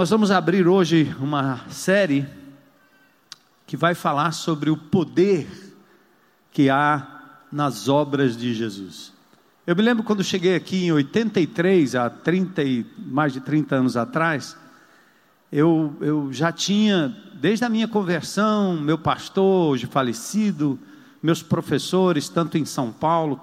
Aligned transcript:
Nós 0.00 0.08
vamos 0.08 0.30
abrir 0.30 0.66
hoje 0.66 1.14
uma 1.20 1.60
série 1.68 2.26
que 3.66 3.76
vai 3.76 3.94
falar 3.94 4.32
sobre 4.32 4.70
o 4.70 4.76
poder 4.78 5.46
que 6.50 6.70
há 6.70 7.36
nas 7.52 7.86
obras 7.86 8.34
de 8.34 8.54
Jesus. 8.54 9.12
Eu 9.66 9.76
me 9.76 9.82
lembro 9.82 10.02
quando 10.02 10.24
cheguei 10.24 10.54
aqui 10.56 10.86
em 10.86 10.92
83, 10.92 11.94
há 11.96 12.08
30 12.08 12.62
e, 12.62 12.86
mais 12.96 13.34
de 13.34 13.40
30 13.40 13.76
anos 13.76 13.94
atrás, 13.94 14.56
eu, 15.52 15.94
eu 16.00 16.32
já 16.32 16.50
tinha, 16.50 17.14
desde 17.34 17.66
a 17.66 17.68
minha 17.68 17.86
conversão, 17.86 18.80
meu 18.80 18.96
pastor, 18.96 19.72
hoje 19.72 19.84
falecido, 19.84 20.78
meus 21.22 21.42
professores, 21.42 22.26
tanto 22.26 22.56
em 22.56 22.64
São 22.64 22.90
Paulo 22.90 23.36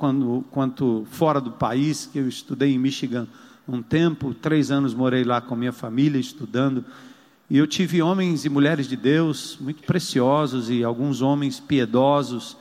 quanto 0.50 1.06
fora 1.12 1.40
do 1.40 1.52
país, 1.52 2.10
que 2.12 2.18
eu 2.18 2.28
estudei 2.28 2.74
em 2.74 2.80
Michigan 2.80 3.28
um 3.68 3.82
tempo, 3.82 4.34
três 4.34 4.72
anos 4.72 4.94
morei 4.94 5.24
lá 5.24 5.42
com 5.42 5.56
minha 5.56 5.74
família 5.74 6.20
estudando, 6.20 6.86
e 7.50 7.58
eu 7.58 7.68
tive 7.68 8.02
homens 8.02 8.46
e 8.46 8.50
mulheres 8.50 8.88
de 8.88 8.96
Deus 8.96 9.58
muito 9.60 9.84
preciosos 9.84 10.70
e 10.70 10.84
alguns 10.84 11.22
homens 11.22 11.60
piedosos 11.60 12.58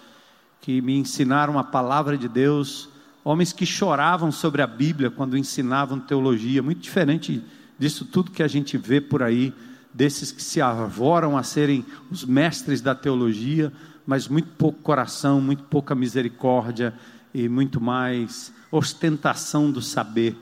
que 0.61 0.81
me 0.81 0.97
ensinaram 0.97 1.59
a 1.59 1.65
palavra 1.65 2.17
de 2.17 2.29
Deus, 2.29 2.89
homens 3.25 3.53
que 3.53 3.67
choravam 3.67 4.31
sobre 4.31 4.63
a 4.63 4.67
Bíblia 4.67 5.11
quando 5.11 5.37
ensinavam 5.37 5.99
teologia, 5.99 6.63
muito 6.63 6.81
diferente 6.81 7.43
disso 7.79 8.05
tudo 8.05 8.31
que 8.31 8.43
a 8.43 8.49
gente 8.49 8.77
vê 8.77 9.01
por 9.01 9.23
aí, 9.23 9.53
desses 9.93 10.31
que 10.31 10.43
se 10.43 10.61
arvoram 10.61 11.37
a 11.37 11.43
serem 11.43 11.85
os 12.11 12.25
mestres 12.25 12.81
da 12.81 12.95
teologia, 12.95 13.73
mas 14.07 14.29
muito 14.29 14.49
pouco 14.57 14.81
coração, 14.83 15.41
muito 15.41 15.65
pouca 15.65 15.95
misericórdia 15.95 16.95
e 17.35 17.49
muito 17.49 17.81
mais 17.81 18.53
ostentação 18.71 19.71
do 19.71 19.83
saber. 19.83 20.37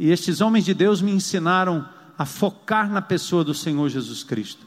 E 0.00 0.10
estes 0.10 0.40
homens 0.40 0.64
de 0.64 0.72
Deus 0.72 1.02
me 1.02 1.12
ensinaram 1.12 1.86
a 2.16 2.24
focar 2.24 2.90
na 2.90 3.02
pessoa 3.02 3.44
do 3.44 3.52
Senhor 3.52 3.86
Jesus 3.90 4.24
Cristo. 4.24 4.64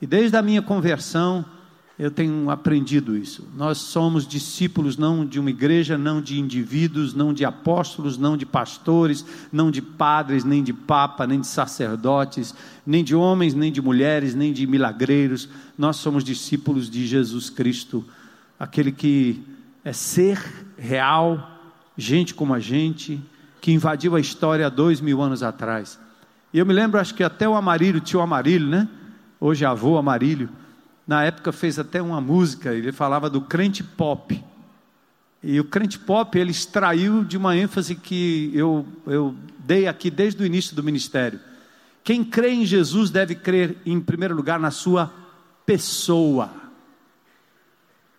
E 0.00 0.06
desde 0.06 0.36
a 0.36 0.42
minha 0.42 0.62
conversão, 0.62 1.44
eu 1.98 2.12
tenho 2.12 2.48
aprendido 2.48 3.16
isso. 3.16 3.44
Nós 3.56 3.78
somos 3.78 4.24
discípulos 4.24 4.96
não 4.96 5.26
de 5.26 5.40
uma 5.40 5.50
igreja, 5.50 5.98
não 5.98 6.22
de 6.22 6.38
indivíduos, 6.38 7.12
não 7.12 7.34
de 7.34 7.44
apóstolos, 7.44 8.16
não 8.16 8.36
de 8.36 8.46
pastores, 8.46 9.24
não 9.50 9.68
de 9.68 9.82
padres, 9.82 10.44
nem 10.44 10.62
de 10.62 10.72
papa, 10.72 11.26
nem 11.26 11.40
de 11.40 11.48
sacerdotes, 11.48 12.54
nem 12.86 13.02
de 13.02 13.16
homens, 13.16 13.54
nem 13.54 13.72
de 13.72 13.82
mulheres, 13.82 14.32
nem 14.32 14.52
de 14.52 14.64
milagreiros. 14.64 15.48
Nós 15.76 15.96
somos 15.96 16.22
discípulos 16.22 16.88
de 16.88 17.04
Jesus 17.04 17.50
Cristo, 17.50 18.04
aquele 18.56 18.92
que 18.92 19.42
é 19.84 19.92
ser 19.92 20.40
real, 20.78 21.50
gente 21.96 22.32
como 22.32 22.54
a 22.54 22.60
gente, 22.60 23.20
que 23.60 23.72
invadiu 23.72 24.16
a 24.16 24.20
história 24.20 24.66
há 24.66 24.70
dois 24.70 25.00
mil 25.00 25.20
anos 25.20 25.42
atrás 25.42 25.98
e 26.52 26.58
eu 26.58 26.64
me 26.64 26.72
lembro, 26.72 26.98
acho 26.98 27.14
que 27.14 27.22
até 27.22 27.46
o 27.46 27.54
Amarílio, 27.54 28.00
tio 28.00 28.20
Amarílio, 28.20 28.68
né? 28.68 28.88
Hoje 29.38 29.64
avô 29.64 29.98
Amarílio, 29.98 30.48
na 31.06 31.22
época 31.22 31.52
fez 31.52 31.78
até 31.78 32.00
uma 32.00 32.20
música, 32.20 32.72
ele 32.72 32.90
falava 32.90 33.28
do 33.28 33.42
crente 33.42 33.82
pop. 33.82 34.42
E 35.42 35.60
o 35.60 35.64
crente 35.64 35.98
pop, 35.98 36.36
ele 36.38 36.50
extraiu 36.50 37.22
de 37.22 37.36
uma 37.36 37.56
ênfase 37.56 37.94
que 37.94 38.50
eu, 38.54 38.86
eu 39.06 39.34
dei 39.58 39.86
aqui 39.86 40.10
desde 40.10 40.42
o 40.42 40.46
início 40.46 40.74
do 40.74 40.82
ministério. 40.82 41.38
Quem 42.02 42.24
crê 42.24 42.50
em 42.50 42.64
Jesus 42.64 43.10
deve 43.10 43.34
crer, 43.34 43.76
em 43.84 44.00
primeiro 44.00 44.34
lugar, 44.34 44.58
na 44.58 44.70
sua 44.70 45.12
pessoa. 45.66 46.50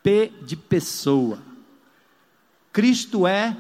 P 0.04 0.32
de 0.44 0.56
pessoa. 0.56 1.40
Cristo 2.72 3.26
é 3.26 3.58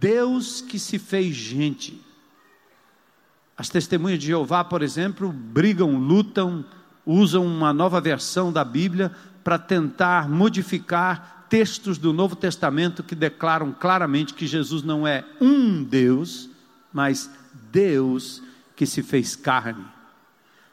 Deus 0.00 0.60
que 0.60 0.78
se 0.78 0.98
fez 0.98 1.34
gente. 1.34 2.00
As 3.56 3.68
testemunhas 3.68 4.18
de 4.18 4.26
Jeová, 4.26 4.64
por 4.64 4.82
exemplo, 4.82 5.30
brigam, 5.32 5.96
lutam, 5.96 6.64
usam 7.06 7.46
uma 7.46 7.72
nova 7.72 8.00
versão 8.00 8.52
da 8.52 8.64
Bíblia 8.64 9.12
para 9.44 9.58
tentar 9.58 10.28
modificar 10.28 11.46
textos 11.48 11.98
do 11.98 12.12
Novo 12.12 12.34
Testamento 12.34 13.02
que 13.02 13.14
declaram 13.14 13.72
claramente 13.72 14.34
que 14.34 14.46
Jesus 14.46 14.82
não 14.82 15.06
é 15.06 15.24
um 15.40 15.84
Deus, 15.84 16.50
mas 16.92 17.30
Deus 17.70 18.42
que 18.74 18.86
se 18.86 19.02
fez 19.02 19.36
carne. 19.36 19.84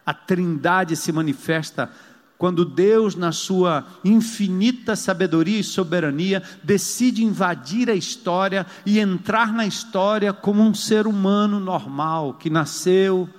A 0.03 0.13
Trindade 0.13 0.95
se 0.95 1.11
manifesta 1.11 1.91
quando 2.41 2.65
Deus, 2.65 3.13
na 3.13 3.31
sua 3.31 3.85
infinita 4.03 4.95
sabedoria 4.95 5.59
e 5.59 5.63
soberania, 5.63 6.41
decide 6.63 7.23
invadir 7.23 7.87
a 7.87 7.93
história 7.93 8.65
e 8.83 8.97
entrar 8.97 9.53
na 9.53 9.63
história 9.63 10.33
como 10.33 10.63
um 10.63 10.73
ser 10.73 11.05
humano 11.05 11.59
normal, 11.59 12.33
que 12.33 12.49
nasceu, 12.49 13.29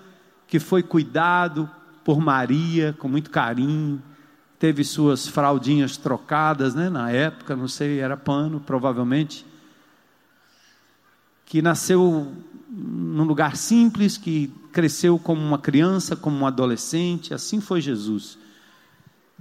que 0.47 0.61
foi 0.61 0.85
cuidado 0.85 1.69
por 2.05 2.21
Maria 2.21 2.95
com 2.97 3.09
muito 3.09 3.29
carinho, 3.29 4.01
teve 4.57 4.85
suas 4.85 5.27
fraldinhas 5.27 5.97
trocadas, 5.97 6.73
né, 6.73 6.89
na 6.89 7.11
época, 7.11 7.57
não 7.57 7.67
sei, 7.67 7.99
era 7.99 8.17
pano, 8.17 8.61
provavelmente, 8.61 9.45
que 11.45 11.61
nasceu 11.61 12.33
num 12.71 13.25
lugar 13.25 13.57
simples, 13.57 14.17
que 14.17 14.47
cresceu 14.71 15.19
como 15.19 15.43
uma 15.43 15.59
criança, 15.59 16.15
como 16.15 16.37
um 16.37 16.47
adolescente, 16.47 17.35
assim 17.35 17.61
foi 17.61 17.81
Jesus. 17.81 18.41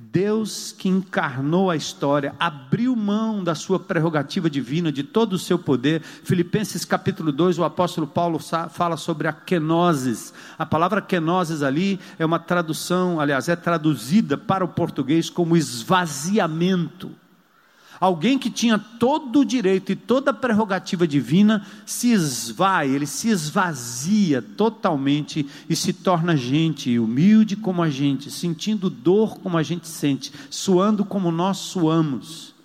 Deus 0.10 0.74
que 0.78 0.90
encarnou 0.90 1.70
a 1.70 1.76
história, 1.76 2.34
abriu 2.40 2.96
mão 2.96 3.44
da 3.44 3.54
sua 3.54 3.80
prerrogativa 3.80 4.50
divina, 4.50 4.92
de 4.92 5.04
todo 5.04 5.34
o 5.34 5.40
seu 5.40 5.60
poder. 5.60 6.02
Filipenses 6.02 6.84
capítulo 6.84 7.32
2, 7.32 7.60
o 7.60 7.64
apóstolo 7.64 8.08
Paulo 8.08 8.40
fala 8.40 8.98
sobre 8.98 9.28
a 9.28 9.34
kenosis. 9.34 10.34
A 10.58 10.66
palavra 10.66 11.02
kenosis 11.02 11.62
ali 11.62 12.00
é 12.18 12.26
uma 12.26 12.40
tradução, 12.40 13.20
aliás, 13.20 13.48
é 13.48 13.56
traduzida 13.56 14.38
para 14.38 14.66
o 14.66 14.70
português 14.70 15.30
como 15.30 15.56
esvaziamento. 15.56 17.12
Alguém 18.02 18.40
que 18.40 18.50
tinha 18.50 18.80
todo 18.80 19.42
o 19.42 19.46
direito 19.46 19.92
e 19.92 19.96
toda 19.96 20.32
a 20.32 20.34
prerrogativa 20.34 21.08
divina 21.08 21.64
se 21.86 22.12
esvai, 22.12 22.90
ele 22.90 23.06
se 23.06 23.30
esvazia 23.30 24.42
totalmente 24.42 25.46
e 25.70 25.76
se 25.76 25.94
torna 25.94 26.36
gente, 26.36 26.98
humilde 26.98 27.56
como 27.56 27.84
a 27.84 27.92
gente, 27.92 28.32
sentindo 28.32 28.90
dor 28.90 29.38
como 29.38 29.56
a 29.56 29.62
gente 29.62 29.88
sente, 29.88 30.34
suando 30.50 31.06
como 31.06 31.32
nós 31.32 31.58
suamos. 31.58 32.56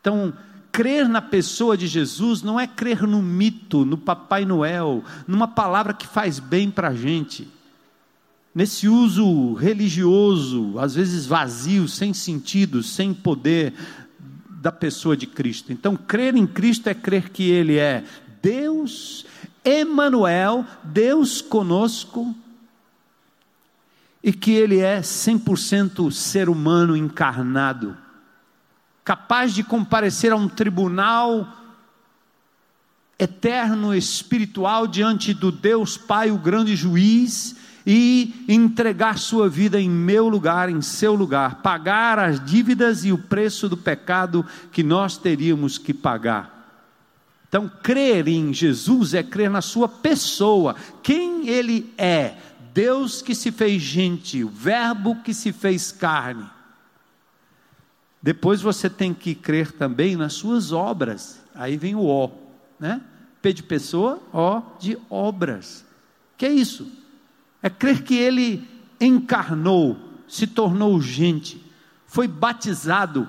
Então, 0.00 0.32
crer 0.70 1.08
na 1.08 1.20
pessoa 1.20 1.76
de 1.76 1.88
Jesus 1.88 2.40
não 2.40 2.60
é 2.60 2.68
crer 2.68 3.02
no 3.02 3.20
mito, 3.20 3.84
no 3.84 3.98
Papai 3.98 4.44
Noel, 4.44 5.02
numa 5.26 5.48
palavra 5.48 5.92
que 5.92 6.06
faz 6.06 6.38
bem 6.38 6.70
para 6.70 6.90
a 6.90 6.94
gente. 6.94 7.48
Nesse 8.54 8.88
uso 8.88 9.54
religioso, 9.54 10.78
às 10.78 10.94
vezes 10.94 11.26
vazio, 11.26 11.88
sem 11.88 12.14
sentido, 12.14 12.82
sem 12.82 13.12
poder, 13.12 13.74
da 14.66 14.72
pessoa 14.72 15.16
de 15.16 15.28
Cristo. 15.28 15.72
Então, 15.72 15.96
crer 15.96 16.34
em 16.34 16.44
Cristo 16.44 16.88
é 16.88 16.94
crer 16.94 17.28
que 17.28 17.48
Ele 17.48 17.78
é 17.78 18.02
Deus, 18.42 19.24
Emanuel, 19.64 20.66
Deus 20.82 21.40
conosco, 21.40 22.34
e 24.20 24.32
que 24.32 24.50
Ele 24.50 24.80
é 24.80 25.02
100% 25.02 26.10
ser 26.10 26.48
humano 26.48 26.96
encarnado, 26.96 27.96
capaz 29.04 29.54
de 29.54 29.62
comparecer 29.62 30.32
a 30.32 30.36
um 30.36 30.48
tribunal 30.48 31.46
eterno, 33.16 33.94
espiritual, 33.94 34.88
diante 34.88 35.32
do 35.32 35.52
Deus 35.52 35.96
Pai, 35.96 36.32
o 36.32 36.38
grande 36.38 36.74
juiz, 36.74 37.54
e 37.86 38.44
entregar 38.48 39.16
sua 39.16 39.48
vida 39.48 39.80
em 39.80 39.88
meu 39.88 40.28
lugar, 40.28 40.68
em 40.68 40.82
seu 40.82 41.14
lugar, 41.14 41.62
pagar 41.62 42.18
as 42.18 42.44
dívidas 42.44 43.04
e 43.04 43.12
o 43.12 43.18
preço 43.18 43.68
do 43.68 43.76
pecado 43.76 44.44
que 44.72 44.82
nós 44.82 45.16
teríamos 45.16 45.78
que 45.78 45.94
pagar. 45.94 46.56
Então, 47.48 47.70
crer 47.82 48.26
em 48.26 48.52
Jesus 48.52 49.14
é 49.14 49.22
crer 49.22 49.48
na 49.48 49.62
sua 49.62 49.88
pessoa, 49.88 50.74
quem 51.00 51.48
ele 51.48 51.92
é, 51.96 52.34
Deus 52.74 53.22
que 53.22 53.36
se 53.36 53.52
fez 53.52 53.80
gente, 53.80 54.42
o 54.42 54.48
Verbo 54.48 55.22
que 55.22 55.32
se 55.32 55.52
fez 55.52 55.92
carne. 55.92 56.44
Depois 58.20 58.60
você 58.60 58.90
tem 58.90 59.14
que 59.14 59.36
crer 59.36 59.70
também 59.70 60.16
nas 60.16 60.32
suas 60.32 60.72
obras. 60.72 61.40
Aí 61.54 61.76
vem 61.76 61.94
o 61.94 62.04
O, 62.04 62.32
né? 62.80 63.00
P 63.40 63.52
de 63.52 63.62
pessoa, 63.62 64.20
O 64.32 64.60
de 64.80 64.98
obras. 65.08 65.86
Que 66.36 66.46
é 66.46 66.52
isso? 66.52 67.05
É 67.66 67.70
crer 67.70 68.04
que 68.04 68.14
ele 68.14 68.64
encarnou, 69.00 69.98
se 70.28 70.46
tornou 70.46 71.00
gente, 71.00 71.60
foi 72.06 72.28
batizado 72.28 73.28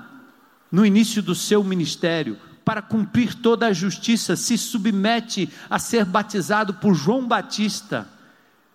no 0.72 0.86
início 0.86 1.24
do 1.24 1.34
seu 1.34 1.64
ministério, 1.64 2.38
para 2.64 2.84
cumprir 2.84 3.34
toda 3.34 3.66
a 3.66 3.74
justiça, 3.74 4.36
se 4.36 4.56
submete 4.56 5.50
a 5.68 5.80
ser 5.80 6.06
batizado 6.06 6.76
por 6.76 6.94
João 6.94 7.28
Batista, 7.28 8.08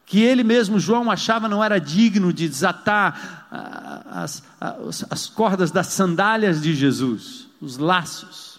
que 0.04 0.20
ele 0.20 0.42
mesmo, 0.42 0.80
João, 0.80 1.08
achava 1.08 1.48
não 1.48 1.62
era 1.62 1.78
digno 1.78 2.32
de 2.32 2.48
desatar 2.48 3.46
ah, 3.48 4.22
as, 4.22 4.42
as, 4.60 5.06
as 5.10 5.26
cordas 5.28 5.70
das 5.70 5.86
sandálias 5.86 6.60
de 6.60 6.74
Jesus, 6.74 7.46
os 7.60 7.78
laços. 7.78 8.58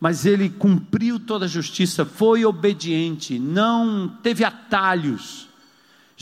Mas 0.00 0.26
ele 0.26 0.50
cumpriu 0.50 1.20
toda 1.20 1.44
a 1.44 1.48
justiça, 1.48 2.04
foi 2.04 2.44
obediente, 2.44 3.38
não 3.38 4.08
teve 4.20 4.42
atalhos 4.44 5.51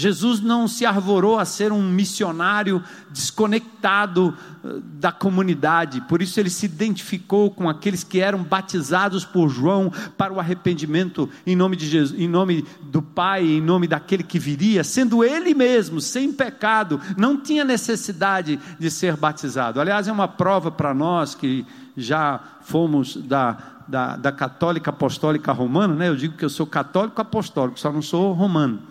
Jesus 0.00 0.40
não 0.40 0.66
se 0.66 0.86
arvorou 0.86 1.38
a 1.38 1.44
ser 1.44 1.72
um 1.72 1.82
missionário 1.82 2.82
desconectado 3.10 4.34
eh, 4.64 4.68
da 4.94 5.12
comunidade, 5.12 6.00
por 6.02 6.22
isso 6.22 6.40
ele 6.40 6.48
se 6.48 6.64
identificou 6.64 7.50
com 7.50 7.68
aqueles 7.68 8.02
que 8.02 8.18
eram 8.18 8.42
batizados 8.42 9.26
por 9.26 9.50
João 9.50 9.92
para 10.16 10.32
o 10.32 10.40
arrependimento 10.40 11.28
em 11.46 11.54
nome 11.54 11.76
de 11.76 11.86
Jesus, 11.86 12.18
em 12.18 12.26
nome 12.26 12.64
do 12.82 13.02
Pai, 13.02 13.44
em 13.44 13.60
nome 13.60 13.86
daquele 13.86 14.22
que 14.22 14.38
viria, 14.38 14.82
sendo 14.82 15.22
ele 15.22 15.52
mesmo 15.52 16.00
sem 16.00 16.32
pecado, 16.32 16.98
não 17.14 17.36
tinha 17.36 17.62
necessidade 17.62 18.58
de 18.78 18.90
ser 18.90 19.18
batizado. 19.18 19.82
Aliás, 19.82 20.08
é 20.08 20.12
uma 20.12 20.28
prova 20.28 20.70
para 20.70 20.94
nós 20.94 21.34
que 21.34 21.66
já 21.94 22.40
fomos 22.62 23.16
da, 23.16 23.58
da, 23.86 24.16
da 24.16 24.32
católica 24.32 24.88
apostólica 24.88 25.52
romana, 25.52 25.94
né? 25.94 26.08
Eu 26.08 26.16
digo 26.16 26.38
que 26.38 26.44
eu 26.44 26.50
sou 26.50 26.66
católico 26.66 27.20
apostólico, 27.20 27.78
só 27.78 27.92
não 27.92 28.00
sou 28.00 28.32
romano 28.32 28.89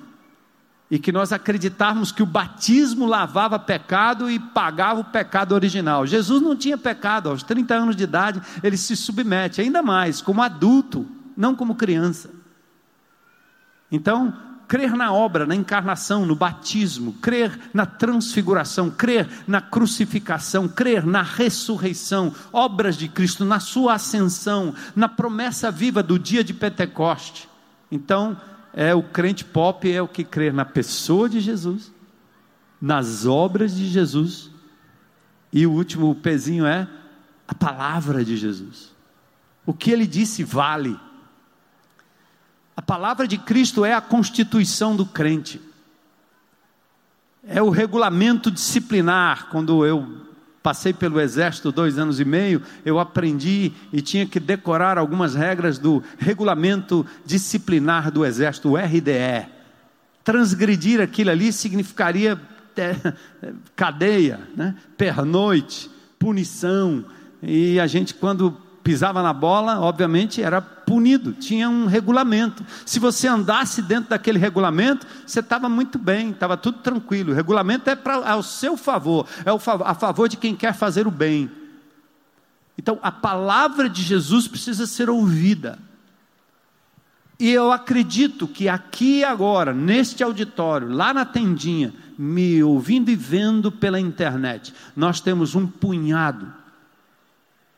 e 0.89 0.97
que 0.97 1.11
nós 1.11 1.31
acreditarmos 1.31 2.11
que 2.11 2.23
o 2.23 2.25
batismo 2.25 3.05
lavava 3.05 3.59
pecado 3.59 4.29
e 4.29 4.39
pagava 4.39 5.01
o 5.01 5.05
pecado 5.05 5.53
original. 5.53 6.05
Jesus 6.05 6.41
não 6.41 6.55
tinha 6.55 6.77
pecado, 6.77 7.29
aos 7.29 7.43
30 7.43 7.75
anos 7.75 7.95
de 7.95 8.03
idade 8.03 8.41
ele 8.63 8.77
se 8.77 8.95
submete, 8.95 9.61
ainda 9.61 9.83
mais, 9.83 10.21
como 10.21 10.41
adulto, 10.41 11.05
não 11.37 11.55
como 11.55 11.75
criança. 11.75 12.31
Então, 13.91 14.33
crer 14.67 14.95
na 14.95 15.11
obra, 15.11 15.45
na 15.45 15.55
encarnação, 15.55 16.25
no 16.25 16.35
batismo, 16.35 17.13
crer 17.13 17.59
na 17.73 17.85
transfiguração, 17.85 18.89
crer 18.89 19.27
na 19.47 19.61
crucificação, 19.61 20.67
crer 20.67 21.05
na 21.05 21.23
ressurreição, 21.23 22.33
obras 22.53 22.95
de 22.95 23.07
Cristo, 23.07 23.43
na 23.45 23.59
sua 23.59 23.95
ascensão, 23.95 24.73
na 24.95 25.09
promessa 25.09 25.71
viva 25.71 26.03
do 26.03 26.19
dia 26.19 26.43
de 26.43 26.53
Pentecoste. 26.53 27.49
Então, 27.91 28.37
é 28.81 28.95
o 28.95 29.03
crente 29.03 29.43
pop 29.43 29.91
é 29.91 30.01
o 30.01 30.07
que 30.07 30.23
crê 30.23 30.53
na 30.53 30.63
pessoa 30.63 31.27
de 31.27 31.41
Jesus, 31.41 31.91
nas 32.81 33.25
obras 33.25 33.75
de 33.75 33.85
Jesus, 33.85 34.49
e 35.51 35.67
o 35.67 35.71
último 35.73 36.15
pezinho 36.15 36.65
é 36.65 36.87
a 37.45 37.53
palavra 37.53 38.23
de 38.23 38.37
Jesus. 38.37 38.95
O 39.65 39.73
que 39.73 39.91
ele 39.91 40.07
disse 40.07 40.45
vale. 40.45 40.97
A 42.73 42.81
palavra 42.81 43.27
de 43.27 43.37
Cristo 43.37 43.83
é 43.83 43.93
a 43.93 43.99
constituição 43.99 44.95
do 44.95 45.05
crente. 45.05 45.59
É 47.45 47.61
o 47.61 47.69
regulamento 47.69 48.49
disciplinar. 48.49 49.49
Quando 49.49 49.85
eu 49.85 50.25
passei 50.61 50.93
pelo 50.93 51.19
exército 51.19 51.71
dois 51.71 51.97
anos 51.97 52.19
e 52.19 52.25
meio, 52.25 52.61
eu 52.85 52.99
aprendi 52.99 53.71
e 53.91 54.01
tinha 54.01 54.25
que 54.25 54.39
decorar 54.39 54.97
algumas 54.97 55.35
regras 55.35 55.77
do 55.77 56.03
regulamento 56.17 57.05
disciplinar 57.25 58.11
do 58.11 58.25
exército, 58.25 58.69
o 58.69 58.75
RDE. 58.75 59.47
Transgredir 60.23 61.01
aquilo 61.01 61.31
ali 61.31 61.51
significaria 61.51 62.39
é, 62.77 63.13
cadeia, 63.75 64.39
né? 64.55 64.75
pernoite, 64.97 65.89
punição. 66.17 67.05
E 67.41 67.79
a 67.79 67.87
gente, 67.87 68.13
quando 68.13 68.57
pisava 68.89 69.21
na 69.21 69.31
bola, 69.31 69.79
obviamente 69.79 70.41
era 70.41 70.59
punido, 70.59 71.31
tinha 71.33 71.69
um 71.69 71.85
regulamento. 71.85 72.65
Se 72.83 72.97
você 72.97 73.27
andasse 73.27 73.83
dentro 73.83 74.09
daquele 74.09 74.39
regulamento, 74.39 75.05
você 75.27 75.41
estava 75.41 75.69
muito 75.69 75.99
bem, 75.99 76.31
estava 76.31 76.57
tudo 76.57 76.79
tranquilo. 76.79 77.31
O 77.31 77.35
regulamento 77.35 77.87
é 77.87 77.95
para 77.95 78.27
ao 78.27 78.41
seu 78.41 78.75
favor, 78.75 79.27
é 79.45 79.51
a 79.85 79.93
favor 79.93 80.27
de 80.27 80.37
quem 80.37 80.55
quer 80.55 80.73
fazer 80.73 81.05
o 81.05 81.11
bem. 81.11 81.51
Então, 82.79 82.97
a 83.03 83.11
palavra 83.11 83.87
de 83.87 84.01
Jesus 84.01 84.47
precisa 84.47 84.87
ser 84.87 85.07
ouvida. 85.07 85.77
E 87.39 87.47
eu 87.51 87.71
acredito 87.71 88.47
que 88.47 88.67
aqui 88.67 89.23
agora, 89.23 89.71
neste 89.71 90.23
auditório, 90.23 90.89
lá 90.89 91.13
na 91.13 91.25
tendinha, 91.25 91.93
me 92.17 92.63
ouvindo 92.63 93.11
e 93.11 93.15
vendo 93.15 93.71
pela 93.71 93.99
internet, 93.99 94.73
nós 94.95 95.21
temos 95.21 95.53
um 95.53 95.67
punhado 95.67 96.57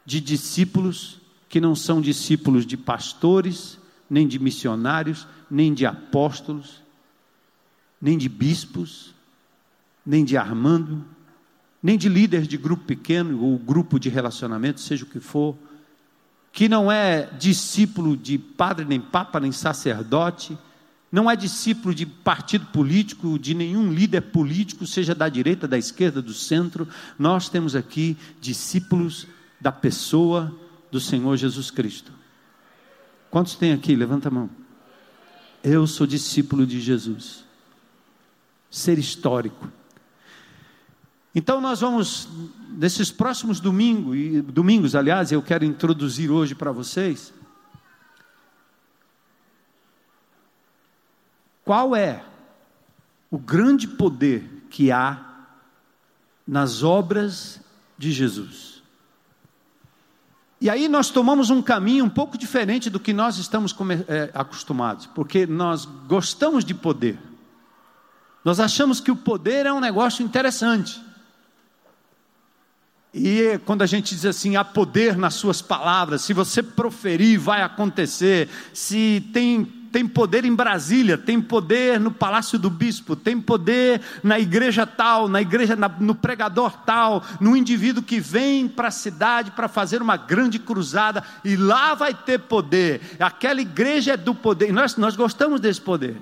de 0.05 0.19
discípulos 0.19 1.19
que 1.47 1.59
não 1.59 1.75
são 1.75 2.01
discípulos 2.01 2.65
de 2.65 2.77
pastores, 2.77 3.77
nem 4.09 4.27
de 4.27 4.39
missionários, 4.39 5.27
nem 5.49 5.73
de 5.73 5.85
apóstolos, 5.85 6.81
nem 8.01 8.17
de 8.17 8.29
bispos, 8.29 9.13
nem 10.05 10.23
de 10.23 10.37
Armando, 10.37 11.05
nem 11.83 11.97
de 11.97 12.09
líderes 12.09 12.47
de 12.47 12.57
grupo 12.57 12.85
pequeno 12.85 13.43
ou 13.43 13.57
grupo 13.57 13.99
de 13.99 14.09
relacionamento, 14.09 14.79
seja 14.79 15.03
o 15.03 15.07
que 15.07 15.19
for, 15.19 15.57
que 16.51 16.67
não 16.67 16.91
é 16.91 17.29
discípulo 17.37 18.17
de 18.17 18.37
padre, 18.37 18.85
nem 18.85 18.99
papa, 18.99 19.39
nem 19.39 19.51
sacerdote, 19.51 20.57
não 21.11 21.29
é 21.29 21.35
discípulo 21.35 21.93
de 21.93 22.05
partido 22.05 22.65
político, 22.67 23.37
de 23.37 23.53
nenhum 23.53 23.91
líder 23.91 24.21
político, 24.21 24.87
seja 24.87 25.13
da 25.13 25.27
direita, 25.27 25.67
da 25.67 25.77
esquerda, 25.77 26.21
do 26.21 26.33
centro. 26.33 26.87
Nós 27.19 27.49
temos 27.49 27.75
aqui 27.75 28.15
discípulos 28.39 29.27
da 29.61 29.71
pessoa 29.71 30.53
do 30.89 30.99
Senhor 30.99 31.37
Jesus 31.37 31.69
Cristo. 31.71 32.11
Quantos 33.29 33.55
tem 33.55 33.71
aqui? 33.71 33.95
Levanta 33.95 34.27
a 34.27 34.31
mão. 34.31 34.49
Eu 35.63 35.85
sou 35.85 36.07
discípulo 36.07 36.65
de 36.65 36.81
Jesus. 36.81 37.45
Ser 38.69 38.97
histórico. 38.97 39.71
Então 41.33 41.61
nós 41.61 41.79
vamos 41.79 42.27
nesses 42.71 43.11
próximos 43.11 43.59
domingos 43.59 44.43
domingos, 44.51 44.95
aliás, 44.95 45.31
eu 45.31 45.41
quero 45.41 45.63
introduzir 45.63 46.29
hoje 46.29 46.55
para 46.55 46.71
vocês 46.71 47.33
qual 51.63 51.95
é 51.95 52.25
o 53.29 53.37
grande 53.37 53.87
poder 53.87 54.65
que 54.69 54.91
há 54.91 55.45
nas 56.45 56.83
obras 56.83 57.61
de 57.97 58.11
Jesus. 58.11 58.70
E 60.61 60.69
aí 60.69 60.87
nós 60.87 61.09
tomamos 61.09 61.49
um 61.49 61.59
caminho 61.59 62.05
um 62.05 62.09
pouco 62.09 62.37
diferente 62.37 62.87
do 62.87 62.99
que 62.99 63.11
nós 63.11 63.37
estamos 63.37 63.75
é, 64.07 64.29
acostumados, 64.31 65.07
porque 65.07 65.47
nós 65.47 65.85
gostamos 66.07 66.63
de 66.63 66.75
poder. 66.75 67.17
Nós 68.45 68.59
achamos 68.59 68.99
que 68.99 69.09
o 69.09 69.15
poder 69.15 69.65
é 69.65 69.73
um 69.73 69.79
negócio 69.79 70.23
interessante. 70.23 71.01
E 73.11 73.59
quando 73.65 73.81
a 73.81 73.87
gente 73.87 74.13
diz 74.13 74.23
assim, 74.23 74.55
há 74.55 74.63
poder 74.63 75.17
nas 75.17 75.33
suas 75.33 75.63
palavras, 75.63 76.21
se 76.21 76.31
você 76.31 76.61
proferir, 76.61 77.39
vai 77.39 77.63
acontecer, 77.63 78.47
se 78.71 79.27
tem 79.33 79.80
tem 79.91 80.07
poder 80.07 80.45
em 80.45 80.55
Brasília, 80.55 81.17
tem 81.17 81.41
poder 81.41 81.99
no 81.99 82.11
palácio 82.11 82.57
do 82.57 82.69
bispo, 82.69 83.15
tem 83.15 83.39
poder 83.39 84.01
na 84.23 84.39
igreja 84.39 84.87
tal, 84.87 85.27
na 85.27 85.41
igreja 85.41 85.75
na, 85.75 85.89
no 85.89 86.15
pregador 86.15 86.77
tal, 86.85 87.23
no 87.39 87.57
indivíduo 87.57 88.01
que 88.01 88.19
vem 88.19 88.67
para 88.67 88.87
a 88.87 88.91
cidade 88.91 89.51
para 89.51 89.67
fazer 89.67 90.01
uma 90.01 90.15
grande 90.15 90.57
cruzada 90.57 91.23
e 91.43 91.57
lá 91.57 91.93
vai 91.93 92.13
ter 92.13 92.39
poder. 92.39 93.01
Aquela 93.19 93.59
igreja 93.59 94.13
é 94.13 94.17
do 94.17 94.33
poder. 94.33 94.69
E 94.69 94.71
nós, 94.71 94.95
nós 94.95 95.15
gostamos 95.15 95.59
desse 95.59 95.81
poder. 95.81 96.21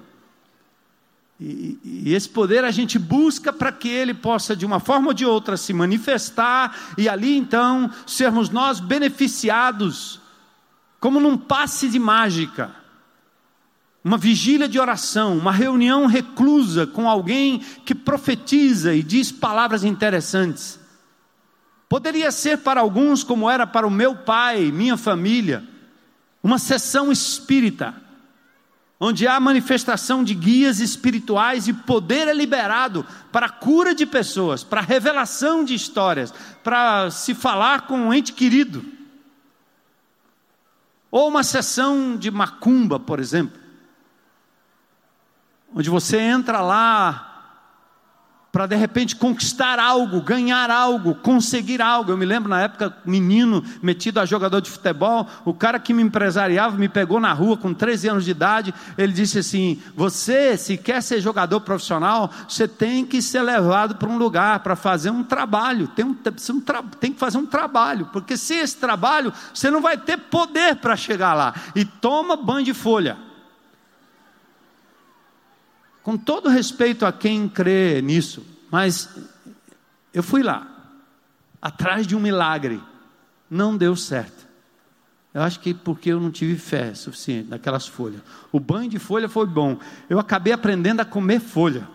E, 1.40 1.80
e, 1.86 2.14
esse 2.14 2.28
poder 2.28 2.66
a 2.66 2.72
gente 2.72 3.00
busca 3.00 3.54
para 3.54 3.72
que 3.72 3.88
ele 3.88 4.14
possa, 4.14 4.56
de 4.56 4.66
uma 4.66 4.80
forma 4.80 5.10
ou 5.10 5.14
de 5.14 5.26
outra, 5.26 5.56
se 5.56 5.72
manifestar 5.72 6.76
e 6.98 7.08
ali 7.08 7.38
então 7.38 7.90
sermos 8.06 8.50
nós 8.50 8.82
beneficiados, 8.82 10.20
como 11.00 11.20
num 11.20 11.38
passe 11.38 11.88
de 11.88 11.98
mágica 11.98 12.79
uma 14.10 14.18
vigília 14.18 14.68
de 14.68 14.80
oração, 14.80 15.38
uma 15.38 15.52
reunião 15.52 16.08
reclusa 16.08 16.88
com 16.88 17.08
alguém 17.08 17.60
que 17.86 17.94
profetiza 17.94 18.92
e 18.92 19.04
diz 19.04 19.32
palavras 19.32 19.84
interessantes. 19.84 20.80
Poderia 21.88 22.32
ser 22.32 22.58
para 22.58 22.82
alguns, 22.82 23.24
como 23.24 23.48
era 23.48 23.68
para 23.68 23.86
o 23.86 23.92
meu 23.92 24.16
pai, 24.16 24.72
minha 24.72 24.98
família, 24.98 25.64
uma 26.42 26.58
sessão 26.58 27.12
espírita, 27.12 27.94
onde 29.00 29.28
há 29.28 29.40
manifestação 29.40 30.24
de 30.24 30.34
guias 30.34 30.80
espirituais 30.80 31.68
e 31.68 31.74
poder 31.74 32.28
é 32.28 32.34
liberado 32.34 33.06
para 33.32 33.46
a 33.46 33.50
cura 33.50 33.94
de 33.94 34.08
pessoas, 34.08 34.64
para 34.64 34.82
a 34.82 34.84
revelação 34.84 35.64
de 35.64 35.76
histórias, 35.76 36.34
para 36.64 37.12
se 37.12 37.36
falar 37.36 37.82
com 37.82 37.96
um 37.96 38.12
ente 38.12 38.34
querido. 38.34 38.84
Ou 41.12 41.28
uma 41.28 41.44
sessão 41.44 42.18
de 42.18 42.32
macumba, 42.32 43.00
por 43.00 43.20
exemplo 43.20 43.69
onde 45.74 45.90
você 45.90 46.18
entra 46.18 46.62
lá 46.62 47.30
para 48.52 48.66
de 48.66 48.76
repente 48.76 49.16
conquistar 49.16 49.78
algo, 49.78 50.22
ganhar 50.22 50.72
algo, 50.72 51.14
conseguir 51.16 51.82
algo. 51.82 52.12
Eu 52.12 52.18
me 52.18 52.26
lembro 52.26 52.50
na 52.50 52.62
época, 52.62 52.96
menino 53.06 53.64
metido 53.82 54.20
a 54.20 54.26
jogador 54.26 54.60
de 54.60 54.72
futebol, 54.72 55.28
o 55.46 55.54
cara 55.54 55.80
que 55.80 55.94
me 55.94 56.02
empresariava 56.02 56.76
me 56.76 56.90
pegou 56.90 57.20
na 57.20 57.32
rua 57.32 57.58
com 57.58 57.74
13 57.74 58.10
anos 58.10 58.26
de 58.26 58.32
idade. 58.32 58.74
Ele 58.98 59.14
disse 59.14 59.40
assim: 59.40 59.82
Você, 59.96 60.58
se 60.58 60.78
quer 60.78 61.02
ser 61.02 61.22
jogador 61.22 61.62
profissional, 61.62 62.32
você 62.48 62.68
tem 62.68 63.06
que 63.06 63.22
ser 63.22 63.42
levado 63.44 63.96
para 63.96 64.10
um 64.10 64.18
lugar 64.18 64.62
para 64.62 64.76
fazer 64.76 65.12
um 65.12 65.24
trabalho. 65.24 65.88
Tem, 65.88 66.04
um, 66.04 66.16
tem 67.00 67.14
que 67.14 67.20
fazer 67.20 67.38
um 67.38 67.46
trabalho, 67.46 68.10
porque 68.12 68.36
se 68.36 68.56
esse 68.56 68.78
trabalho, 68.78 69.32
você 69.54 69.70
não 69.70 69.82
vai 69.82 69.98
ter 69.98 70.18
poder 70.18 70.78
para 70.78 70.96
chegar 70.96 71.36
lá. 71.36 71.54
E 71.76 71.86
toma 71.86 72.36
banho 72.36 72.66
de 72.66 72.74
folha. 72.74 73.29
Com 76.10 76.18
todo 76.18 76.50
respeito 76.50 77.06
a 77.06 77.14
quem 77.14 77.48
crê 77.48 78.02
nisso, 78.02 78.44
mas 78.72 79.08
eu 80.12 80.24
fui 80.24 80.42
lá, 80.42 80.68
atrás 81.62 82.08
de 82.08 82.16
um 82.16 82.20
milagre, 82.20 82.82
não 83.48 83.78
deu 83.78 83.96
certo. 83.96 84.48
Eu 85.32 85.44
acho 85.44 85.60
que 85.60 85.72
porque 85.72 86.10
eu 86.10 86.20
não 86.20 86.32
tive 86.32 86.58
fé 86.58 86.96
suficiente 86.96 87.48
naquelas 87.48 87.86
folhas. 87.86 88.24
O 88.52 88.60
banho 88.60 88.90
de 88.90 88.98
folha 88.98 89.30
foi 89.30 89.46
bom. 89.46 89.78
Eu 90.10 90.18
acabei 90.18 90.52
aprendendo 90.52 91.00
a 91.00 91.06
comer 91.06 91.40
folha. 91.40 91.88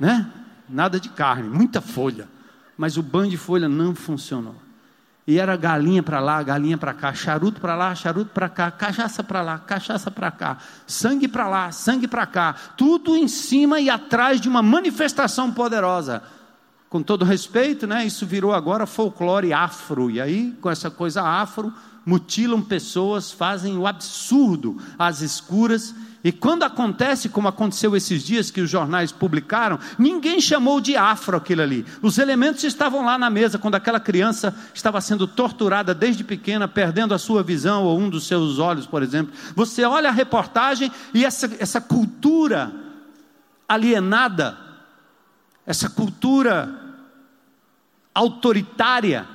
Né? 0.00 0.28
Nada 0.68 0.98
de 0.98 1.10
carne, 1.10 1.48
muita 1.48 1.80
folha. 1.80 2.28
Mas 2.76 2.96
o 2.96 3.04
banho 3.04 3.30
de 3.30 3.36
folha 3.36 3.68
não 3.68 3.94
funcionou. 3.94 4.56
E 5.26 5.38
era 5.38 5.56
galinha 5.56 6.02
para 6.02 6.20
lá, 6.20 6.42
galinha 6.42 6.76
para 6.76 6.92
cá, 6.92 7.14
charuto 7.14 7.58
para 7.60 7.74
lá, 7.74 7.94
charuto 7.94 8.30
para 8.32 8.48
cá, 8.48 8.70
cachaça 8.70 9.24
para 9.24 9.40
lá, 9.40 9.58
cachaça 9.58 10.10
para 10.10 10.30
cá, 10.30 10.58
sangue 10.86 11.26
para 11.26 11.48
lá, 11.48 11.72
sangue 11.72 12.06
para 12.06 12.26
cá, 12.26 12.54
tudo 12.76 13.16
em 13.16 13.26
cima 13.26 13.80
e 13.80 13.88
atrás 13.88 14.38
de 14.38 14.50
uma 14.50 14.62
manifestação 14.62 15.50
poderosa. 15.50 16.22
Com 16.90 17.02
todo 17.02 17.24
respeito, 17.24 17.86
né, 17.86 18.04
isso 18.04 18.26
virou 18.26 18.52
agora 18.52 18.86
folclore 18.86 19.52
afro, 19.52 20.10
e 20.10 20.20
aí, 20.20 20.52
com 20.60 20.70
essa 20.70 20.90
coisa 20.90 21.22
afro, 21.22 21.72
mutilam 22.04 22.60
pessoas, 22.60 23.32
fazem 23.32 23.78
o 23.78 23.86
absurdo 23.86 24.76
às 24.98 25.22
escuras 25.22 25.94
e 26.24 26.32
quando 26.32 26.62
acontece, 26.62 27.28
como 27.28 27.48
aconteceu 27.48 27.94
esses 27.94 28.22
dias 28.22 28.50
que 28.50 28.62
os 28.62 28.70
jornais 28.70 29.12
publicaram, 29.12 29.78
ninguém 29.98 30.40
chamou 30.40 30.80
de 30.80 30.96
afro 30.96 31.36
aquilo 31.36 31.60
ali. 31.60 31.84
Os 32.00 32.16
elementos 32.16 32.64
estavam 32.64 33.04
lá 33.04 33.18
na 33.18 33.28
mesa 33.28 33.58
quando 33.58 33.74
aquela 33.74 34.00
criança 34.00 34.56
estava 34.72 35.02
sendo 35.02 35.26
torturada 35.26 35.94
desde 35.94 36.24
pequena, 36.24 36.66
perdendo 36.66 37.12
a 37.12 37.18
sua 37.18 37.42
visão 37.42 37.84
ou 37.84 37.98
um 37.98 38.08
dos 38.08 38.26
seus 38.26 38.58
olhos, 38.58 38.86
por 38.86 39.02
exemplo. 39.02 39.34
Você 39.54 39.84
olha 39.84 40.08
a 40.08 40.12
reportagem 40.12 40.90
e 41.12 41.26
essa, 41.26 41.54
essa 41.58 41.78
cultura 41.78 42.74
alienada, 43.68 44.56
essa 45.66 45.90
cultura 45.90 46.74
autoritária, 48.14 49.28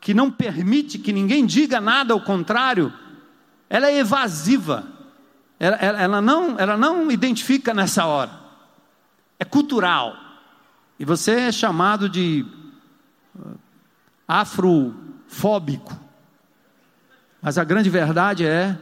que 0.00 0.14
não 0.14 0.30
permite 0.30 0.96
que 0.96 1.12
ninguém 1.12 1.44
diga 1.44 1.80
nada 1.80 2.14
ao 2.14 2.20
contrário, 2.20 2.92
ela 3.68 3.88
é 3.90 3.98
evasiva 3.98 4.93
ela, 5.64 5.76
ela, 5.76 6.02
ela, 6.02 6.20
não, 6.20 6.58
ela 6.58 6.76
não 6.76 7.10
identifica 7.10 7.72
nessa 7.72 8.04
hora. 8.04 8.32
É 9.38 9.46
cultural. 9.46 10.14
E 10.98 11.06
você 11.06 11.32
é 11.32 11.52
chamado 11.52 12.06
de 12.06 12.44
uh, 13.34 13.58
afrofóbico. 14.28 15.98
Mas 17.40 17.56
a 17.56 17.64
grande 17.64 17.88
verdade 17.88 18.44
é: 18.44 18.78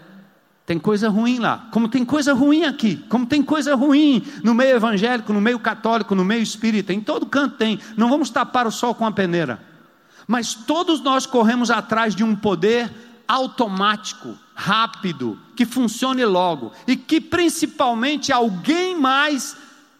tem 0.66 0.76
coisa 0.76 1.08
ruim 1.08 1.38
lá. 1.38 1.68
Como 1.70 1.88
tem 1.88 2.04
coisa 2.04 2.34
ruim 2.34 2.64
aqui. 2.64 2.96
Como 3.08 3.26
tem 3.26 3.44
coisa 3.44 3.76
ruim 3.76 4.26
no 4.42 4.52
meio 4.52 4.74
evangélico, 4.74 5.32
no 5.32 5.40
meio 5.40 5.60
católico, 5.60 6.16
no 6.16 6.24
meio 6.24 6.42
espírita. 6.42 6.92
Em 6.92 7.00
todo 7.00 7.26
canto 7.26 7.58
tem. 7.58 7.78
Não 7.96 8.10
vamos 8.10 8.28
tapar 8.28 8.66
o 8.66 8.72
sol 8.72 8.92
com 8.92 9.06
a 9.06 9.12
peneira. 9.12 9.62
Mas 10.26 10.52
todos 10.52 11.00
nós 11.00 11.26
corremos 11.26 11.70
atrás 11.70 12.12
de 12.12 12.24
um 12.24 12.34
poder 12.34 12.92
automático, 13.28 14.36
rápido, 14.54 15.38
que 15.56 15.64
funcione 15.64 16.24
logo 16.24 16.72
e 16.86 16.96
que 16.96 17.20
principalmente 17.20 18.32
alguém 18.32 18.98
mais 18.98 19.56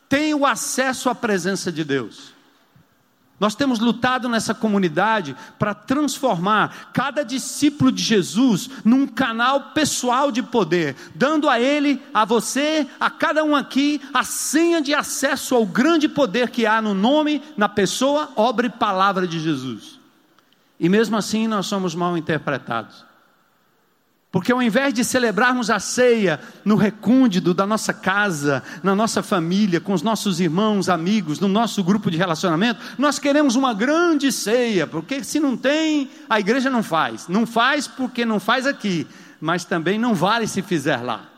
tenha 0.09 0.37
o 0.37 0.47
acesso 0.47 1.09
à 1.09 1.14
presença 1.14 1.73
de 1.73 1.85
Deus. 1.85 2.32
Nós 3.42 3.56
temos 3.56 3.80
lutado 3.80 4.28
nessa 4.28 4.54
comunidade 4.54 5.35
para 5.59 5.75
transformar 5.75 6.92
cada 6.92 7.25
discípulo 7.25 7.90
de 7.90 8.00
Jesus 8.00 8.71
num 8.85 9.04
canal 9.04 9.73
pessoal 9.73 10.30
de 10.30 10.44
poder, 10.44 10.94
dando 11.12 11.49
a 11.49 11.59
ele, 11.59 12.00
a 12.14 12.25
você, 12.25 12.87
a 13.00 13.11
cada 13.11 13.42
um 13.42 13.56
aqui, 13.56 14.00
a 14.14 14.23
senha 14.23 14.80
de 14.80 14.94
acesso 14.94 15.56
ao 15.56 15.66
grande 15.66 16.09
poder 16.09 16.50
que 16.50 16.66
há 16.66 16.80
no 16.80 16.94
nome, 16.94 17.42
na 17.56 17.68
pessoa, 17.68 18.30
obra 18.37 18.68
e 18.68 18.71
palavra 18.71 19.26
de 19.26 19.40
Jesus. 19.40 19.99
E 20.78 20.88
mesmo 20.88 21.16
assim 21.16 21.49
nós 21.49 21.66
somos 21.66 21.97
mal 21.97 22.16
interpretados. 22.16 23.12
Porque 24.33 24.51
ao 24.51 24.62
invés 24.62 24.95
de 24.95 25.05
celebrarmos 25.05 25.69
a 25.69 25.79
ceia 25.79 26.41
no 26.65 26.75
recôndito 26.75 27.53
da 27.53 27.67
nossa 27.67 27.93
casa, 27.93 28.62
na 28.83 28.95
nossa 28.95 29.23
família, 29.23 29.79
com 29.79 29.93
os 29.93 30.01
nossos 30.01 30.41
irmãos, 30.41 30.89
amigos, 30.89 31.39
no 31.39 31.49
nosso 31.49 31.85
grupo 31.85 32.11
de 32.11 32.17
relacionamento, 32.17 32.81
nós 32.97 33.19
queremos 33.19 33.57
uma 33.57 33.75
grande 33.75 34.33
ceia, 34.33 34.87
porque 34.87 35.23
se 35.23 35.39
não 35.39 35.55
tem, 35.55 36.11
a 36.31 36.41
igreja 36.41 36.71
não 36.71 36.83
faz. 36.83 37.29
Não 37.29 37.47
faz 37.47 37.87
porque 37.87 38.25
não 38.25 38.41
faz 38.41 38.67
aqui, 38.67 39.07
mas 39.39 39.67
também 39.67 39.99
não 39.99 40.15
vale 40.15 40.49
se 40.49 40.62
fizer 40.62 41.03
lá. 41.03 41.29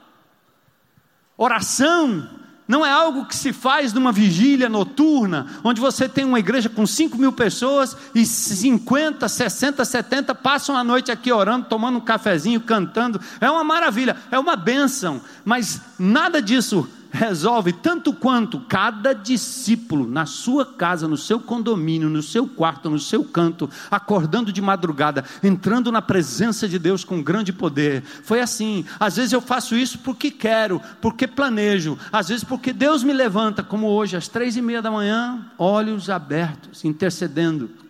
Oração 1.36 2.43
não 2.66 2.84
é 2.84 2.90
algo 2.90 3.26
que 3.26 3.36
se 3.36 3.52
faz 3.52 3.92
numa 3.92 4.10
vigília 4.10 4.68
noturna, 4.68 5.46
onde 5.62 5.80
você 5.80 6.08
tem 6.08 6.24
uma 6.24 6.38
igreja 6.38 6.68
com 6.68 6.86
5 6.86 7.18
mil 7.18 7.30
pessoas 7.30 7.96
e 8.14 8.24
50, 8.24 9.28
60, 9.28 9.84
70 9.84 10.34
passam 10.34 10.76
a 10.76 10.82
noite 10.82 11.12
aqui 11.12 11.30
orando, 11.30 11.66
tomando 11.68 11.98
um 11.98 12.00
cafezinho, 12.00 12.60
cantando. 12.60 13.20
É 13.40 13.50
uma 13.50 13.62
maravilha, 13.62 14.16
é 14.30 14.38
uma 14.38 14.56
bênção, 14.56 15.20
mas 15.44 15.80
nada 15.98 16.40
disso 16.40 16.88
resolve 17.14 17.72
tanto 17.72 18.12
quanto 18.12 18.58
cada 18.60 19.14
discípulo 19.14 20.04
na 20.04 20.26
sua 20.26 20.66
casa, 20.66 21.06
no 21.06 21.16
seu 21.16 21.38
condomínio, 21.38 22.10
no 22.10 22.22
seu 22.22 22.48
quarto, 22.48 22.90
no 22.90 22.98
seu 22.98 23.24
canto, 23.24 23.70
acordando 23.88 24.52
de 24.52 24.60
madrugada, 24.60 25.24
entrando 25.40 25.92
na 25.92 26.02
presença 26.02 26.68
de 26.68 26.76
Deus 26.76 27.04
com 27.04 27.22
grande 27.22 27.52
poder. 27.52 28.02
Foi 28.02 28.40
assim. 28.40 28.84
Às 28.98 29.16
vezes 29.16 29.32
eu 29.32 29.40
faço 29.40 29.76
isso 29.76 30.00
porque 30.00 30.28
quero, 30.28 30.82
porque 31.00 31.28
planejo, 31.28 31.96
às 32.10 32.28
vezes 32.28 32.42
porque 32.42 32.72
Deus 32.72 33.04
me 33.04 33.12
levanta, 33.12 33.62
como 33.62 33.86
hoje, 33.86 34.16
às 34.16 34.26
três 34.26 34.56
e 34.56 34.62
meia 34.62 34.82
da 34.82 34.90
manhã, 34.90 35.46
olhos 35.56 36.10
abertos, 36.10 36.84
intercedendo 36.84 37.83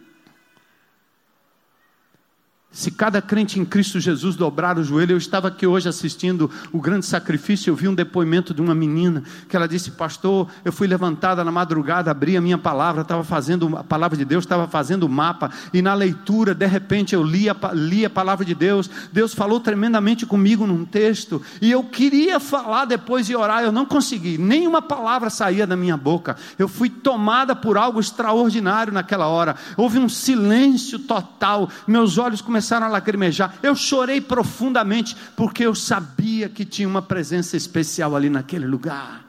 se 2.75 2.91
cada 2.91 3.23
crente 3.23 3.61
em 3.61 3.65
Cristo 3.65 4.01
Jesus 4.01 4.35
dobrar 4.35 4.77
o 4.77 4.83
joelho, 4.83 5.13
eu 5.13 5.17
estava 5.17 5.47
aqui 5.47 5.65
hoje 5.65 5.89
assistindo 5.89 6.51
o 6.73 6.81
grande 6.81 7.07
sacrifício, 7.07 7.71
eu 7.71 7.77
vi 7.77 7.87
um 7.87 7.95
depoimento 7.95 8.53
de 8.53 8.61
uma 8.61 8.75
menina 8.75 9.23
que 9.49 9.57
ela 9.57 9.69
disse: 9.69 9.93
Pastor, 9.93 10.49
eu 10.65 10.73
fui 10.73 10.89
levantada 10.89 11.45
na 11.45 11.53
madrugada, 11.53 12.11
abri 12.11 12.37
a 12.37 12.41
minha 12.41 12.59
palavra, 12.59 13.03
estava 13.03 13.23
fazendo 13.23 13.77
a 13.77 13.85
palavra 13.85 14.19
de 14.19 14.25
Deus, 14.25 14.43
estava 14.43 14.67
fazendo 14.67 15.05
o 15.05 15.09
mapa, 15.09 15.53
e 15.73 15.81
na 15.81 15.95
leitura, 15.95 16.53
de 16.53 16.67
repente, 16.67 17.15
eu 17.15 17.23
li 17.23 17.49
a, 17.49 17.57
li 17.73 18.05
a 18.05 18.11
palavra 18.11 18.45
de 18.45 18.57
Deus. 18.57 18.91
Deus 19.13 19.33
falou 19.33 19.61
tremendamente 19.61 20.27
comigo 20.27 20.67
num 20.67 20.85
texto, 20.85 21.41
e 21.63 21.71
eu 21.71 21.85
queria 21.85 22.41
falar 22.41 22.87
depois 22.87 23.31
e 23.31 23.37
orar, 23.37 23.63
eu 23.63 23.71
não 23.71 23.87
consegui, 23.87 24.37
nenhuma 24.37 24.83
palavra 24.83 25.31
saía 25.31 25.65
da 25.65 25.77
minha 25.77 25.97
boca. 25.97 26.37
Eu 26.59 26.67
fui 26.67 26.91
tomada 26.91 27.55
por 27.55 27.79
algo 27.79 28.01
extraordinário 28.01 28.93
naquela 28.93 29.29
hora, 29.29 29.55
houve 29.77 30.01
um 30.01 30.09
silêncio 30.09 30.99
total, 30.99 31.69
meus 31.87 32.19
olhos 32.19 32.41
começaram 32.41 32.64
começaram 32.65 32.87
a 32.87 32.89
lacrimejar. 32.89 33.59
Eu 33.63 33.77
chorei 33.77 34.21
profundamente, 34.23 35.15
porque 35.37 35.67
eu 35.67 35.75
sabia 35.75 36.49
que 36.49 36.65
tinha 36.65 36.89
uma 36.89 37.03
presença 37.03 37.57
especial 37.57 38.17
ali 38.17 38.31
naquele 38.31 38.67
lugar. 38.67 39.23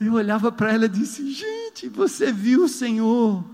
Eu 0.00 0.14
olhava 0.14 0.50
para 0.50 0.72
ela 0.72 0.86
e 0.86 0.88
disse: 0.88 1.32
Gente, 1.32 1.88
você 1.88 2.32
viu 2.32 2.64
o 2.64 2.68
Senhor? 2.68 3.44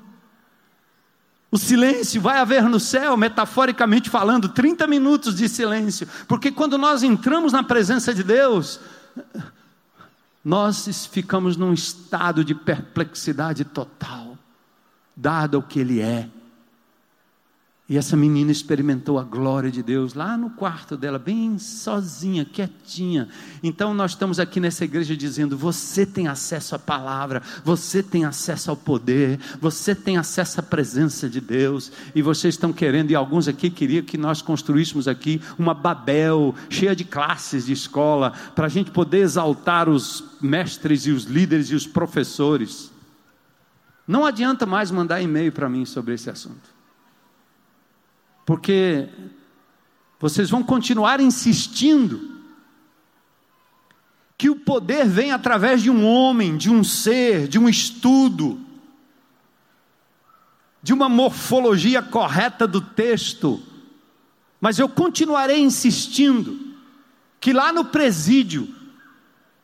O 1.50 1.58
silêncio 1.58 2.20
vai 2.20 2.38
haver 2.38 2.62
no 2.64 2.80
céu, 2.80 3.16
metaforicamente 3.16 4.08
falando, 4.08 4.48
30 4.48 4.86
minutos 4.86 5.34
de 5.34 5.48
silêncio, 5.48 6.06
porque 6.26 6.50
quando 6.50 6.76
nós 6.76 7.02
entramos 7.02 7.54
na 7.54 7.62
presença 7.62 8.12
de 8.12 8.22
Deus, 8.22 8.78
nós 10.44 11.06
ficamos 11.06 11.56
num 11.56 11.72
estado 11.72 12.44
de 12.44 12.54
perplexidade 12.54 13.64
total, 13.64 14.36
dado 15.16 15.58
o 15.58 15.62
que 15.62 15.80
Ele 15.80 16.00
é. 16.00 16.28
E 17.90 17.96
essa 17.96 18.14
menina 18.14 18.52
experimentou 18.52 19.18
a 19.18 19.24
glória 19.24 19.70
de 19.70 19.82
Deus 19.82 20.12
lá 20.12 20.36
no 20.36 20.50
quarto 20.50 20.94
dela, 20.94 21.18
bem 21.18 21.58
sozinha, 21.58 22.44
quietinha. 22.44 23.30
Então 23.62 23.94
nós 23.94 24.10
estamos 24.10 24.38
aqui 24.38 24.60
nessa 24.60 24.84
igreja 24.84 25.16
dizendo: 25.16 25.56
você 25.56 26.04
tem 26.04 26.28
acesso 26.28 26.74
à 26.74 26.78
palavra, 26.78 27.42
você 27.64 28.02
tem 28.02 28.26
acesso 28.26 28.70
ao 28.70 28.76
poder, 28.76 29.40
você 29.58 29.94
tem 29.94 30.18
acesso 30.18 30.60
à 30.60 30.62
presença 30.62 31.30
de 31.30 31.40
Deus. 31.40 31.90
E 32.14 32.20
vocês 32.20 32.56
estão 32.56 32.74
querendo, 32.74 33.10
e 33.10 33.14
alguns 33.14 33.48
aqui 33.48 33.70
queriam 33.70 34.04
que 34.04 34.18
nós 34.18 34.42
construíssemos 34.42 35.08
aqui 35.08 35.40
uma 35.58 35.72
Babel 35.72 36.54
cheia 36.68 36.94
de 36.94 37.04
classes 37.04 37.64
de 37.64 37.72
escola, 37.72 38.34
para 38.54 38.66
a 38.66 38.68
gente 38.70 38.90
poder 38.90 39.20
exaltar 39.20 39.88
os 39.88 40.24
mestres 40.42 41.06
e 41.06 41.10
os 41.10 41.24
líderes 41.24 41.70
e 41.70 41.74
os 41.74 41.86
professores. 41.86 42.92
Não 44.06 44.26
adianta 44.26 44.66
mais 44.66 44.90
mandar 44.90 45.22
e-mail 45.22 45.52
para 45.52 45.70
mim 45.70 45.86
sobre 45.86 46.12
esse 46.12 46.28
assunto 46.28 46.77
porque 48.48 49.06
vocês 50.18 50.48
vão 50.48 50.62
continuar 50.62 51.20
insistindo 51.20 52.40
que 54.38 54.48
o 54.48 54.56
poder 54.56 55.06
vem 55.06 55.32
através 55.32 55.82
de 55.82 55.90
um 55.90 56.02
homem, 56.06 56.56
de 56.56 56.70
um 56.70 56.82
ser, 56.82 57.46
de 57.46 57.58
um 57.58 57.68
estudo, 57.68 58.58
de 60.82 60.94
uma 60.94 61.10
morfologia 61.10 62.00
correta 62.00 62.66
do 62.66 62.80
texto. 62.80 63.62
Mas 64.58 64.78
eu 64.78 64.88
continuarei 64.88 65.60
insistindo 65.60 66.58
que 67.38 67.52
lá 67.52 67.70
no 67.70 67.84
presídio 67.84 68.74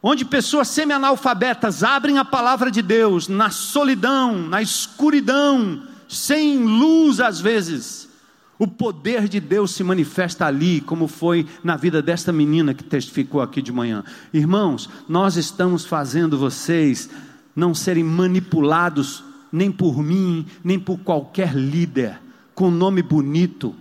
onde 0.03 0.27
pessoas 0.27 0.69
semi-analfabetas 0.69 1.83
abrem 1.83 2.19
a 2.19 2.25
palavra 2.27 2.71
de 2.71 2.83
Deus 2.83 3.29
na 3.29 3.49
solidão, 3.49 4.37
na 4.47 4.61
escuridão, 4.61 5.89
sem 6.07 6.59
luz 6.59 7.19
às 7.19 7.41
vezes, 7.41 8.13
o 8.59 8.67
poder 8.67 9.29
de 9.29 9.41
Deus 9.41 9.73
se 9.73 9.83
manifesta 9.83 10.47
ali, 10.47 10.81
como 10.81 11.09
foi 11.09 11.47
na 11.63 11.77
vida 11.77 12.01
desta 12.01 12.33
menina 12.33 12.73
que 12.73 12.85
testificou 12.85 13.41
aqui 13.41 13.61
de 13.61 13.73
manhã. 13.73 14.05
Irmãos, 14.33 14.89
nós 15.09 15.37
estamos 15.37 15.85
fazendo 15.85 16.39
vocês 16.39 17.11
não 17.55 17.75
serem 17.75 18.05
manipulados 18.05 19.25
nem 19.51 19.71
por 19.71 20.03
mim, 20.03 20.47
nem 20.63 20.79
por 20.79 20.99
qualquer 20.99 21.55
líder, 21.55 22.21
com 22.55 22.71
nome 22.71 23.03
bonito. 23.03 23.75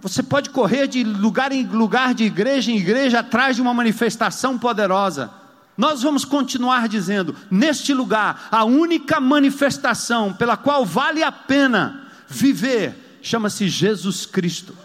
Você 0.00 0.22
pode 0.22 0.50
correr 0.50 0.86
de 0.86 1.04
lugar 1.04 1.52
em 1.52 1.66
lugar, 1.66 2.14
de 2.14 2.24
igreja 2.24 2.70
em 2.70 2.76
igreja, 2.76 3.20
atrás 3.20 3.56
de 3.56 3.62
uma 3.62 3.74
manifestação 3.74 4.58
poderosa. 4.58 5.30
Nós 5.76 6.02
vamos 6.02 6.24
continuar 6.24 6.88
dizendo: 6.88 7.34
neste 7.50 7.92
lugar, 7.92 8.48
a 8.50 8.64
única 8.64 9.20
manifestação 9.20 10.32
pela 10.32 10.56
qual 10.56 10.84
vale 10.84 11.22
a 11.22 11.30
pena 11.30 12.01
viver 12.32 13.18
chama-se 13.20 13.68
Jesus 13.68 14.26
Cristo. 14.26 14.76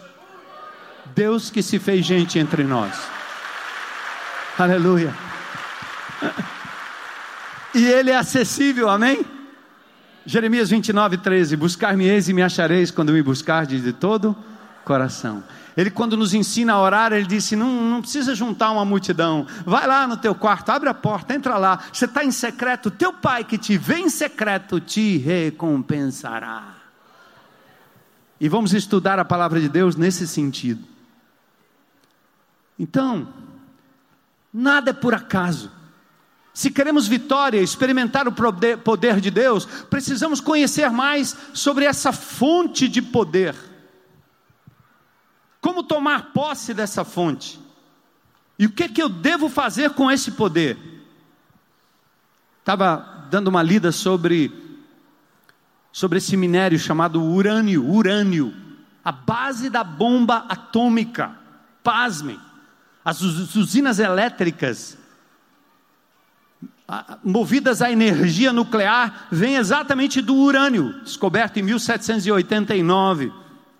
Deus 1.14 1.50
que 1.50 1.62
se 1.62 1.78
fez 1.78 2.04
gente 2.04 2.38
entre 2.38 2.62
nós. 2.62 2.94
Aleluia. 4.58 5.14
E 7.74 7.84
Ele 7.84 8.10
é 8.10 8.16
acessível, 8.16 8.88
amém? 8.88 9.24
Jeremias 10.24 10.70
29, 10.70 11.16
13: 11.16 11.56
Buscar-me-eis 11.56 12.28
e 12.28 12.32
me 12.32 12.42
achareis 12.42 12.90
quando 12.90 13.12
me 13.12 13.22
buscardes 13.22 13.82
de 13.82 13.92
todo 13.92 14.36
coração. 14.84 15.42
Ele, 15.76 15.90
quando 15.90 16.16
nos 16.16 16.34
ensina 16.34 16.72
a 16.72 16.80
orar, 16.80 17.12
ele 17.12 17.26
disse: 17.26 17.54
não, 17.54 17.68
não 17.68 18.00
precisa 18.00 18.34
juntar 18.34 18.70
uma 18.72 18.84
multidão. 18.84 19.46
Vai 19.64 19.86
lá 19.86 20.06
no 20.06 20.16
teu 20.16 20.34
quarto, 20.34 20.70
abre 20.70 20.88
a 20.88 20.94
porta, 20.94 21.34
entra 21.34 21.56
lá. 21.56 21.78
Você 21.92 22.04
está 22.04 22.24
em 22.24 22.30
secreto, 22.30 22.90
teu 22.90 23.12
pai 23.12 23.44
que 23.44 23.56
te 23.56 23.78
vê 23.78 23.98
em 23.98 24.08
secreto 24.08 24.80
te 24.80 25.18
recompensará. 25.18 26.77
E 28.40 28.48
vamos 28.48 28.72
estudar 28.72 29.18
a 29.18 29.24
palavra 29.24 29.60
de 29.60 29.68
Deus 29.68 29.96
nesse 29.96 30.26
sentido. 30.26 30.84
Então, 32.78 33.28
nada 34.52 34.90
é 34.90 34.92
por 34.92 35.12
acaso. 35.14 35.70
Se 36.54 36.70
queremos 36.70 37.06
vitória, 37.06 37.60
experimentar 37.60 38.26
o 38.26 38.32
poder 38.32 39.20
de 39.20 39.30
Deus, 39.30 39.64
precisamos 39.64 40.40
conhecer 40.40 40.90
mais 40.90 41.36
sobre 41.52 41.84
essa 41.84 42.12
fonte 42.12 42.88
de 42.88 43.00
poder. 43.00 43.54
Como 45.60 45.82
tomar 45.82 46.32
posse 46.32 46.72
dessa 46.72 47.04
fonte? 47.04 47.60
E 48.58 48.66
o 48.66 48.72
que, 48.72 48.84
é 48.84 48.88
que 48.88 49.02
eu 49.02 49.08
devo 49.08 49.48
fazer 49.48 49.90
com 49.90 50.10
esse 50.10 50.32
poder? 50.32 50.76
Estava 52.58 53.26
dando 53.30 53.48
uma 53.48 53.62
lida 53.62 53.92
sobre 53.92 54.67
sobre 55.98 56.18
esse 56.18 56.36
minério 56.36 56.78
chamado 56.78 57.20
urânio, 57.20 57.84
urânio, 57.84 58.54
a 59.04 59.10
base 59.10 59.68
da 59.68 59.82
bomba 59.82 60.46
atômica. 60.48 61.36
Pasmem, 61.82 62.38
as 63.04 63.20
usinas 63.20 63.98
elétricas 63.98 64.96
movidas 67.24 67.82
a 67.82 67.90
energia 67.90 68.52
nuclear 68.52 69.26
vêm 69.32 69.56
exatamente 69.56 70.22
do 70.22 70.36
urânio, 70.36 71.02
descoberto 71.02 71.56
em 71.56 71.64
1789 71.64 73.32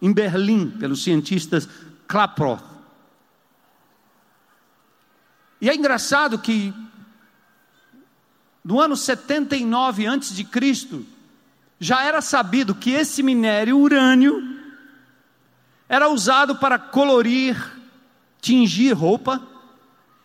em 0.02 0.12
Berlim 0.12 0.70
pelos 0.70 1.04
cientistas 1.04 1.68
Klaproth. 2.08 2.64
E 5.60 5.70
é 5.70 5.74
engraçado 5.76 6.36
que 6.36 6.74
no 8.64 8.80
ano 8.80 8.96
79 8.96 10.04
antes 10.04 10.34
de 10.34 10.42
Cristo, 10.42 11.06
já 11.80 12.04
era 12.04 12.20
sabido 12.20 12.74
que 12.74 12.90
esse 12.90 13.22
minério 13.22 13.78
urânio 13.78 14.56
era 15.88 16.08
usado 16.08 16.56
para 16.56 16.78
colorir, 16.78 17.56
tingir 18.40 18.92
roupa 18.92 19.40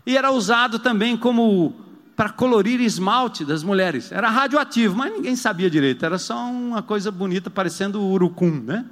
e 0.06 0.18
era 0.18 0.32
usado 0.32 0.80
também 0.80 1.16
como 1.16 1.74
para 2.16 2.30
colorir 2.30 2.82
esmalte 2.82 3.46
das 3.46 3.64
mulheres. 3.64 4.12
Era 4.12 4.30
radioativo, 4.30 4.96
mas 4.96 5.12
ninguém 5.12 5.36
sabia 5.36 5.70
direito, 5.70 6.06
era 6.06 6.18
só 6.18 6.38
uma 6.38 6.82
coisa 6.82 7.12
bonita 7.12 7.50
parecendo 7.50 8.02
urucum, 8.02 8.62
né? 8.62 8.86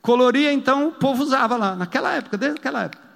Coloria 0.00 0.52
então 0.52 0.88
o 0.88 0.92
povo 0.92 1.22
usava 1.22 1.56
lá 1.56 1.74
naquela 1.74 2.12
época, 2.12 2.36
desde 2.36 2.58
aquela 2.58 2.84
época. 2.84 3.07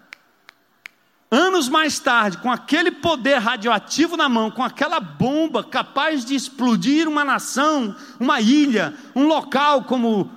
Anos 1.35 1.67
mais 1.67 1.99
tarde, 1.99 2.37
com 2.37 2.53
aquele 2.53 2.91
poder 2.91 3.39
radioativo 3.39 4.19
na 4.19 4.29
mão, 4.29 4.51
com 4.51 4.63
aquela 4.63 5.01
bomba 5.01 5.65
capaz 5.65 6.27
de 6.27 6.35
explodir 6.35 7.09
uma 7.09 7.25
nação, 7.25 7.97
uma 8.21 8.39
ilha, 8.39 8.95
um 9.17 9.27
local 9.27 9.85
como 9.85 10.31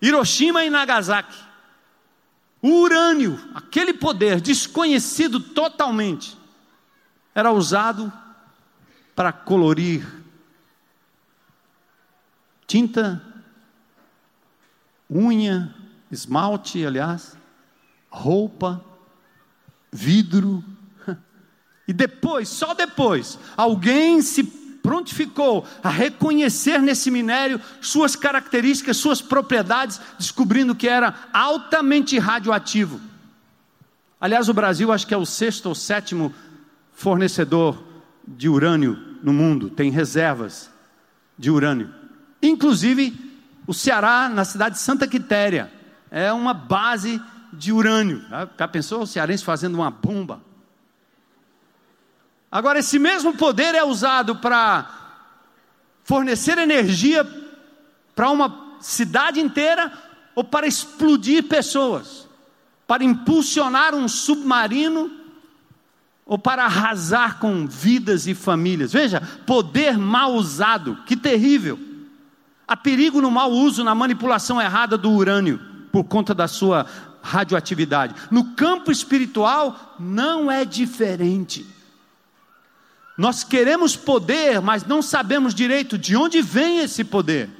Hiroshima 0.00 0.64
e 0.64 0.70
Nagasaki. 0.70 1.36
O 2.62 2.80
urânio, 2.80 3.38
aquele 3.54 3.92
poder 3.92 4.40
desconhecido 4.40 5.40
totalmente, 5.40 6.38
era 7.34 7.52
usado 7.52 8.10
para 9.14 9.30
colorir 9.30 10.06
tinta, 12.66 13.22
unha, 15.10 15.74
esmalte, 16.10 16.84
aliás, 16.86 17.36
roupa, 18.08 18.82
vidro. 19.96 20.62
E 21.88 21.92
depois, 21.92 22.48
só 22.48 22.74
depois, 22.74 23.38
alguém 23.56 24.20
se 24.20 24.42
prontificou 24.42 25.66
a 25.82 25.88
reconhecer 25.88 26.80
nesse 26.80 27.10
minério 27.10 27.60
suas 27.80 28.14
características, 28.14 28.96
suas 28.96 29.20
propriedades, 29.20 30.00
descobrindo 30.18 30.74
que 30.74 30.88
era 30.88 31.14
altamente 31.32 32.18
radioativo. 32.18 33.00
Aliás, 34.20 34.48
o 34.48 34.54
Brasil 34.54 34.92
acho 34.92 35.06
que 35.06 35.14
é 35.14 35.16
o 35.16 35.26
sexto 35.26 35.66
ou 35.66 35.74
sétimo 35.74 36.32
fornecedor 36.92 37.82
de 38.26 38.48
urânio 38.48 38.98
no 39.22 39.32
mundo, 39.32 39.70
tem 39.70 39.90
reservas 39.90 40.70
de 41.38 41.50
urânio. 41.50 41.92
Inclusive, 42.42 43.14
o 43.66 43.74
Ceará, 43.74 44.28
na 44.28 44.44
cidade 44.44 44.76
de 44.76 44.80
Santa 44.80 45.06
Quitéria, 45.06 45.72
é 46.10 46.32
uma 46.32 46.54
base 46.54 47.20
de 47.52 47.72
urânio. 47.72 48.24
Já 48.58 48.68
pensou 48.68 49.02
o 49.02 49.06
cearense 49.06 49.44
fazendo 49.44 49.74
uma 49.74 49.90
bomba? 49.90 50.40
Agora, 52.50 52.78
esse 52.78 52.98
mesmo 52.98 53.36
poder 53.36 53.74
é 53.74 53.84
usado 53.84 54.36
para 54.36 54.88
fornecer 56.04 56.56
energia 56.58 57.26
para 58.14 58.30
uma 58.30 58.78
cidade 58.80 59.40
inteira 59.40 59.92
ou 60.34 60.44
para 60.44 60.66
explodir 60.66 61.44
pessoas, 61.44 62.28
para 62.86 63.04
impulsionar 63.04 63.94
um 63.94 64.06
submarino 64.06 65.10
ou 66.24 66.38
para 66.38 66.64
arrasar 66.64 67.38
com 67.38 67.66
vidas 67.66 68.26
e 68.26 68.34
famílias. 68.34 68.92
Veja, 68.92 69.20
poder 69.46 69.98
mal 69.98 70.34
usado, 70.34 70.98
que 71.06 71.16
terrível. 71.16 71.78
Há 72.66 72.76
perigo 72.76 73.20
no 73.20 73.30
mau 73.30 73.50
uso, 73.50 73.84
na 73.84 73.94
manipulação 73.94 74.60
errada 74.60 74.98
do 74.98 75.10
urânio, 75.10 75.60
por 75.92 76.04
conta 76.04 76.34
da 76.34 76.48
sua 76.48 76.86
radioatividade. 77.26 78.14
No 78.30 78.54
campo 78.54 78.90
espiritual, 78.90 79.96
não 79.98 80.50
é 80.50 80.64
diferente. 80.64 81.66
Nós 83.18 83.42
queremos 83.42 83.96
poder, 83.96 84.60
mas 84.60 84.84
não 84.84 85.02
sabemos 85.02 85.54
direito 85.54 85.98
de 85.98 86.16
onde 86.16 86.40
vem 86.40 86.80
esse 86.80 87.02
poder, 87.02 87.50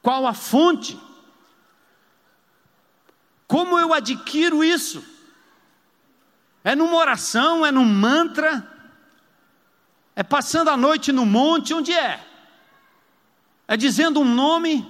qual 0.00 0.26
a 0.26 0.32
fonte, 0.32 0.98
como 3.46 3.78
eu 3.78 3.92
adquiro 3.92 4.64
isso. 4.64 5.04
É 6.64 6.74
numa 6.74 6.96
oração, 6.96 7.64
é 7.66 7.70
num 7.70 7.84
mantra, 7.84 8.66
é 10.14 10.22
passando 10.22 10.70
a 10.70 10.76
noite 10.76 11.12
no 11.12 11.26
monte, 11.26 11.74
onde 11.74 11.92
é? 11.92 12.24
É 13.68 13.76
dizendo 13.76 14.20
um 14.20 14.24
nome, 14.24 14.88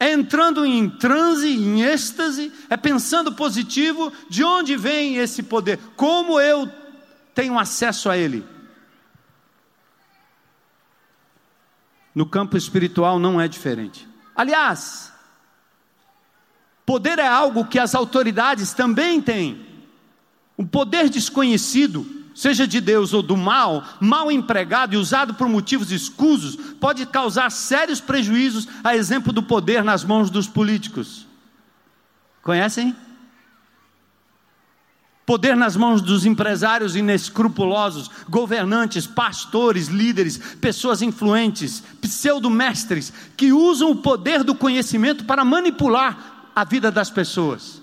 é 0.00 0.12
entrando 0.12 0.64
em 0.64 0.88
transe, 0.88 1.48
em 1.48 1.82
êxtase, 1.82 2.52
é 2.70 2.76
pensando 2.76 3.34
positivo, 3.34 4.12
de 4.28 4.44
onde 4.44 4.76
vem 4.76 5.16
esse 5.16 5.42
poder? 5.42 5.78
Como 5.96 6.40
eu 6.40 6.70
tenho 7.34 7.58
acesso 7.58 8.08
a 8.08 8.16
ele? 8.16 8.46
No 12.14 12.26
campo 12.26 12.56
espiritual 12.56 13.18
não 13.18 13.40
é 13.40 13.48
diferente. 13.48 14.08
Aliás, 14.34 15.12
poder 16.86 17.18
é 17.18 17.26
algo 17.26 17.64
que 17.64 17.78
as 17.78 17.94
autoridades 17.94 18.72
também 18.72 19.20
têm. 19.20 19.66
Um 20.56 20.66
poder 20.66 21.08
desconhecido 21.08 22.17
seja 22.38 22.68
de 22.68 22.80
Deus 22.80 23.12
ou 23.12 23.20
do 23.20 23.36
mal, 23.36 23.82
mal 24.00 24.30
empregado 24.30 24.94
e 24.94 24.96
usado 24.96 25.34
por 25.34 25.48
motivos 25.48 25.90
escusos, 25.90 26.54
pode 26.78 27.04
causar 27.04 27.50
sérios 27.50 28.00
prejuízos, 28.00 28.68
a 28.84 28.94
exemplo 28.94 29.32
do 29.32 29.42
poder 29.42 29.82
nas 29.82 30.04
mãos 30.04 30.30
dos 30.30 30.46
políticos. 30.46 31.26
Conhecem? 32.40 32.94
poder 35.26 35.54
nas 35.54 35.76
mãos 35.76 36.00
dos 36.00 36.24
empresários 36.24 36.96
inescrupulosos, 36.96 38.10
governantes, 38.30 39.06
pastores, 39.06 39.88
líderes, 39.88 40.38
pessoas 40.58 41.02
influentes, 41.02 41.82
pseudo-mestres, 42.00 43.12
que 43.36 43.52
usam 43.52 43.90
o 43.90 43.96
poder 43.96 44.42
do 44.42 44.54
conhecimento 44.54 45.26
para 45.26 45.44
manipular 45.44 46.50
a 46.56 46.64
vida 46.64 46.90
das 46.90 47.10
pessoas, 47.10 47.82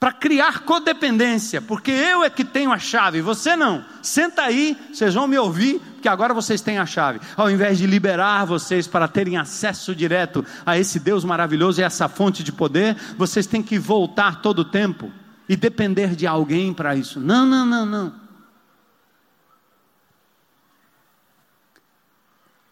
para 0.00 0.12
criar 0.12 0.60
codependência, 0.60 1.60
porque 1.60 1.90
eu 1.90 2.24
é 2.24 2.30
que 2.30 2.42
tenho 2.42 2.72
a 2.72 2.78
chave, 2.78 3.20
você 3.20 3.54
não. 3.54 3.84
Senta 4.02 4.40
aí, 4.40 4.74
vocês 4.90 5.12
vão 5.12 5.28
me 5.28 5.36
ouvir, 5.36 5.78
porque 5.78 6.08
agora 6.08 6.32
vocês 6.32 6.62
têm 6.62 6.78
a 6.78 6.86
chave. 6.86 7.20
Ao 7.36 7.50
invés 7.50 7.76
de 7.76 7.86
liberar 7.86 8.46
vocês 8.46 8.88
para 8.88 9.06
terem 9.06 9.36
acesso 9.36 9.94
direto 9.94 10.42
a 10.64 10.78
esse 10.78 10.98
Deus 10.98 11.22
maravilhoso 11.22 11.82
e 11.82 11.84
essa 11.84 12.08
fonte 12.08 12.42
de 12.42 12.50
poder, 12.50 12.96
vocês 13.18 13.46
têm 13.46 13.62
que 13.62 13.78
voltar 13.78 14.40
todo 14.40 14.60
o 14.60 14.64
tempo 14.64 15.12
e 15.46 15.54
depender 15.54 16.16
de 16.16 16.26
alguém 16.26 16.72
para 16.72 16.96
isso. 16.96 17.20
Não, 17.20 17.44
não, 17.44 17.66
não, 17.66 17.84
não. 17.84 18.14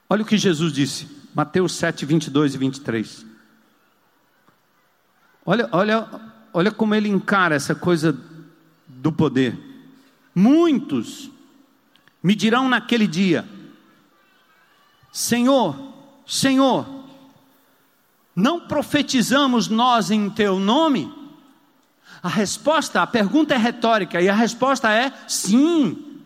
Olha 0.09 0.23
o 0.23 0.27
que 0.27 0.39
Jesus 0.39 0.73
disse, 0.73 1.07
Mateus 1.35 1.75
7, 1.75 2.07
22 2.07 2.55
e 2.55 2.59
23. 2.59 3.27
Olha, 5.45 5.69
olha, 5.73 6.09
olha 6.53 6.71
como 6.71 6.95
ele 6.95 7.09
encara 7.09 7.55
essa 7.55 7.75
coisa 7.75 8.17
do 8.87 9.13
poder. 9.13 9.59
Muitos 10.35 11.31
me 12.23 12.35
dirão 12.35 12.69
naquele 12.69 13.07
dia: 13.07 13.49
Senhor, 15.13 15.77
Senhor, 16.27 16.87
não 18.35 18.61
profetizamos 18.61 19.69
nós 19.69 20.11
em 20.11 20.29
teu 20.31 20.59
nome? 20.59 21.13
A 22.23 22.29
resposta, 22.29 23.03
a 23.03 23.07
pergunta 23.07 23.55
é 23.55 23.57
retórica 23.57 24.21
e 24.21 24.29
a 24.29 24.35
resposta 24.35 24.93
é 24.93 25.13
sim. 25.27 26.23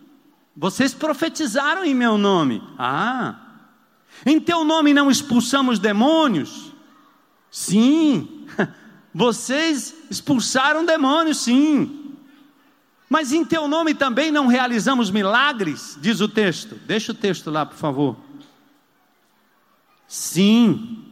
Vocês 0.56 0.92
profetizaram 0.94 1.84
em 1.84 1.94
meu 1.94 2.16
nome. 2.16 2.62
Ah. 2.78 3.36
Em 4.24 4.38
teu 4.38 4.64
nome 4.64 4.92
não 4.92 5.10
expulsamos 5.10 5.78
demônios? 5.78 6.72
Sim. 7.50 8.41
Vocês 9.14 9.94
expulsaram 10.10 10.86
demônios, 10.86 11.38
sim. 11.38 12.14
Mas 13.08 13.32
em 13.32 13.44
teu 13.44 13.68
nome 13.68 13.94
também 13.94 14.30
não 14.30 14.46
realizamos 14.46 15.10
milagres? 15.10 15.98
Diz 16.00 16.20
o 16.20 16.28
texto. 16.28 16.76
Deixa 16.86 17.12
o 17.12 17.14
texto 17.14 17.50
lá, 17.50 17.66
por 17.66 17.76
favor. 17.76 18.16
Sim. 20.08 21.04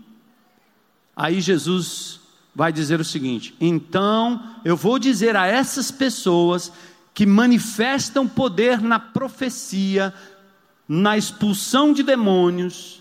Aí 1.14 1.40
Jesus 1.40 2.20
vai 2.54 2.72
dizer 2.72 3.00
o 3.00 3.04
seguinte: 3.04 3.54
então 3.60 4.42
eu 4.64 4.76
vou 4.76 4.98
dizer 4.98 5.36
a 5.36 5.46
essas 5.46 5.90
pessoas 5.90 6.72
que 7.12 7.26
manifestam 7.26 8.26
poder 8.26 8.80
na 8.80 8.98
profecia, 8.98 10.14
na 10.88 11.18
expulsão 11.18 11.92
de 11.92 12.02
demônios 12.02 12.99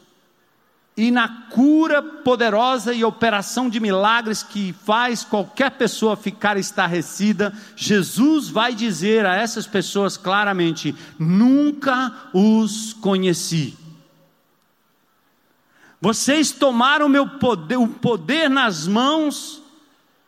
e 0.99 1.11
na 1.11 1.29
cura 1.49 2.01
poderosa 2.01 2.93
e 2.93 3.05
operação 3.05 3.69
de 3.69 3.79
milagres 3.79 4.43
que 4.43 4.73
faz 4.83 5.23
qualquer 5.23 5.71
pessoa 5.71 6.17
ficar 6.17 6.57
estarrecida, 6.57 7.53
Jesus 7.73 8.49
vai 8.49 8.75
dizer 8.75 9.25
a 9.25 9.33
essas 9.33 9.65
pessoas 9.65 10.17
claramente: 10.17 10.93
nunca 11.17 12.13
os 12.33 12.91
conheci. 12.91 13.77
Vocês 16.01 16.51
tomaram 16.51 17.07
meu 17.07 17.25
poder, 17.25 17.77
o 17.77 17.87
poder 17.87 18.49
nas 18.49 18.85
mãos, 18.85 19.61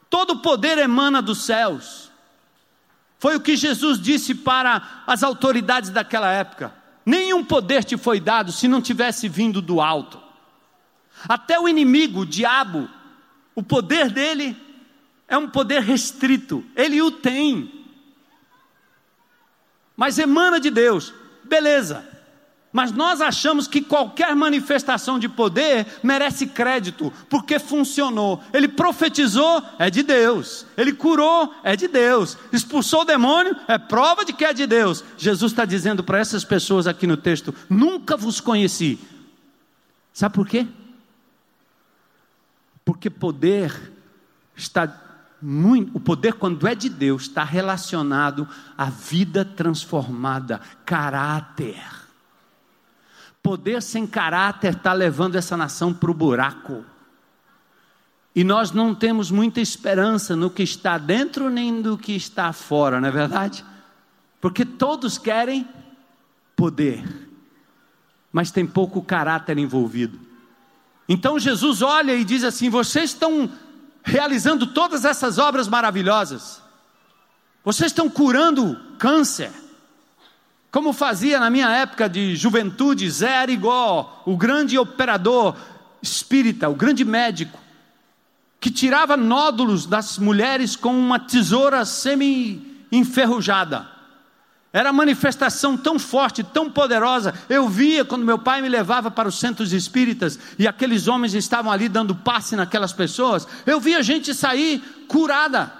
todo 0.10 0.36
o 0.36 0.40
poder 0.40 0.78
emana 0.78 1.22
dos 1.22 1.44
céus. 1.44 2.10
Foi 3.20 3.36
o 3.36 3.42
que 3.42 3.58
Jesus 3.58 4.00
disse 4.00 4.34
para 4.34 5.04
as 5.06 5.22
autoridades 5.22 5.90
daquela 5.90 6.32
época: 6.32 6.74
nenhum 7.06 7.44
poder 7.44 7.84
te 7.84 7.98
foi 7.98 8.22
dado 8.22 8.54
se 8.54 8.70
não 8.70 8.82
tivesse 8.82 9.28
vindo 9.28 9.62
do 9.62 9.82
alto. 9.82 10.31
Até 11.28 11.60
o 11.60 11.68
inimigo, 11.68 12.22
o 12.22 12.26
diabo, 12.26 12.90
o 13.56 13.64
poder 13.64 14.10
dele 14.10 14.56
é 15.28 15.38
um 15.38 15.48
poder 15.48 15.82
restrito, 15.82 16.64
ele 16.76 17.02
o 17.02 17.10
tem, 17.10 17.82
mas 19.96 20.18
emana 20.18 20.60
de 20.60 20.70
Deus, 20.70 21.14
beleza. 21.44 22.10
Mas 22.74 22.92
nós 22.92 23.20
achamos 23.20 23.68
que 23.68 23.82
qualquer 23.82 24.34
manifestação 24.34 25.20
de 25.20 25.28
poder 25.28 25.86
merece 26.02 26.48
crédito, 26.48 27.12
porque 27.30 27.60
funcionou. 27.60 28.42
Ele 28.54 28.68
profetizou, 28.68 29.62
é 29.78 29.90
de 29.90 30.02
Deus. 30.02 30.66
Ele 30.78 30.94
curou, 30.94 31.54
é 31.64 31.76
de 31.76 31.88
Deus. 31.88 32.38
Expulsou 32.52 33.02
o 33.02 33.06
demônio, 33.06 33.56
é 33.68 33.78
prova 33.78 34.24
de 34.24 34.32
que 34.32 34.46
é 34.46 34.54
de 34.54 34.66
Deus. 34.66 35.04
Jesus 35.18 35.52
está 35.52 35.66
dizendo 35.66 36.02
para 36.02 36.20
essas 36.20 36.46
pessoas 36.46 36.88
aqui 36.88 37.06
no 37.06 37.18
texto: 37.18 37.54
nunca 37.70 38.16
vos 38.16 38.40
conheci. 38.40 38.98
Sabe 40.14 40.34
por 40.34 40.48
quê? 40.48 40.66
Porque 42.84 43.10
poder 43.10 43.94
está 44.56 45.12
muito, 45.42 45.98
o 45.98 46.00
poder 46.00 46.34
quando 46.34 46.68
é 46.68 46.76
de 46.76 46.88
Deus 46.88 47.24
está 47.24 47.44
relacionado 47.44 48.48
à 48.78 48.86
vida 48.86 49.44
transformada, 49.44 50.62
caráter. 50.86 51.82
Poder 53.42 53.82
sem 53.82 54.06
caráter 54.06 54.76
está 54.76 54.94
levando 54.94 55.36
essa 55.36 55.58
nação 55.58 55.94
para 55.94 56.12
o 56.12 56.14
buraco. 56.14 56.86
E 58.36 58.44
nós 58.44 58.72
não 58.72 58.94
temos 58.94 59.32
muita 59.32 59.60
esperança 59.60 60.36
no 60.36 60.50
que 60.50 60.64
está 60.64 60.98
dentro 60.98 61.50
nem 61.50 61.72
no 61.72 61.98
que 61.98 62.16
está 62.16 62.54
fora, 62.54 63.02
não 63.02 63.10
é 63.10 63.12
verdade? 63.12 63.66
Porque 64.40 64.64
todos 64.64 65.18
querem 65.18 65.68
poder, 66.56 67.04
mas 68.32 68.52
tem 68.52 68.66
pouco 68.66 69.02
caráter 69.02 69.58
envolvido. 69.58 70.31
Então 71.12 71.38
Jesus 71.38 71.82
olha 71.82 72.16
e 72.16 72.24
diz 72.24 72.42
assim: 72.42 72.70
vocês 72.70 73.10
estão 73.10 73.52
realizando 74.02 74.68
todas 74.68 75.04
essas 75.04 75.38
obras 75.38 75.68
maravilhosas, 75.68 76.62
vocês 77.66 77.92
estão 77.92 78.10
curando 78.10 78.80
câncer, 78.98 79.52
como 80.72 80.94
fazia 80.94 81.38
na 81.38 81.50
minha 81.50 81.70
época 81.70 82.08
de 82.08 82.38
juventude 82.38 83.10
Zé 83.10 83.40
Arigó, 83.40 84.24
o 84.26 84.38
grande 84.38 84.78
operador 84.78 85.58
espírita, 86.02 86.70
o 86.70 86.76
grande 86.76 87.04
médico, 87.04 87.60
que 88.62 88.72
tirava 88.72 89.18
nódulos 89.18 89.86
das 89.86 90.18
mulheres 90.18 90.78
com 90.78 90.98
uma 90.98 91.20
tesoura 91.20 91.84
semi-enferrujada. 91.84 93.86
Era 94.74 94.94
manifestação 94.94 95.76
tão 95.78 96.00
forte, 96.00 96.44
tão 96.44 96.72
poderosa. 96.72 97.34
Eu 97.50 97.68
via 97.68 98.06
quando 98.06 98.24
meu 98.24 98.40
pai 98.40 98.62
me 98.62 98.70
levava 98.70 99.12
para 99.12 99.28
os 99.28 99.38
centros 99.38 99.74
espíritas 99.74 100.40
e 100.58 100.66
aqueles 100.66 101.10
homens 101.10 101.34
estavam 101.34 101.72
ali 101.72 101.90
dando 101.90 102.16
passe 102.16 102.56
naquelas 102.56 102.94
pessoas. 102.94 103.46
Eu 103.66 103.82
via 103.82 104.02
gente 104.02 104.34
sair 104.34 104.80
curada. 105.10 105.74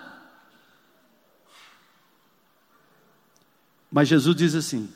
Mas 3.90 4.10
Jesus 4.10 4.36
diz 4.36 4.56
assim: 4.56 4.92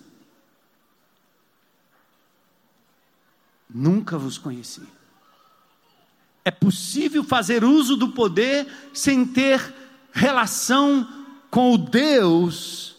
Nunca 3.73 4.17
vos 4.17 4.37
conheci. 4.37 4.83
É 6.43 6.51
possível 6.51 7.23
fazer 7.23 7.63
uso 7.63 7.95
do 7.95 8.09
poder 8.09 8.67
sem 8.93 9.25
ter 9.25 9.73
relação 10.11 11.07
com 11.49 11.73
o 11.73 11.77
Deus 11.77 12.94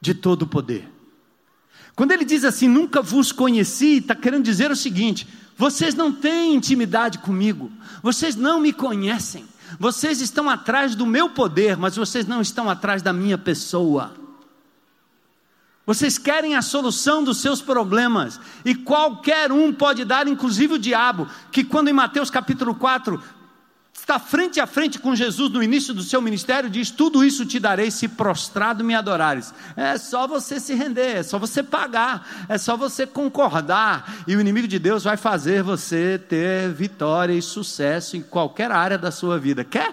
de 0.00 0.14
todo 0.14 0.42
o 0.42 0.46
poder. 0.46 0.88
Quando 1.94 2.12
ele 2.12 2.24
diz 2.24 2.44
assim, 2.44 2.68
nunca 2.68 3.00
vos 3.00 3.32
conheci, 3.32 3.96
está 3.96 4.14
querendo 4.14 4.44
dizer 4.44 4.70
o 4.70 4.76
seguinte: 4.76 5.26
vocês 5.56 5.94
não 5.94 6.12
têm 6.12 6.54
intimidade 6.54 7.18
comigo, 7.18 7.72
vocês 8.02 8.36
não 8.36 8.60
me 8.60 8.72
conhecem, 8.72 9.46
vocês 9.78 10.20
estão 10.20 10.50
atrás 10.50 10.94
do 10.94 11.06
meu 11.06 11.30
poder, 11.30 11.76
mas 11.76 11.96
vocês 11.96 12.26
não 12.26 12.42
estão 12.42 12.68
atrás 12.68 13.00
da 13.00 13.12
minha 13.12 13.38
pessoa. 13.38 14.14
Vocês 15.86 16.18
querem 16.18 16.56
a 16.56 16.62
solução 16.62 17.22
dos 17.22 17.38
seus 17.38 17.62
problemas, 17.62 18.40
e 18.64 18.74
qualquer 18.74 19.52
um 19.52 19.72
pode 19.72 20.04
dar, 20.04 20.26
inclusive 20.26 20.74
o 20.74 20.78
diabo, 20.78 21.28
que 21.52 21.62
quando 21.62 21.88
em 21.88 21.92
Mateus 21.92 22.28
capítulo 22.28 22.74
4 22.74 23.22
está 24.06 24.20
frente 24.20 24.60
a 24.60 24.68
frente 24.68 25.00
com 25.00 25.16
Jesus 25.16 25.50
no 25.50 25.60
início 25.60 25.92
do 25.92 26.00
seu 26.00 26.22
ministério, 26.22 26.70
diz: 26.70 26.92
Tudo 26.92 27.24
isso 27.24 27.44
te 27.44 27.58
darei 27.58 27.90
se 27.90 28.06
prostrado 28.06 28.84
me 28.84 28.94
adorares. 28.94 29.52
É 29.76 29.98
só 29.98 30.28
você 30.28 30.60
se 30.60 30.74
render, 30.74 31.16
é 31.16 31.22
só 31.24 31.40
você 31.40 31.60
pagar, 31.60 32.46
é 32.48 32.56
só 32.56 32.76
você 32.76 33.04
concordar, 33.04 34.22
e 34.28 34.36
o 34.36 34.40
inimigo 34.40 34.68
de 34.68 34.78
Deus 34.78 35.02
vai 35.02 35.16
fazer 35.16 35.60
você 35.60 36.20
ter 36.20 36.72
vitória 36.72 37.32
e 37.32 37.42
sucesso 37.42 38.16
em 38.16 38.22
qualquer 38.22 38.70
área 38.70 38.96
da 38.96 39.10
sua 39.10 39.40
vida. 39.40 39.64
Quer? 39.64 39.92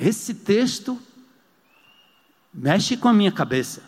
Esse 0.00 0.32
texto 0.32 0.98
mexe 2.54 2.96
com 2.96 3.08
a 3.08 3.12
minha 3.12 3.32
cabeça. 3.32 3.82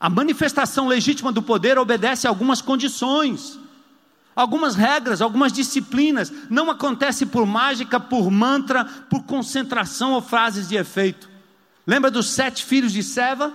A 0.00 0.10
manifestação 0.10 0.88
legítima 0.88 1.30
do 1.30 1.42
poder 1.42 1.78
obedece 1.78 2.26
a 2.26 2.30
algumas 2.30 2.60
condições. 2.60 3.65
Algumas 4.36 4.74
regras, 4.74 5.22
algumas 5.22 5.50
disciplinas. 5.50 6.30
Não 6.50 6.70
acontece 6.70 7.24
por 7.24 7.46
mágica, 7.46 7.98
por 7.98 8.30
mantra, 8.30 8.84
por 8.84 9.24
concentração 9.24 10.12
ou 10.12 10.20
frases 10.20 10.68
de 10.68 10.76
efeito. 10.76 11.28
Lembra 11.86 12.10
dos 12.10 12.28
sete 12.28 12.62
filhos 12.62 12.92
de 12.92 13.02
Seva? 13.02 13.52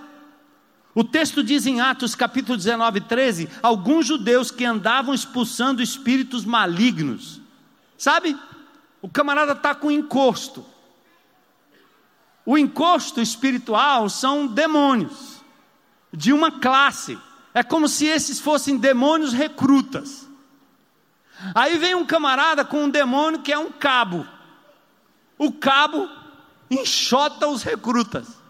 O 0.94 1.04
texto 1.04 1.42
diz 1.42 1.64
em 1.64 1.80
Atos 1.80 2.14
capítulo 2.14 2.58
19, 2.58 3.02
13: 3.02 3.48
alguns 3.62 4.06
judeus 4.06 4.50
que 4.50 4.64
andavam 4.64 5.14
expulsando 5.14 5.80
espíritos 5.80 6.44
malignos. 6.44 7.40
Sabe? 7.96 8.36
O 9.00 9.08
camarada 9.08 9.52
está 9.52 9.74
com 9.74 9.90
encosto. 9.90 10.66
O 12.44 12.58
encosto 12.58 13.20
espiritual 13.20 14.08
são 14.08 14.48
demônios 14.48 15.40
de 16.12 16.32
uma 16.32 16.50
classe. 16.50 17.16
É 17.54 17.62
como 17.62 17.86
se 17.86 18.06
esses 18.06 18.40
fossem 18.40 18.76
demônios 18.76 19.32
recrutas. 19.32 20.28
Aí 21.54 21.78
vem 21.78 21.94
um 21.94 22.04
camarada 22.04 22.64
com 22.64 22.84
um 22.84 22.90
demônio 22.90 23.40
que 23.40 23.52
é 23.52 23.58
um 23.58 23.70
cabo. 23.70 24.26
O 25.36 25.52
cabo 25.52 26.08
enxota 26.70 27.48
os 27.48 27.62
recrutas. 27.62 28.40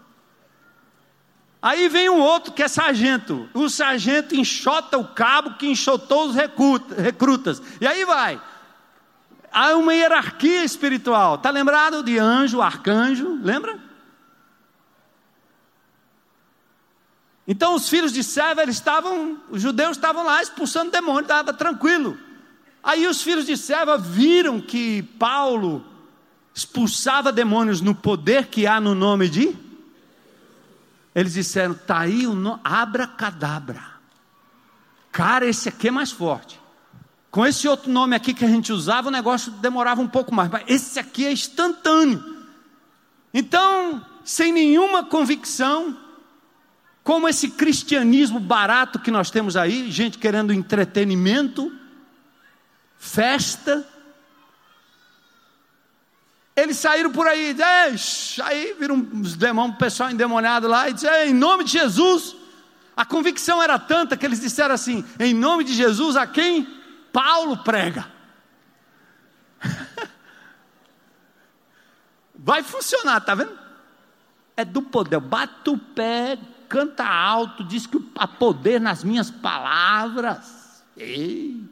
Aí 1.61 1.87
vem 1.87 2.09
um 2.09 2.19
outro 2.19 2.51
que 2.51 2.61
é 2.61 2.67
sargento. 2.67 3.49
O 3.53 3.69
sargento 3.69 4.35
enxota 4.35 4.97
o 4.97 5.07
cabo 5.07 5.55
que 5.55 5.65
enxotou 5.65 6.27
os 6.27 6.35
recrutas. 6.35 7.61
E 7.79 7.87
aí 7.87 8.03
vai. 8.03 8.41
Há 9.51 9.75
uma 9.75 9.93
hierarquia 9.93 10.63
espiritual. 10.63 11.35
Está 11.35 11.49
lembrado 11.49 12.03
de 12.03 12.19
anjo, 12.19 12.61
arcanjo? 12.61 13.39
Lembra? 13.41 13.79
Então 17.47 17.75
os 17.75 17.89
filhos 17.89 18.11
de 18.11 18.23
Seva, 18.23 18.63
estavam, 18.63 19.41
os 19.49 19.61
judeus 19.61 19.97
estavam 19.97 20.25
lá 20.25 20.41
expulsando 20.41 20.91
demônio, 20.91 21.21
estava 21.21 21.53
tranquilo. 21.53 22.17
Aí 22.83 23.07
os 23.07 23.21
filhos 23.21 23.45
de 23.45 23.55
Seva 23.55 23.97
viram 23.97 24.59
que 24.59 25.03
Paulo 25.17 25.85
expulsava 26.53 27.31
demônios 27.31 27.79
no 27.79 27.95
poder 27.95 28.47
que 28.47 28.67
há 28.67 28.81
no 28.81 28.93
nome 28.93 29.29
de. 29.29 29.55
Eles 31.15 31.33
disseram: 31.33 31.73
está 31.73 31.99
aí 31.99 32.27
o 32.27 32.33
nome, 32.33 32.59
abracadabra. 32.63 33.93
Cara, 35.11 35.45
esse 35.45 35.69
aqui 35.69 35.87
é 35.87 35.91
mais 35.91 36.11
forte. 36.11 36.59
Com 37.31 37.45
esse 37.45 37.67
outro 37.67 37.89
nome 37.89 38.15
aqui 38.15 38.33
que 38.33 38.45
a 38.45 38.47
gente 38.47 38.71
usava, 38.71 39.07
o 39.07 39.11
negócio 39.11 39.51
demorava 39.53 40.01
um 40.01 40.07
pouco 40.07 40.33
mais, 40.33 40.51
mas 40.51 40.63
esse 40.67 40.99
aqui 40.99 41.25
é 41.25 41.31
instantâneo. 41.31 42.23
Então, 43.33 44.05
sem 44.23 44.51
nenhuma 44.51 45.03
convicção, 45.03 45.97
como 47.03 47.27
esse 47.27 47.49
cristianismo 47.49 48.39
barato 48.39 48.99
que 48.99 49.09
nós 49.09 49.31
temos 49.31 49.57
aí, 49.57 49.89
gente 49.89 50.19
querendo 50.19 50.53
entretenimento, 50.53 51.71
festa. 53.03 53.85
Eles 56.55 56.77
saíram 56.77 57.11
por 57.11 57.27
aí, 57.27 57.55
aí 58.43 58.75
viram 58.79 58.95
uns 58.95 59.35
demônios, 59.35 59.77
pessoal 59.77 60.09
endemoniado 60.09 60.67
lá, 60.67 60.87
e 60.89 60.93
disseram, 60.93 61.29
em 61.29 61.33
nome 61.33 61.65
de 61.65 61.71
Jesus. 61.71 62.35
A 62.95 63.03
convicção 63.03 63.61
era 63.61 63.77
tanta 63.77 64.15
que 64.15 64.25
eles 64.25 64.39
disseram 64.39 64.73
assim: 64.73 65.03
em 65.19 65.33
nome 65.33 65.63
de 65.63 65.73
Jesus, 65.73 66.15
a 66.15 66.25
quem 66.25 66.65
Paulo 67.11 67.57
prega. 67.57 68.07
Vai 72.35 72.63
funcionar, 72.63 73.19
tá 73.21 73.35
vendo? 73.35 73.57
É 74.55 74.63
do 74.63 74.81
poder. 74.81 75.19
Bata 75.19 75.71
o 75.71 75.77
pé, 75.77 76.37
canta 76.69 77.03
alto, 77.03 77.63
diz 77.63 77.87
que 77.87 77.99
há 78.15 78.27
poder 78.27 78.79
nas 78.79 79.03
minhas 79.03 79.31
palavras. 79.31 80.83
Ei, 80.95 81.62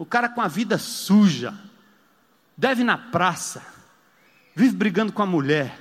o 0.00 0.06
cara 0.06 0.30
com 0.30 0.40
a 0.40 0.48
vida 0.48 0.78
suja, 0.78 1.52
deve 2.56 2.82
na 2.82 2.96
praça, 2.96 3.62
vive 4.54 4.74
brigando 4.74 5.12
com 5.12 5.22
a 5.22 5.26
mulher, 5.26 5.78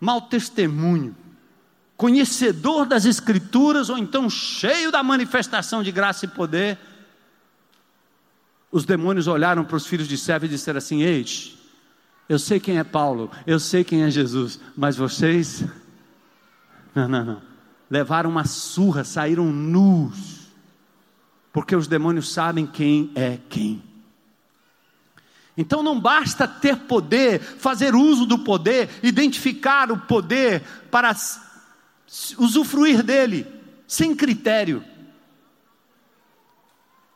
mau 0.00 0.22
testemunho, 0.22 1.14
conhecedor 1.94 2.86
das 2.86 3.04
Escrituras, 3.04 3.90
ou 3.90 3.98
então 3.98 4.30
cheio 4.30 4.90
da 4.90 5.02
manifestação 5.02 5.82
de 5.82 5.92
graça 5.92 6.24
e 6.24 6.28
poder. 6.28 6.78
Os 8.72 8.86
demônios 8.86 9.26
olharam 9.26 9.62
para 9.62 9.76
os 9.76 9.86
filhos 9.86 10.08
de 10.08 10.16
Sérvia 10.16 10.46
e 10.46 10.50
disseram 10.50 10.78
assim: 10.78 11.02
Ei, 11.02 11.26
eu 12.30 12.38
sei 12.38 12.58
quem 12.58 12.78
é 12.78 12.82
Paulo, 12.82 13.30
eu 13.46 13.60
sei 13.60 13.84
quem 13.84 14.04
é 14.04 14.10
Jesus, 14.10 14.58
mas 14.74 14.96
vocês 14.96 15.66
não, 16.94 17.06
não, 17.06 17.24
não. 17.26 17.42
Levaram 17.90 18.30
uma 18.30 18.46
surra, 18.46 19.04
saíram 19.04 19.52
nus. 19.52 20.39
Porque 21.52 21.74
os 21.74 21.86
demônios 21.86 22.32
sabem 22.32 22.66
quem 22.66 23.10
é 23.14 23.38
quem. 23.48 23.82
Então 25.56 25.82
não 25.82 26.00
basta 26.00 26.46
ter 26.48 26.76
poder, 26.76 27.40
fazer 27.40 27.94
uso 27.94 28.24
do 28.24 28.38
poder, 28.38 28.88
identificar 29.02 29.90
o 29.90 29.98
poder 29.98 30.62
para 30.90 31.14
usufruir 32.38 33.02
dele, 33.02 33.46
sem 33.86 34.14
critério. 34.14 34.84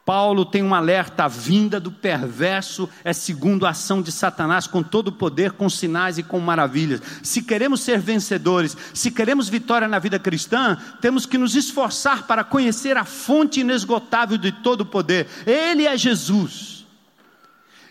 Paulo 0.05 0.45
tem 0.45 0.63
um 0.63 0.75
alerta: 0.75 1.25
a 1.25 1.29
vinda 1.29 1.81
do 1.81 1.91
perverso 1.91 2.89
é 3.03 3.13
segundo 3.13 3.65
a 3.65 3.71
ação 3.71 4.03
de 4.03 4.13
Satanás, 4.13 4.67
com 4.67 4.83
todo 4.83 5.09
o 5.09 5.13
poder, 5.13 5.53
com 5.53 5.69
sinais 5.69 6.19
e 6.19 6.23
com 6.23 6.39
maravilhas. 6.41 7.01
Se 7.23 7.43
queremos 7.43 7.81
ser 7.81 7.99
vencedores, 7.99 8.77
se 8.93 9.11
queremos 9.11 9.49
vitória 9.49 9.89
na 9.89 9.99
vida 9.99 10.19
cristã, 10.19 10.77
temos 11.01 11.25
que 11.25 11.39
nos 11.39 11.57
esforçar 11.57 12.27
para 12.27 12.45
conhecer 12.45 12.97
a 12.97 13.05
fonte 13.05 13.61
inesgotável 13.61 14.37
de 14.37 14.53
todo 14.53 14.83
o 14.83 14.87
poder. 14.87 15.27
Ele 15.47 15.87
é 15.87 15.97
Jesus. 15.97 16.87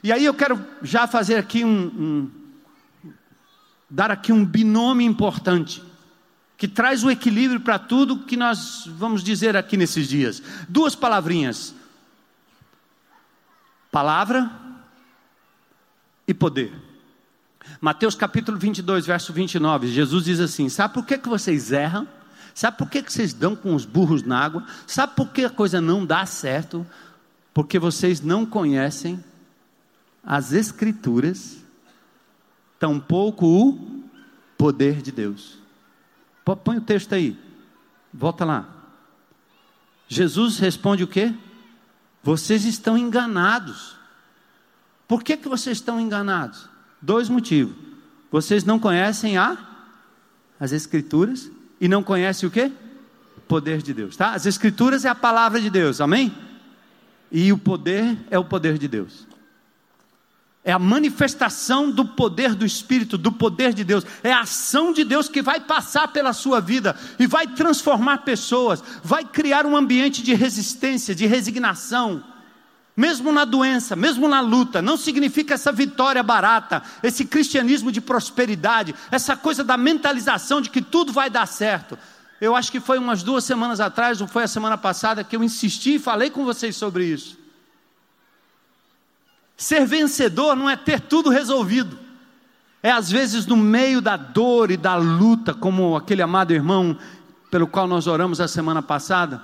E 0.03 0.11
aí 0.11 0.25
eu 0.25 0.33
quero 0.33 0.63
já 0.81 1.07
fazer 1.07 1.37
aqui 1.37 1.63
um, 1.63 1.69
um 1.69 2.31
dar 3.89 4.11
aqui 4.11 4.31
um 4.31 4.45
binômio 4.45 5.07
importante 5.07 5.81
que 6.57 6.67
traz 6.67 7.03
o 7.03 7.09
equilíbrio 7.09 7.59
para 7.59 7.79
tudo 7.79 8.19
que 8.19 8.37
nós 8.37 8.87
vamos 8.97 9.23
dizer 9.23 9.57
aqui 9.57 9.75
nesses 9.77 10.07
dias. 10.07 10.41
Duas 10.69 10.95
palavrinhas 10.95 11.73
palavra 13.93 14.51
e 16.27 16.33
poder. 16.33 16.73
Mateus 17.79 18.15
capítulo 18.15 18.57
22, 18.57 19.05
verso 19.05 19.31
29, 19.31 19.87
Jesus 19.87 20.25
diz 20.25 20.39
assim: 20.39 20.67
Sabe 20.67 20.95
por 20.95 21.05
que, 21.05 21.15
que 21.15 21.29
vocês 21.29 21.71
erram? 21.71 22.07
Sabe 22.55 22.77
por 22.77 22.89
que, 22.89 23.03
que 23.03 23.13
vocês 23.13 23.33
dão 23.33 23.55
com 23.55 23.75
os 23.75 23.85
burros 23.85 24.23
na 24.23 24.39
água? 24.39 24.65
Sabe 24.87 25.15
por 25.15 25.29
que 25.29 25.45
a 25.45 25.49
coisa 25.49 25.79
não 25.79 26.03
dá 26.05 26.25
certo? 26.25 26.85
Porque 27.53 27.77
vocês 27.77 28.19
não 28.19 28.47
conhecem 28.47 29.23
as 30.23 30.53
Escrituras, 30.53 31.57
tampouco 32.79 33.45
o 33.45 34.03
poder 34.57 35.03
de 35.03 35.11
Deus. 35.11 35.59
Põe 36.63 36.77
o 36.77 36.81
texto 36.81 37.13
aí, 37.13 37.39
volta 38.11 38.43
lá. 38.43 38.67
Jesus 40.07 40.57
responde 40.57 41.03
o 41.03 41.07
quê? 41.07 41.33
Vocês 42.23 42.63
estão 42.63 42.97
enganados. 42.97 43.97
Por 45.07 45.21
que, 45.21 45.35
que 45.35 45.49
vocês 45.49 45.77
estão 45.77 45.99
enganados? 45.99 46.69
Dois 47.01 47.27
motivos. 47.27 47.75
Vocês 48.31 48.63
não 48.63 48.79
conhecem 48.79 49.37
a, 49.37 49.57
as 50.59 50.71
Escrituras 50.71 51.51
e 51.79 51.87
não 51.87 52.01
conhecem 52.01 52.47
o 52.47 52.51
que? 52.51 52.71
O 53.37 53.41
poder 53.41 53.81
de 53.81 53.93
Deus. 53.93 54.15
Tá? 54.15 54.31
As 54.31 54.45
Escrituras 54.45 55.03
é 55.03 55.09
a 55.09 55.15
palavra 55.15 55.59
de 55.59 55.69
Deus, 55.69 55.99
amém? 55.99 56.33
E 57.29 57.51
o 57.51 57.57
poder 57.57 58.17
é 58.31 58.39
o 58.39 58.45
poder 58.45 58.77
de 58.77 58.87
Deus. 58.87 59.27
É 60.65 60.71
a 60.71 60.79
manifestação 60.79 61.91
do 61.91 62.05
poder 62.05 62.55
do 62.55 62.65
Espírito, 62.65 63.17
do 63.17 63.33
poder 63.33 63.73
de 63.73 63.83
Deus. 63.83 64.05
É 64.23 64.31
a 64.31 64.41
ação 64.41 64.93
de 64.93 65.03
Deus 65.03 65.27
que 65.27 65.41
vai 65.41 65.59
passar 65.59 66.07
pela 66.07 66.31
sua 66.31 66.61
vida 66.61 66.95
e 67.19 67.27
vai 67.27 67.47
transformar 67.47 68.19
pessoas, 68.19 68.81
vai 69.03 69.25
criar 69.25 69.65
um 69.65 69.75
ambiente 69.75 70.23
de 70.23 70.33
resistência, 70.33 71.13
de 71.13 71.25
resignação. 71.25 72.23
Mesmo 72.95 73.31
na 73.31 73.43
doença, 73.43 73.95
mesmo 73.95 74.27
na 74.27 74.39
luta, 74.39 74.81
não 74.81 74.95
significa 74.95 75.55
essa 75.55 75.71
vitória 75.71 76.23
barata, 76.23 76.81
esse 77.01 77.25
cristianismo 77.25 77.91
de 77.91 77.99
prosperidade, 77.99 78.95
essa 79.11 79.35
coisa 79.35 79.63
da 79.65 79.75
mentalização 79.75 80.61
de 80.61 80.69
que 80.69 80.81
tudo 80.81 81.11
vai 81.11 81.29
dar 81.29 81.47
certo. 81.47 81.97
Eu 82.39 82.55
acho 82.55 82.71
que 82.71 82.79
foi 82.79 82.99
umas 82.99 83.21
duas 83.21 83.43
semanas 83.43 83.81
atrás, 83.81 84.21
ou 84.21 84.27
foi 84.27 84.43
a 84.43 84.47
semana 84.47 84.77
passada, 84.77 85.23
que 85.23 85.35
eu 85.35 85.43
insisti 85.43 85.95
e 85.95 85.99
falei 85.99 86.29
com 86.29 86.45
vocês 86.45 86.75
sobre 86.75 87.05
isso. 87.05 87.42
Ser 89.55 89.85
vencedor 89.85 90.55
não 90.55 90.69
é 90.69 90.75
ter 90.75 90.99
tudo 90.99 91.29
resolvido. 91.29 91.97
É 92.81 92.91
às 92.91 93.09
vezes 93.09 93.45
no 93.45 93.55
meio 93.55 94.01
da 94.01 94.17
dor 94.17 94.71
e 94.71 94.77
da 94.77 94.95
luta, 94.95 95.53
como 95.53 95.95
aquele 95.95 96.21
amado 96.21 96.53
irmão 96.53 96.97
pelo 97.49 97.67
qual 97.67 97.87
nós 97.87 98.07
oramos 98.07 98.41
a 98.41 98.47
semana 98.47 98.81
passada. 98.81 99.41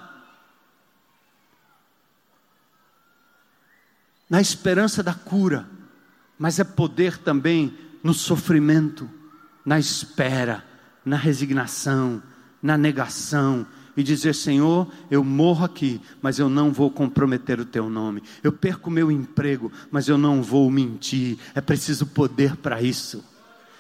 Na 4.30 4.41
esperança 4.41 5.02
da 5.02 5.13
cura, 5.13 5.67
mas 6.38 6.60
é 6.60 6.63
poder 6.63 7.17
também 7.17 7.78
no 8.04 8.13
sofrimento, 8.13 9.10
na 9.65 9.80
espera, 9.80 10.65
na 11.06 11.15
resignação, 11.15 12.22
na 12.62 12.78
negação 12.78 13.65
e 14.00 14.04
dizer: 14.04 14.34
Senhor, 14.34 14.88
eu 15.12 15.24
morro 15.26 15.66
aqui, 15.66 16.00
mas 16.22 16.40
eu 16.40 16.48
não 16.48 16.72
vou 16.72 16.90
comprometer 16.90 17.60
o 17.60 17.66
teu 17.66 17.90
nome. 17.90 18.24
Eu 18.42 18.52
perco 18.54 18.90
meu 18.90 19.12
emprego, 19.12 19.70
mas 19.92 20.08
eu 20.08 20.18
não 20.18 20.42
vou 20.42 20.72
mentir. 20.72 21.38
É 21.54 21.60
preciso 21.60 22.08
poder 22.08 22.56
para 22.56 22.82
isso. 22.82 23.24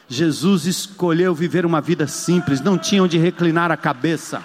Jesus 0.09 0.65
escolheu 0.65 1.33
viver 1.33 1.65
uma 1.65 1.79
vida 1.79 2.05
simples, 2.05 2.59
não 2.59 2.77
tinha 2.77 3.01
onde 3.01 3.17
reclinar 3.17 3.71
a 3.71 3.77
cabeça. 3.77 4.43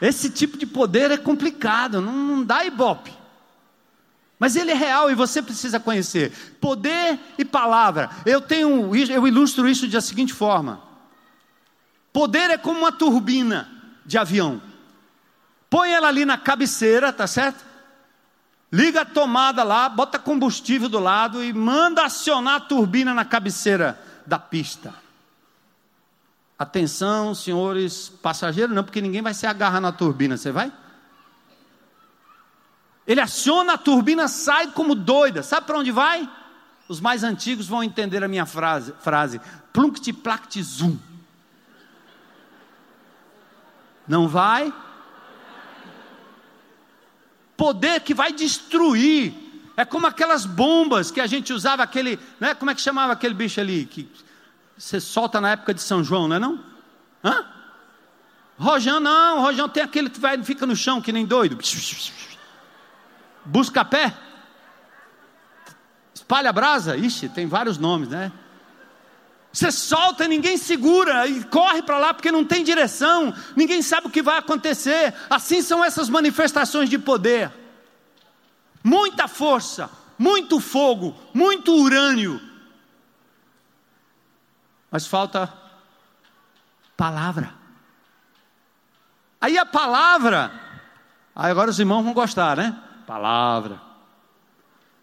Esse 0.00 0.30
tipo 0.30 0.56
de 0.56 0.64
poder 0.64 1.10
é 1.10 1.18
complicado, 1.18 2.00
não, 2.00 2.12
não 2.12 2.42
dá 2.44 2.64
ibope. 2.64 3.12
Mas 4.38 4.56
ele 4.56 4.70
é 4.70 4.74
real 4.74 5.10
e 5.10 5.14
você 5.14 5.40
precisa 5.42 5.78
conhecer. 5.78 6.32
Poder 6.60 7.18
e 7.38 7.44
palavra. 7.44 8.10
Eu 8.26 8.40
tenho, 8.40 8.94
eu 8.94 9.26
ilustro 9.26 9.68
isso 9.68 9.86
da 9.88 10.00
seguinte 10.00 10.32
forma: 10.32 10.83
Poder 12.14 12.48
é 12.48 12.56
como 12.56 12.78
uma 12.78 12.92
turbina 12.92 13.68
de 14.06 14.16
avião. 14.16 14.62
Põe 15.68 15.90
ela 15.90 16.06
ali 16.06 16.24
na 16.24 16.38
cabeceira, 16.38 17.12
tá 17.12 17.26
certo? 17.26 17.64
Liga 18.72 19.00
a 19.00 19.04
tomada 19.04 19.64
lá, 19.64 19.88
bota 19.88 20.16
combustível 20.16 20.88
do 20.88 21.00
lado 21.00 21.42
e 21.42 21.52
manda 21.52 22.04
acionar 22.04 22.54
a 22.54 22.60
turbina 22.60 23.12
na 23.12 23.24
cabeceira 23.24 24.00
da 24.24 24.38
pista. 24.38 24.94
Atenção, 26.56 27.34
senhores 27.34 28.10
passageiros, 28.22 28.72
não, 28.72 28.84
porque 28.84 29.00
ninguém 29.00 29.20
vai 29.20 29.34
se 29.34 29.44
agarrar 29.44 29.80
na 29.80 29.90
turbina, 29.90 30.36
você 30.36 30.52
vai? 30.52 30.72
Ele 33.08 33.20
aciona 33.20 33.72
a 33.72 33.78
turbina, 33.78 34.28
sai 34.28 34.68
como 34.68 34.94
doida. 34.94 35.42
Sabe 35.42 35.66
para 35.66 35.78
onde 35.80 35.90
vai? 35.90 36.30
Os 36.88 37.00
mais 37.00 37.24
antigos 37.24 37.66
vão 37.66 37.82
entender 37.82 38.22
a 38.22 38.28
minha 38.28 38.46
frase, 38.46 38.94
frase 39.00 39.40
plunct 39.72 40.62
zoom. 40.62 40.96
Não 44.06 44.28
vai? 44.28 44.72
Poder 47.56 48.00
que 48.00 48.14
vai 48.14 48.32
destruir. 48.32 49.34
É 49.76 49.84
como 49.84 50.06
aquelas 50.06 50.46
bombas 50.46 51.10
que 51.10 51.20
a 51.20 51.26
gente 51.26 51.52
usava, 51.52 51.82
aquele, 51.82 52.18
né, 52.38 52.54
como 52.54 52.70
é 52.70 52.74
que 52.74 52.80
chamava 52.80 53.12
aquele 53.12 53.34
bicho 53.34 53.60
ali? 53.60 53.86
Que 53.86 54.08
você 54.76 55.00
solta 55.00 55.40
na 55.40 55.50
época 55.50 55.74
de 55.74 55.80
São 55.80 56.04
João, 56.04 56.28
não 56.28 56.36
é 56.36 56.38
não? 56.38 56.64
Hã? 57.24 57.44
Rojão 58.56 59.00
não, 59.00 59.40
rojão 59.40 59.68
tem 59.68 59.82
aquele 59.82 60.08
que 60.08 60.20
vai, 60.20 60.40
fica 60.44 60.64
no 60.64 60.76
chão 60.76 61.00
que 61.00 61.10
nem 61.10 61.26
doido. 61.26 61.58
Busca 63.44 63.84
pé. 63.84 64.14
Espalha 66.14 66.52
brasa. 66.52 66.96
Ixi, 66.96 67.28
tem 67.28 67.46
vários 67.46 67.78
nomes, 67.78 68.08
né? 68.08 68.32
Você 69.54 69.70
solta, 69.70 70.26
ninguém 70.26 70.56
segura 70.56 71.28
e 71.28 71.44
corre 71.44 71.80
para 71.80 71.96
lá 71.96 72.12
porque 72.12 72.32
não 72.32 72.44
tem 72.44 72.64
direção, 72.64 73.32
ninguém 73.54 73.82
sabe 73.82 74.08
o 74.08 74.10
que 74.10 74.20
vai 74.20 74.36
acontecer. 74.36 75.14
Assim 75.30 75.62
são 75.62 75.84
essas 75.84 76.08
manifestações 76.08 76.90
de 76.90 76.98
poder. 76.98 77.52
Muita 78.82 79.28
força, 79.28 79.88
muito 80.18 80.58
fogo, 80.58 81.16
muito 81.32 81.72
urânio. 81.72 82.40
Mas 84.90 85.06
falta 85.06 85.52
palavra. 86.96 87.54
Aí 89.40 89.56
a 89.56 89.64
palavra, 89.64 90.50
aí 91.34 91.52
agora 91.52 91.70
os 91.70 91.78
irmãos 91.78 92.02
vão 92.02 92.12
gostar, 92.12 92.56
né? 92.56 92.76
Palavra. 93.06 93.80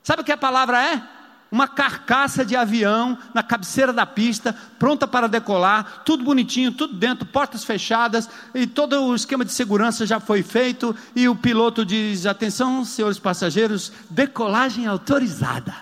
Sabe 0.04 0.24
o 0.24 0.26
que 0.26 0.32
a 0.34 0.38
palavra 0.38 0.84
é? 0.84 1.21
Uma 1.52 1.68
carcaça 1.68 2.46
de 2.46 2.56
avião 2.56 3.18
na 3.34 3.44
cabeceira 3.44 3.92
da 3.92 4.06
pista, 4.06 4.56
pronta 4.80 5.06
para 5.06 5.28
decolar, 5.28 6.04
tudo 6.06 6.24
bonitinho, 6.24 6.72
tudo 6.72 6.96
dentro, 6.96 7.26
portas 7.26 7.66
fechadas, 7.66 8.30
e 8.56 8.66
todo 8.66 9.04
o 9.04 9.14
esquema 9.14 9.44
de 9.44 9.52
segurança 9.52 10.06
já 10.06 10.20
foi 10.20 10.42
feito, 10.44 10.96
e 11.14 11.28
o 11.28 11.36
piloto 11.36 11.86
diz: 11.86 12.26
atenção, 12.26 12.86
senhores 12.86 13.20
passageiros, 13.20 13.92
decolagem 14.10 14.88
autorizada. 14.88 15.76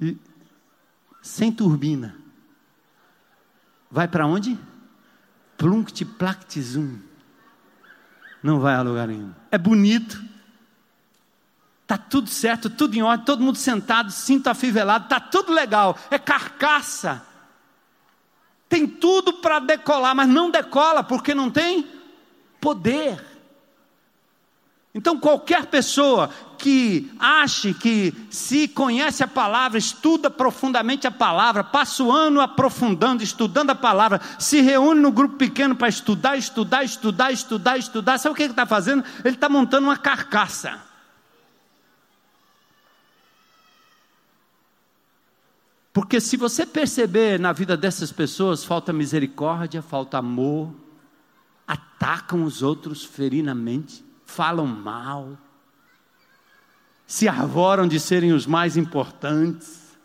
E, 0.00 0.18
sem 1.22 1.52
turbina. 1.52 2.16
Vai 3.88 4.08
para 4.08 4.26
onde? 4.26 4.58
Plunct 5.56 6.04
plact 6.04 6.60
zoom 6.60 6.98
não 8.46 8.60
vai 8.60 8.76
a 8.76 8.82
lugar 8.82 9.08
nenhum. 9.08 9.32
É 9.50 9.58
bonito, 9.58 10.22
está 11.86 11.96
tudo 11.96 12.28
certo, 12.28 12.68
tudo 12.68 12.96
em 12.96 13.02
ordem, 13.02 13.24
todo 13.24 13.44
mundo 13.44 13.56
sentado, 13.56 14.10
cinto 14.10 14.48
afivelado, 14.48 15.04
está 15.04 15.20
tudo 15.20 15.52
legal, 15.52 15.96
é 16.10 16.18
carcaça. 16.18 17.24
Tem 18.68 18.88
tudo 18.88 19.34
para 19.34 19.60
decolar, 19.60 20.12
mas 20.12 20.28
não 20.28 20.50
decola 20.50 21.04
porque 21.04 21.32
não 21.32 21.48
tem 21.48 21.86
poder. 22.60 23.24
Então, 24.92 25.20
qualquer 25.20 25.66
pessoa 25.66 26.28
que 26.58 27.12
ache 27.20 27.72
que 27.72 28.12
se 28.30 28.66
conhece 28.66 29.22
a 29.22 29.28
palavra, 29.28 29.78
estuda 29.78 30.28
profundamente 30.28 31.06
a 31.06 31.12
palavra, 31.12 31.62
passa 31.62 32.02
o 32.02 32.10
ano 32.10 32.40
aprofundando, 32.40 33.22
estudando 33.22 33.70
a 33.70 33.74
palavra, 33.76 34.20
se 34.40 34.60
reúne 34.60 35.00
no 35.00 35.12
grupo 35.12 35.36
pequeno 35.36 35.76
para 35.76 35.88
estudar, 35.88 36.36
estudar, 36.36 36.82
estudar, 36.82 37.30
estudar, 37.30 37.78
estudar, 37.78 38.18
sabe 38.18 38.32
o 38.32 38.34
que 38.34 38.42
ele 38.42 38.52
está 38.54 38.66
fazendo? 38.66 39.04
Ele 39.24 39.36
está 39.36 39.48
montando 39.48 39.86
uma 39.86 39.96
carcaça. 39.96 40.85
Porque 45.96 46.20
se 46.20 46.36
você 46.36 46.66
perceber 46.66 47.40
na 47.40 47.54
vida 47.54 47.74
dessas 47.74 48.12
pessoas, 48.12 48.62
falta 48.62 48.92
misericórdia, 48.92 49.80
falta 49.80 50.18
amor, 50.18 50.70
atacam 51.66 52.44
os 52.44 52.60
outros 52.62 53.02
ferinamente 53.02 54.04
falam 54.26 54.66
mal, 54.66 55.38
se 57.06 57.26
arvoram 57.26 57.88
de 57.88 57.98
serem 57.98 58.34
os 58.34 58.46
mais 58.46 58.76
importantes, 58.76 59.96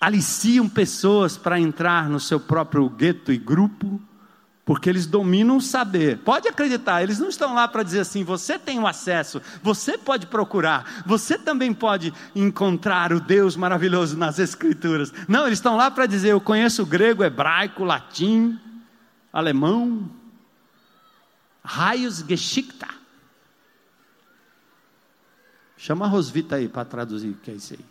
aliciam 0.00 0.68
pessoas 0.68 1.38
para 1.38 1.60
entrar 1.60 2.10
no 2.10 2.18
seu 2.18 2.40
próprio 2.40 2.88
gueto 2.88 3.32
e 3.32 3.38
grupo, 3.38 4.02
porque 4.70 4.88
eles 4.88 5.04
dominam 5.04 5.56
o 5.56 5.60
saber. 5.60 6.18
Pode 6.18 6.46
acreditar, 6.46 7.02
eles 7.02 7.18
não 7.18 7.28
estão 7.28 7.54
lá 7.54 7.66
para 7.66 7.82
dizer 7.82 7.98
assim: 7.98 8.22
você 8.22 8.56
tem 8.56 8.78
o 8.78 8.86
acesso, 8.86 9.42
você 9.60 9.98
pode 9.98 10.28
procurar, 10.28 11.02
você 11.04 11.36
também 11.36 11.74
pode 11.74 12.14
encontrar 12.36 13.12
o 13.12 13.18
Deus 13.18 13.56
maravilhoso 13.56 14.16
nas 14.16 14.38
Escrituras. 14.38 15.12
Não, 15.26 15.48
eles 15.48 15.58
estão 15.58 15.76
lá 15.76 15.90
para 15.90 16.06
dizer: 16.06 16.28
eu 16.28 16.40
conheço 16.40 16.86
grego, 16.86 17.24
hebraico, 17.24 17.82
latim, 17.82 18.60
alemão, 19.32 20.08
Raios 21.64 22.18
Geschickta. 22.18 22.86
Chama 25.76 26.04
a 26.04 26.08
Rosvita 26.08 26.54
aí 26.54 26.68
para 26.68 26.84
traduzir 26.84 27.30
o 27.30 27.34
que 27.34 27.50
é 27.50 27.54
isso 27.54 27.74
aí. 27.74 27.84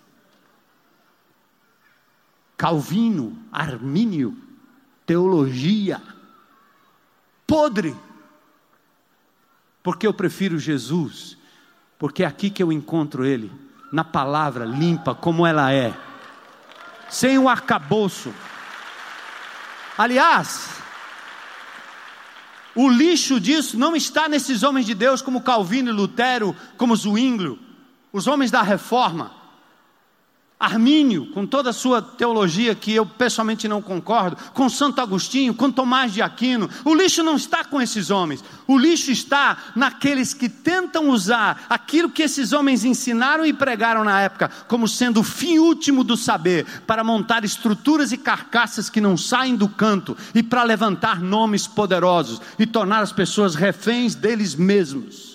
Calvino, 2.55 3.37
Armínio, 3.51 4.37
teologia, 5.05 6.01
podre. 7.49 7.95
Porque 9.81 10.05
eu 10.05 10.13
prefiro 10.13 10.59
Jesus, 10.59 11.35
porque 11.97 12.23
é 12.23 12.27
aqui 12.27 12.51
que 12.51 12.61
eu 12.61 12.71
encontro 12.71 13.25
Ele, 13.25 13.51
na 13.91 14.03
palavra 14.03 14.63
limpa 14.63 15.15
como 15.15 15.47
ela 15.47 15.73
é, 15.73 15.93
sem 17.09 17.39
o 17.39 17.49
arcabouço. 17.49 18.31
Aliás, 19.97 20.69
o 22.75 22.87
lixo 22.87 23.39
disso 23.39 23.77
não 23.77 23.95
está 23.95 24.29
nesses 24.29 24.61
homens 24.61 24.85
de 24.85 24.93
Deus 24.93 25.21
como 25.21 25.41
Calvino 25.41 25.89
e 25.89 25.93
Lutero, 25.93 26.55
como 26.77 26.95
Zwinglio, 26.95 27.57
os 28.13 28.27
homens 28.27 28.51
da 28.51 28.61
reforma. 28.61 29.38
Armínio, 30.59 31.27
com 31.27 31.45
toda 31.45 31.69
a 31.69 31.73
sua 31.73 32.01
teologia 32.01 32.75
que 32.75 32.93
eu 32.93 33.05
pessoalmente 33.05 33.65
não 33.65 33.81
concordo, 33.81 34.35
com 34.53 34.67
Santo 34.67 34.99
Agostinho, 34.99 35.53
com 35.53 35.71
Tomás 35.71 36.13
de 36.13 36.21
Aquino, 36.21 36.69
o 36.83 36.93
lixo 36.93 37.23
não 37.23 37.37
está 37.37 37.63
com 37.63 37.81
esses 37.81 38.11
homens, 38.11 38.43
o 38.67 38.77
lixo 38.77 39.09
está 39.09 39.57
naqueles 39.73 40.33
que 40.33 40.49
tentam 40.49 41.09
usar 41.09 41.65
aquilo 41.69 42.09
que 42.09 42.23
esses 42.23 42.51
homens 42.51 42.83
ensinaram 42.83 43.45
e 43.45 43.53
pregaram 43.53 44.03
na 44.03 44.19
época, 44.19 44.51
como 44.67 44.85
sendo 44.85 45.21
o 45.21 45.23
fim 45.23 45.59
último 45.59 46.03
do 46.03 46.17
saber, 46.17 46.65
para 46.85 47.05
montar 47.05 47.45
estruturas 47.45 48.11
e 48.11 48.17
carcaças 48.17 48.89
que 48.89 48.99
não 48.99 49.15
saem 49.15 49.55
do 49.55 49.69
canto 49.69 50.17
e 50.35 50.43
para 50.43 50.63
levantar 50.63 51.21
nomes 51.21 51.67
poderosos 51.67 52.41
e 52.59 52.65
tornar 52.65 52.99
as 52.99 53.13
pessoas 53.13 53.55
reféns 53.55 54.13
deles 54.13 54.55
mesmos. 54.55 55.28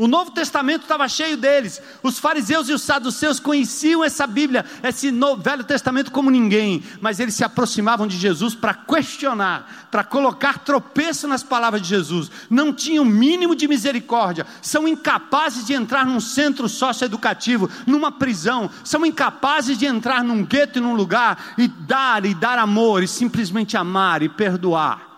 O 0.00 0.08
Novo 0.08 0.30
Testamento 0.30 0.84
estava 0.84 1.06
cheio 1.10 1.36
deles. 1.36 1.78
Os 2.02 2.18
fariseus 2.18 2.70
e 2.70 2.72
os 2.72 2.80
saduceus 2.80 3.38
conheciam 3.38 4.02
essa 4.02 4.26
Bíblia, 4.26 4.64
esse 4.82 5.10
Novo, 5.10 5.42
Velho 5.42 5.62
Testamento 5.62 6.10
como 6.10 6.30
ninguém, 6.30 6.82
mas 7.02 7.20
eles 7.20 7.34
se 7.34 7.44
aproximavam 7.44 8.06
de 8.06 8.16
Jesus 8.16 8.54
para 8.54 8.72
questionar, 8.72 9.88
para 9.90 10.02
colocar 10.02 10.60
tropeço 10.60 11.28
nas 11.28 11.42
palavras 11.42 11.82
de 11.82 11.88
Jesus. 11.88 12.30
Não 12.48 12.72
tinham 12.72 13.04
mínimo 13.04 13.54
de 13.54 13.68
misericórdia, 13.68 14.46
são 14.62 14.88
incapazes 14.88 15.66
de 15.66 15.74
entrar 15.74 16.06
num 16.06 16.18
centro 16.18 16.66
socioeducativo, 16.66 17.68
numa 17.86 18.10
prisão, 18.10 18.70
são 18.82 19.04
incapazes 19.04 19.76
de 19.76 19.84
entrar 19.84 20.24
num 20.24 20.46
gueto 20.46 20.78
e 20.78 20.80
num 20.80 20.94
lugar 20.94 21.52
e 21.58 21.68
dar 21.68 22.24
e 22.24 22.32
dar 22.32 22.58
amor 22.58 23.02
e 23.02 23.06
simplesmente 23.06 23.76
amar 23.76 24.22
e 24.22 24.30
perdoar 24.30 25.09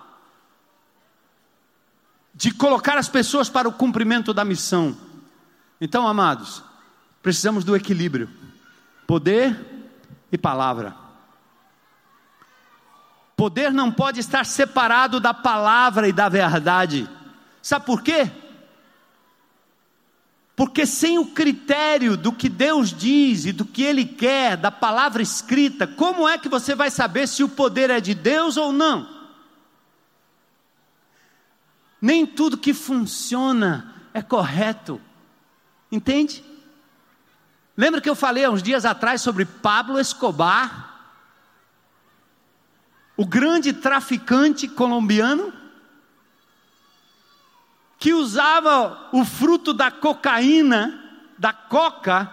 de 2.35 2.51
colocar 2.51 2.97
as 2.99 3.09
pessoas 3.09 3.49
para 3.49 3.69
o 3.69 3.73
cumprimento 3.73 4.33
da 4.33 4.45
missão. 4.45 4.97
Então, 5.81 6.07
amados, 6.07 6.63
precisamos 7.23 7.65
do 7.65 7.77
equilíbrio: 7.77 8.29
poder 9.07 9.59
e 10.31 10.39
palavra. 10.39 10.97
Poder 13.37 13.73
não 13.73 13.91
pode 13.91 14.21
estar 14.21 14.47
separado 14.47 15.19
da 15.19 15.35
palavra 15.35 16.09
e 16.09 16.13
da 16.13 16.29
verdade. 16.29 17.09
Sabe 17.61 17.85
por 17.87 18.03
quê? 18.03 18.31
Porque 20.55 20.87
sem 20.87 21.19
o 21.19 21.27
critério 21.27 22.17
do 22.17 22.33
que 22.33 22.49
Deus 22.49 22.93
diz 22.93 23.47
e 23.47 23.53
do 23.53 23.65
que 23.65 23.83
Ele 23.83 24.05
quer, 24.05 24.57
da 24.57 24.71
palavra 24.71 25.23
escrita, 25.23 25.87
como 25.87 26.29
é 26.29 26.39
que 26.39 26.49
você 26.49 26.75
vai 26.75 26.91
saber 26.91 27.27
se 27.27 27.43
o 27.43 27.49
poder 27.49 27.91
é 27.91 28.01
de 28.01 28.15
Deus 28.15 28.57
ou 28.57 28.71
não? 28.71 29.09
Nem 32.03 32.27
tudo 32.27 32.59
que 32.59 32.75
funciona 32.75 33.95
é 34.13 34.21
correto. 34.21 35.01
Entende? 35.91 36.45
Lembra 37.77 38.01
que 38.01 38.11
eu 38.11 38.17
falei 38.17 38.45
há 38.45 38.51
uns 38.51 38.63
dias 38.63 38.85
atrás 38.85 39.23
sobre 39.23 39.45
Pablo 39.45 40.01
Escobar? 40.01 40.91
O 43.17 43.25
grande 43.25 43.73
traficante 43.73 44.67
colombiano 44.67 45.53
que 47.99 48.13
usava 48.13 49.09
o 49.13 49.25
fruto 49.25 49.73
da 49.73 49.89
cocaína, 49.89 51.23
da 51.39 51.53
coca, 51.53 52.33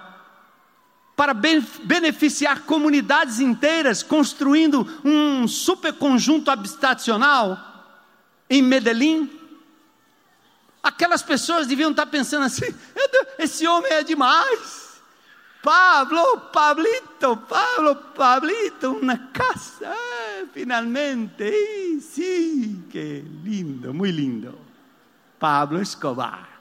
para 1.16 1.34
beneficiar 1.34 2.62
comunidades 2.62 3.40
inteiras, 3.40 4.02
construindo 4.02 4.88
um 5.06 5.48
super 5.48 5.94
conjunto 5.94 6.50
habitacional 6.50 7.86
em 8.50 8.64
Medellín. 8.64 9.39
Aquelas 10.82 11.22
pessoas 11.22 11.68
deviam 11.68 11.92
estar 11.92 12.06
pensando 12.06 12.46
assim: 12.46 12.74
esse 13.38 13.68
homem 13.68 13.92
é 13.92 14.04
demais. 14.04 14.90
Pablo, 15.62 16.40
Pablito, 16.54 17.36
Pablo, 17.36 17.96
Pablito, 18.16 18.94
uma 18.94 19.18
casa, 19.18 19.88
eh, 19.88 20.46
finalmente, 20.54 22.00
sim, 22.00 22.86
que 22.90 23.26
lindo, 23.44 23.94
muito 23.94 24.16
lindo. 24.16 24.58
Pablo 25.38 25.82
Escobar. 25.82 26.59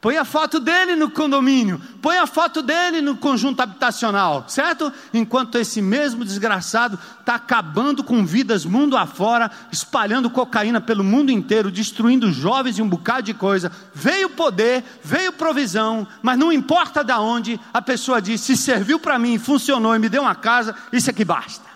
Põe 0.00 0.16
a 0.16 0.24
foto 0.24 0.58
dele 0.58 0.96
no 0.96 1.10
condomínio, 1.10 1.78
põe 2.00 2.16
a 2.16 2.26
foto 2.26 2.62
dele 2.62 3.02
no 3.02 3.18
conjunto 3.18 3.60
habitacional, 3.60 4.46
certo? 4.48 4.90
Enquanto 5.12 5.58
esse 5.58 5.82
mesmo 5.82 6.24
desgraçado 6.24 6.98
está 7.18 7.34
acabando 7.34 8.02
com 8.02 8.24
vidas 8.24 8.64
mundo 8.64 8.96
afora, 8.96 9.50
espalhando 9.70 10.30
cocaína 10.30 10.80
pelo 10.80 11.04
mundo 11.04 11.30
inteiro, 11.30 11.70
destruindo 11.70 12.32
jovens 12.32 12.78
e 12.78 12.82
um 12.82 12.88
bocado 12.88 13.24
de 13.24 13.34
coisa. 13.34 13.70
Veio 13.92 14.30
poder, 14.30 14.82
veio 15.04 15.34
provisão, 15.34 16.08
mas 16.22 16.38
não 16.38 16.50
importa 16.50 17.04
de 17.04 17.12
onde, 17.12 17.60
a 17.70 17.82
pessoa 17.82 18.22
diz: 18.22 18.40
se 18.40 18.56
serviu 18.56 18.98
para 18.98 19.18
mim, 19.18 19.38
funcionou 19.38 19.94
e 19.94 19.98
me 19.98 20.08
deu 20.08 20.22
uma 20.22 20.34
casa, 20.34 20.74
isso 20.90 21.10
é 21.10 21.12
que 21.12 21.26
basta. 21.26 21.68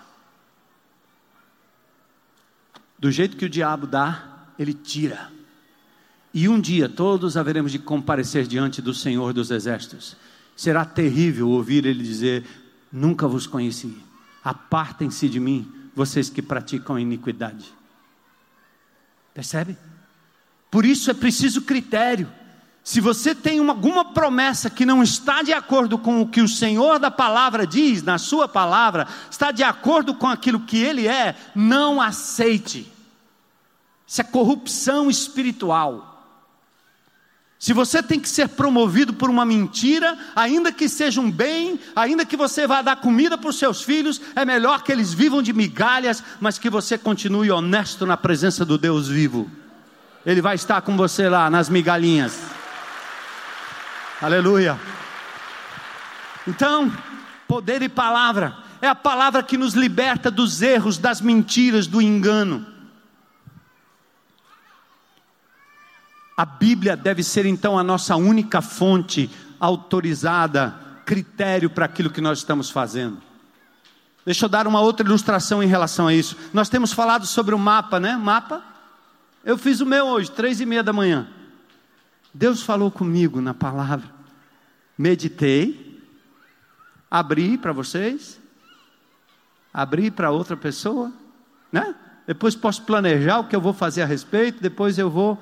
Do 2.97 3.11
jeito 3.11 3.37
que 3.37 3.45
o 3.45 3.49
diabo 3.49 3.85
dá, 3.85 4.23
ele 4.57 4.73
tira. 4.73 5.34
E 6.35 6.49
um 6.49 6.59
dia 6.59 6.89
todos 6.89 7.37
haveremos 7.37 7.71
de 7.71 7.79
comparecer 7.79 8.45
diante 8.45 8.81
do 8.81 8.93
Senhor 8.93 9.31
dos 9.31 9.51
Exércitos. 9.51 10.17
Será 10.53 10.83
terrível 10.83 11.47
ouvir 11.47 11.85
ele 11.85 12.03
dizer: 12.03 12.45
Nunca 12.91 13.25
vos 13.25 13.47
conheci. 13.47 13.97
Apartem-se 14.43 15.29
de 15.29 15.39
mim, 15.39 15.65
vocês 15.95 16.29
que 16.29 16.41
praticam 16.41 16.99
iniquidade. 16.99 17.73
Percebe? 19.33 19.77
Por 20.69 20.85
isso 20.85 21.09
é 21.09 21.13
preciso 21.13 21.61
critério. 21.61 22.29
Se 22.83 22.99
você 22.99 23.33
tem 23.33 23.61
uma, 23.61 23.71
alguma 23.71 24.13
promessa 24.13 24.69
que 24.69 24.85
não 24.85 25.01
está 25.01 25.41
de 25.41 25.53
acordo 25.53 25.97
com 25.97 26.21
o 26.21 26.27
que 26.27 26.41
o 26.41 26.49
Senhor 26.49 26.99
da 26.99 27.09
palavra 27.09 27.65
diz, 27.65 28.03
na 28.03 28.17
sua 28.17 28.45
palavra, 28.45 29.07
está 29.31 29.53
de 29.53 29.63
acordo 29.63 30.13
com 30.13 30.27
aquilo 30.27 30.59
que 30.59 30.77
ele 30.77 31.07
é, 31.07 31.33
não 31.55 32.01
aceite. 32.01 32.91
Isso 34.05 34.19
é 34.19 34.23
corrupção 34.25 35.09
espiritual. 35.09 36.14
Se 37.57 37.73
você 37.73 38.03
tem 38.03 38.19
que 38.19 38.27
ser 38.27 38.49
promovido 38.49 39.13
por 39.13 39.29
uma 39.29 39.45
mentira, 39.45 40.17
ainda 40.35 40.71
que 40.71 40.89
seja 40.89 41.21
um 41.21 41.31
bem, 41.31 41.79
ainda 41.95 42.25
que 42.25 42.35
você 42.35 42.67
vá 42.67 42.81
dar 42.81 42.97
comida 42.97 43.37
para 43.37 43.49
os 43.49 43.57
seus 43.57 43.81
filhos, 43.81 44.21
é 44.35 44.43
melhor 44.43 44.83
que 44.83 44.91
eles 44.91 45.13
vivam 45.13 45.41
de 45.41 45.53
migalhas, 45.53 46.23
mas 46.39 46.59
que 46.59 46.69
você 46.69 46.97
continue 46.97 47.49
honesto 47.49 48.05
na 48.05 48.17
presença 48.17 48.65
do 48.65 48.77
Deus 48.77 49.07
vivo. 49.07 49.49
Ele 50.25 50.41
vai 50.41 50.55
estar 50.55 50.81
com 50.81 50.97
você 50.97 51.29
lá 51.29 51.49
nas 51.49 51.69
migalhinhas. 51.69 52.39
Aleluia. 54.21 54.79
Então, 56.47 56.91
poder 57.47 57.81
e 57.81 57.89
palavra 57.89 58.55
é 58.81 58.87
a 58.87 58.95
palavra 58.95 59.41
que 59.41 59.57
nos 59.57 59.73
liberta 59.73 60.29
dos 60.29 60.61
erros, 60.61 60.97
das 60.97 61.21
mentiras, 61.21 61.87
do 61.87 62.01
engano. 62.01 62.74
A 66.37 66.45
Bíblia 66.45 66.97
deve 66.97 67.23
ser 67.23 67.45
então 67.45 67.79
a 67.79 67.83
nossa 67.83 68.15
única 68.15 68.61
fonte 68.61 69.29
autorizada, 69.59 70.75
critério 71.05 71.69
para 71.69 71.85
aquilo 71.85 72.09
que 72.09 72.19
nós 72.19 72.39
estamos 72.39 72.69
fazendo. 72.69 73.17
Deixa 74.25 74.45
eu 74.45 74.49
dar 74.49 74.67
uma 74.67 74.81
outra 74.81 75.05
ilustração 75.05 75.61
em 75.61 75.67
relação 75.67 76.07
a 76.07 76.13
isso. 76.13 76.35
Nós 76.51 76.67
temos 76.67 76.91
falado 76.91 77.25
sobre 77.25 77.53
o 77.53 77.59
mapa, 77.59 77.99
né? 77.99 78.17
Mapa. 78.17 78.63
Eu 79.43 79.57
fiz 79.57 79.79
o 79.79 79.85
meu 79.85 80.07
hoje, 80.07 80.31
três 80.31 80.59
e 80.59 80.65
meia 80.65 80.81
da 80.83 80.91
manhã. 80.91 81.27
Deus 82.33 82.63
falou 82.63 82.91
comigo 82.91 83.39
na 83.39 83.53
palavra. 83.53 84.09
Meditei, 84.97 86.01
abri 87.09 87.57
para 87.57 87.71
vocês, 87.71 88.41
abri 89.73 90.09
para 90.09 90.31
outra 90.31 90.57
pessoa, 90.57 91.13
né? 91.71 91.95
Depois 92.25 92.55
posso 92.55 92.81
planejar 92.81 93.39
o 93.39 93.47
que 93.47 93.55
eu 93.55 93.61
vou 93.61 93.73
fazer 93.73 94.01
a 94.01 94.05
respeito, 94.05 94.61
depois 94.61 94.97
eu 94.97 95.09
vou 95.09 95.39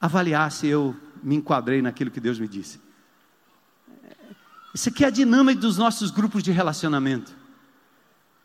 avaliar 0.00 0.50
se 0.52 0.66
eu 0.66 0.94
me 1.22 1.36
enquadrei 1.36 1.82
naquilo 1.82 2.10
que 2.10 2.20
Deus 2.20 2.38
me 2.38 2.46
disse. 2.46 2.80
Isso 4.74 4.88
aqui 4.88 5.04
é 5.04 5.08
a 5.08 5.10
dinâmica 5.10 5.60
dos 5.60 5.78
nossos 5.78 6.10
grupos 6.10 6.42
de 6.42 6.52
relacionamento. 6.52 7.34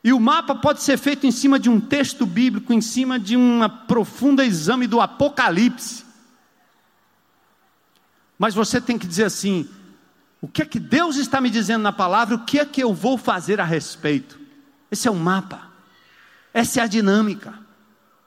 E 0.04 0.12
o 0.14 0.20
mapa 0.20 0.56
pode 0.56 0.82
ser 0.82 0.98
feito 0.98 1.28
em 1.28 1.32
cima 1.32 1.60
de 1.60 1.70
um 1.70 1.80
texto 1.80 2.26
bíblico, 2.26 2.74
em 2.74 2.82
cima 2.82 3.20
de 3.20 3.38
um 3.38 3.68
profundo 3.88 4.42
exame 4.42 4.88
do 4.88 5.00
Apocalipse. 5.00 6.06
Mas 8.40 8.56
você 8.56 8.82
tem 8.82 8.98
que 8.98 9.06
dizer 9.06 9.26
assim: 9.26 9.70
o 10.42 10.48
que 10.48 10.64
é 10.64 10.66
que 10.66 10.80
Deus 10.80 11.18
está 11.18 11.40
me 11.40 11.50
dizendo 11.50 11.84
na 11.84 11.94
palavra, 11.94 12.36
o 12.36 12.46
que 12.46 12.60
é 12.60 12.66
que 12.66 12.82
eu 12.82 12.94
vou 12.94 13.18
fazer 13.18 13.62
a 13.62 13.66
respeito? 13.66 14.40
Esse 14.90 15.08
é 15.08 15.12
o 15.12 15.16
mapa, 15.16 15.70
essa 16.52 16.80
é 16.80 16.84
a 16.84 16.88
dinâmica 16.88 17.61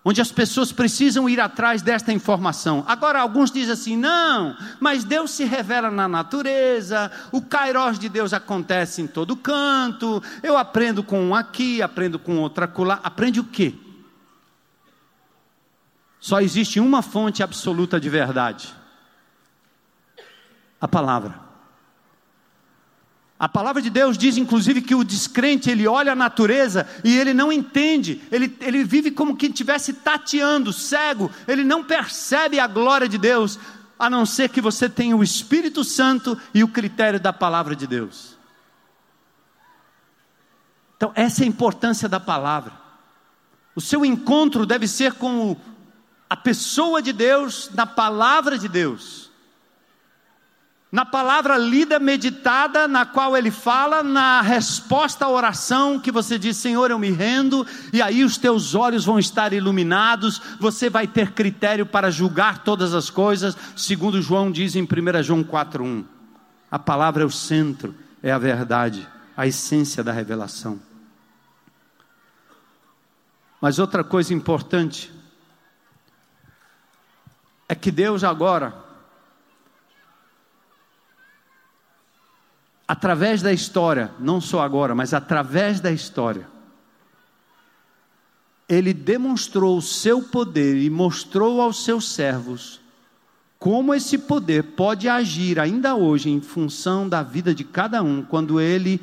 onde 0.04 0.20
as 0.20 0.30
pessoas 0.30 0.70
precisam 0.70 1.28
ir 1.28 1.40
atrás 1.40 1.80
desta 1.80 2.12
informação. 2.12 2.84
Agora, 2.86 3.20
alguns 3.20 3.50
dizem 3.50 3.72
assim: 3.72 3.96
não, 3.96 4.56
mas 4.78 5.02
Deus 5.02 5.30
se 5.30 5.44
revela 5.44 5.90
na 5.90 6.06
natureza, 6.06 7.10
o 7.32 7.40
kairós 7.40 7.98
de 7.98 8.08
Deus 8.08 8.32
acontece 8.32 9.00
em 9.00 9.06
todo 9.06 9.36
canto, 9.36 10.22
eu 10.42 10.58
aprendo 10.58 11.02
com 11.02 11.20
um 11.20 11.34
aqui, 11.34 11.80
aprendo 11.80 12.18
com 12.18 12.36
outro 12.36 12.64
acolá. 12.64 13.00
Aprende 13.02 13.40
o 13.40 13.44
quê? 13.44 13.74
Só 16.20 16.40
existe 16.40 16.78
uma 16.80 17.00
fonte 17.00 17.42
absoluta 17.42 17.98
de 17.98 18.10
verdade: 18.10 18.74
a 20.80 20.86
palavra. 20.86 21.43
A 23.44 23.48
palavra 23.48 23.82
de 23.82 23.90
Deus 23.90 24.16
diz, 24.16 24.38
inclusive, 24.38 24.80
que 24.80 24.94
o 24.94 25.04
descrente 25.04 25.68
ele 25.68 25.86
olha 25.86 26.12
a 26.12 26.16
natureza 26.16 26.88
e 27.04 27.14
ele 27.18 27.34
não 27.34 27.52
entende, 27.52 28.22
ele, 28.32 28.56
ele 28.58 28.82
vive 28.82 29.10
como 29.10 29.36
que 29.36 29.44
estivesse 29.44 29.92
tateando, 29.92 30.72
cego, 30.72 31.30
ele 31.46 31.62
não 31.62 31.84
percebe 31.84 32.58
a 32.58 32.66
glória 32.66 33.06
de 33.06 33.18
Deus, 33.18 33.58
a 33.98 34.08
não 34.08 34.24
ser 34.24 34.48
que 34.48 34.62
você 34.62 34.88
tenha 34.88 35.14
o 35.14 35.22
Espírito 35.22 35.84
Santo 35.84 36.40
e 36.54 36.64
o 36.64 36.68
critério 36.68 37.20
da 37.20 37.34
palavra 37.34 37.76
de 37.76 37.86
Deus. 37.86 38.34
Então, 40.96 41.12
essa 41.14 41.42
é 41.42 41.44
a 41.44 41.48
importância 41.48 42.08
da 42.08 42.18
palavra. 42.18 42.72
O 43.76 43.80
seu 43.82 44.06
encontro 44.06 44.64
deve 44.64 44.88
ser 44.88 45.12
com 45.12 45.54
a 46.30 46.36
pessoa 46.36 47.02
de 47.02 47.12
Deus, 47.12 47.68
na 47.74 47.84
palavra 47.84 48.56
de 48.56 48.68
Deus. 48.68 49.23
Na 50.94 51.04
palavra 51.04 51.58
lida, 51.58 51.98
meditada, 51.98 52.86
na 52.86 53.04
qual 53.04 53.36
ele 53.36 53.50
fala, 53.50 54.00
na 54.00 54.40
resposta 54.40 55.24
à 55.24 55.28
oração 55.28 55.98
que 55.98 56.12
você 56.12 56.38
diz: 56.38 56.56
Senhor, 56.56 56.88
eu 56.88 57.00
me 57.00 57.10
rendo, 57.10 57.66
e 57.92 58.00
aí 58.00 58.22
os 58.22 58.38
teus 58.38 58.76
olhos 58.76 59.04
vão 59.04 59.18
estar 59.18 59.52
iluminados, 59.52 60.40
você 60.60 60.88
vai 60.88 61.08
ter 61.08 61.32
critério 61.32 61.84
para 61.84 62.12
julgar 62.12 62.58
todas 62.58 62.94
as 62.94 63.10
coisas, 63.10 63.56
segundo 63.74 64.22
João 64.22 64.52
diz 64.52 64.76
em 64.76 64.84
1 64.84 65.22
João 65.24 65.42
4,1. 65.42 66.04
A 66.70 66.78
palavra 66.78 67.24
é 67.24 67.26
o 67.26 67.30
centro, 67.30 67.92
é 68.22 68.30
a 68.30 68.38
verdade, 68.38 69.04
a 69.36 69.48
essência 69.48 70.04
da 70.04 70.12
revelação. 70.12 70.78
Mas 73.60 73.80
outra 73.80 74.04
coisa 74.04 74.32
importante 74.32 75.12
é 77.68 77.74
que 77.74 77.90
Deus 77.90 78.22
agora 78.22 78.83
através 82.86 83.42
da 83.42 83.52
história, 83.52 84.12
não 84.18 84.40
só 84.40 84.60
agora, 84.60 84.94
mas 84.94 85.14
através 85.14 85.80
da 85.80 85.90
história, 85.90 86.48
ele 88.68 88.92
demonstrou 88.92 89.76
o 89.76 89.82
seu 89.82 90.22
poder 90.22 90.76
e 90.76 90.88
mostrou 90.88 91.60
aos 91.60 91.84
seus 91.84 92.10
servos 92.12 92.80
como 93.64 93.94
esse 93.94 94.18
poder 94.18 94.62
pode 94.62 95.08
agir 95.08 95.58
ainda 95.58 95.94
hoje 95.94 96.28
em 96.28 96.38
função 96.38 97.08
da 97.08 97.22
vida 97.22 97.54
de 97.54 97.64
cada 97.64 98.02
um, 98.02 98.22
quando 98.22 98.60
ele 98.60 99.00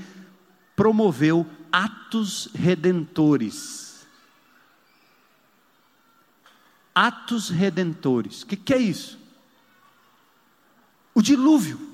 promoveu 0.76 1.48
atos 1.72 2.48
redentores. 2.54 4.06
Atos 6.94 7.50
redentores. 7.50 8.44
O 8.44 8.46
que, 8.46 8.56
que 8.56 8.72
é 8.72 8.78
isso? 8.78 9.18
O 11.16 11.24
dilúvio 11.24 11.91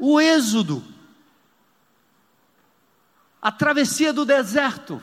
o 0.00 0.18
êxodo, 0.18 0.82
a 3.40 3.52
travessia 3.52 4.12
do 4.12 4.24
deserto, 4.24 5.00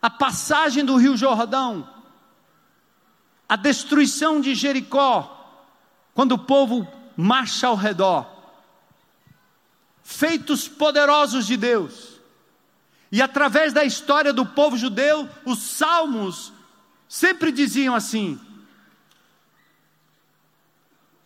a 0.00 0.10
passagem 0.10 0.84
do 0.84 0.96
Rio 0.96 1.16
Jordão, 1.16 1.88
a 3.48 3.56
destruição 3.56 4.40
de 4.40 4.54
Jericó, 4.54 5.34
quando 6.14 6.32
o 6.32 6.38
povo 6.38 6.86
marcha 7.16 7.66
ao 7.66 7.74
redor, 7.74 8.30
feitos 10.02 10.68
poderosos 10.68 11.46
de 11.46 11.56
Deus, 11.56 12.20
e 13.10 13.22
através 13.22 13.72
da 13.72 13.84
história 13.84 14.32
do 14.32 14.44
povo 14.44 14.76
judeu, 14.76 15.26
os 15.46 15.58
salmos 15.58 16.52
sempre 17.08 17.50
diziam 17.50 17.94
assim: 17.94 18.38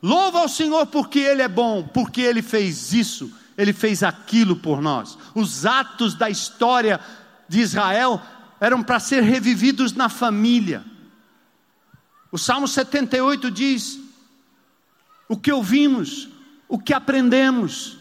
Louva 0.03 0.41
ao 0.41 0.49
Senhor 0.49 0.87
porque 0.87 1.21
Ele 1.21 1.43
é 1.43 1.49
bom, 1.49 1.85
porque 1.85 2.21
Ele 2.21 2.43
fez 2.43 2.93
isso, 2.93 3.33
Ele 3.57 3.73
fez 3.73 4.03
aquilo 4.03 4.57
por 4.57 4.83
nós. 4.83 5.17
Os 5.35 5.65
atos 5.65 6.15
da 6.15 6.29
história 6.29 6.99
de 7.49 7.61
Israel 7.61 8.21
eram 8.61 8.83
para 8.83 8.99
ser 8.99 9.23
revividos 9.23 9.93
na 9.93 10.09
família. 10.09 10.85
O 12.33 12.39
Salmo 12.39 12.67
78 12.67 13.51
diz: 13.51 14.01
o 15.29 15.37
que 15.37 15.53
ouvimos, 15.53 16.29
o 16.69 16.79
que 16.79 16.93
aprendemos, 16.93 17.97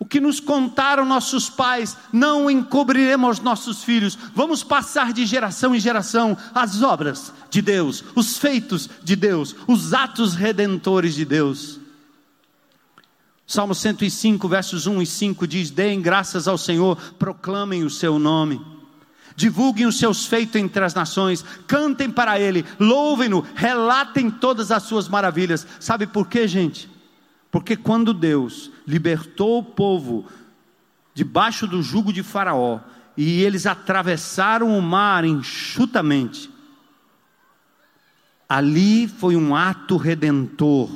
o 0.00 0.06
que 0.06 0.18
nos 0.18 0.40
contaram 0.40 1.04
nossos 1.04 1.50
pais, 1.50 1.94
não 2.10 2.50
encobriremos 2.50 3.38
nossos 3.38 3.84
filhos. 3.84 4.16
Vamos 4.34 4.64
passar 4.64 5.12
de 5.12 5.26
geração 5.26 5.74
em 5.74 5.78
geração 5.78 6.34
as 6.54 6.82
obras 6.82 7.34
de 7.50 7.60
Deus, 7.60 8.02
os 8.16 8.38
feitos 8.38 8.88
de 9.04 9.14
Deus, 9.14 9.54
os 9.68 9.92
atos 9.92 10.34
redentores 10.34 11.14
de 11.14 11.26
Deus. 11.26 11.78
Salmo 13.46 13.74
105, 13.74 14.48
versos 14.48 14.86
1 14.86 15.02
e 15.02 15.06
5 15.06 15.46
diz: 15.46 15.70
Deem 15.70 16.00
graças 16.00 16.48
ao 16.48 16.56
Senhor, 16.56 16.96
proclamem 17.18 17.84
o 17.84 17.90
seu 17.90 18.18
nome. 18.18 18.58
Divulguem 19.36 19.84
os 19.84 19.98
seus 19.98 20.24
feitos 20.24 20.56
entre 20.56 20.82
as 20.82 20.94
nações, 20.94 21.44
cantem 21.66 22.10
para 22.10 22.40
Ele, 22.40 22.64
louvem-no, 22.78 23.44
relatem 23.54 24.30
todas 24.30 24.70
as 24.70 24.84
suas 24.84 25.08
maravilhas. 25.08 25.66
Sabe 25.78 26.06
por 26.06 26.26
quê, 26.26 26.48
gente? 26.48 26.88
Porque 27.50 27.76
quando 27.76 28.14
Deus 28.14 28.70
libertou 28.86 29.58
o 29.58 29.64
povo 29.64 30.26
debaixo 31.12 31.66
do 31.66 31.82
jugo 31.82 32.12
de 32.12 32.22
Faraó 32.22 32.80
e 33.16 33.42
eles 33.42 33.66
atravessaram 33.66 34.76
o 34.76 34.80
mar 34.80 35.24
enxutamente, 35.24 36.48
ali 38.48 39.08
foi 39.08 39.36
um 39.36 39.54
ato 39.54 39.96
redentor, 39.96 40.88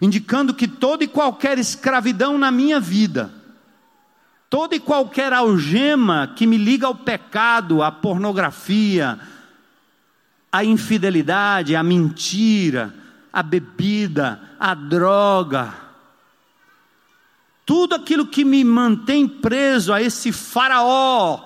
indicando 0.00 0.52
que 0.52 0.68
toda 0.68 1.02
e 1.02 1.08
qualquer 1.08 1.58
escravidão 1.58 2.36
na 2.36 2.50
minha 2.50 2.78
vida, 2.78 3.32
toda 4.50 4.76
e 4.76 4.80
qualquer 4.80 5.32
algema 5.32 6.32
que 6.36 6.46
me 6.46 6.58
liga 6.58 6.86
ao 6.86 6.94
pecado, 6.94 7.82
à 7.82 7.90
pornografia, 7.90 9.18
à 10.52 10.62
infidelidade, 10.62 11.74
à 11.74 11.82
mentira, 11.82 12.94
a 13.34 13.42
bebida, 13.42 14.40
a 14.60 14.74
droga, 14.74 15.74
tudo 17.66 17.96
aquilo 17.96 18.28
que 18.28 18.44
me 18.44 18.62
mantém 18.62 19.26
preso 19.26 19.92
a 19.92 20.00
esse 20.00 20.30
faraó 20.30 21.40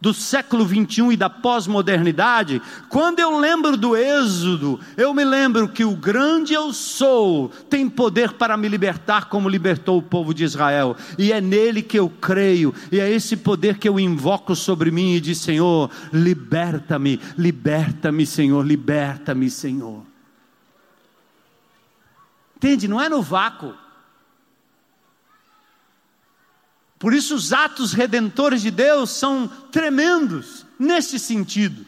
do 0.00 0.12
século 0.12 0.64
21 0.64 1.12
e 1.12 1.16
da 1.16 1.30
pós-modernidade, 1.30 2.60
quando 2.88 3.20
eu 3.20 3.38
lembro 3.38 3.76
do 3.76 3.96
Êxodo, 3.96 4.80
eu 4.96 5.14
me 5.14 5.24
lembro 5.24 5.68
que 5.68 5.84
o 5.84 5.94
grande 5.94 6.54
eu 6.54 6.72
sou 6.72 7.50
tem 7.70 7.88
poder 7.88 8.32
para 8.32 8.56
me 8.56 8.68
libertar, 8.68 9.28
como 9.28 9.48
libertou 9.48 9.98
o 9.98 10.02
povo 10.02 10.34
de 10.34 10.42
Israel, 10.42 10.96
e 11.16 11.32
é 11.32 11.40
nele 11.40 11.82
que 11.82 11.98
eu 11.98 12.08
creio, 12.08 12.74
e 12.90 12.98
é 12.98 13.08
esse 13.08 13.36
poder 13.36 13.78
que 13.78 13.88
eu 13.88 13.98
invoco 13.98 14.56
sobre 14.56 14.90
mim 14.90 15.14
e 15.14 15.20
diz: 15.20 15.38
Senhor, 15.38 15.88
liberta-me, 16.12 17.20
liberta-me, 17.36 18.26
Senhor, 18.26 18.64
liberta-me, 18.64 19.48
Senhor. 19.50 20.07
Entende? 22.58 22.88
Não 22.88 23.00
é 23.00 23.08
no 23.08 23.22
vácuo. 23.22 23.72
Por 26.98 27.14
isso, 27.14 27.36
os 27.36 27.52
atos 27.52 27.92
redentores 27.92 28.60
de 28.60 28.72
Deus 28.72 29.10
são 29.10 29.46
tremendos 29.70 30.66
nesse 30.76 31.20
sentido. 31.20 31.86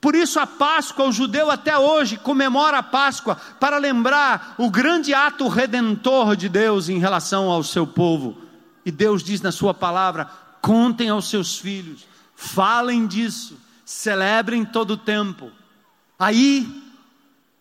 Por 0.00 0.14
isso, 0.14 0.38
a 0.38 0.46
Páscoa, 0.46 1.08
o 1.08 1.12
judeu 1.12 1.50
até 1.50 1.76
hoje 1.76 2.16
comemora 2.16 2.78
a 2.78 2.84
Páscoa 2.84 3.34
para 3.58 3.78
lembrar 3.78 4.54
o 4.56 4.70
grande 4.70 5.12
ato 5.12 5.48
redentor 5.48 6.36
de 6.36 6.48
Deus 6.48 6.88
em 6.88 7.00
relação 7.00 7.50
ao 7.50 7.64
seu 7.64 7.84
povo. 7.84 8.40
E 8.86 8.92
Deus 8.92 9.24
diz 9.24 9.40
na 9.40 9.50
Sua 9.50 9.74
palavra: 9.74 10.30
contem 10.62 11.08
aos 11.08 11.28
seus 11.28 11.58
filhos, 11.58 12.06
falem 12.36 13.08
disso, 13.08 13.58
celebrem 13.84 14.64
todo 14.64 14.92
o 14.92 14.96
tempo. 14.96 15.50
Aí 16.16 16.89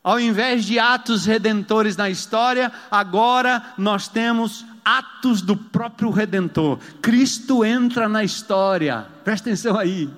ao 0.04 0.20
invés 0.20 0.66
de 0.66 0.80
atos 0.80 1.26
redentores 1.26 1.98
na 1.98 2.10
história, 2.10 2.72
agora 2.90 3.74
nós 3.78 4.08
temos 4.08 4.66
atos 4.84 5.42
do 5.42 5.56
próprio 5.56 6.10
redentor. 6.10 6.80
Cristo 7.02 7.66
entra 7.66 8.08
na 8.08 8.24
história. 8.24 9.06
Presta 9.24 9.50
atenção 9.50 9.78
aí. 9.78 10.10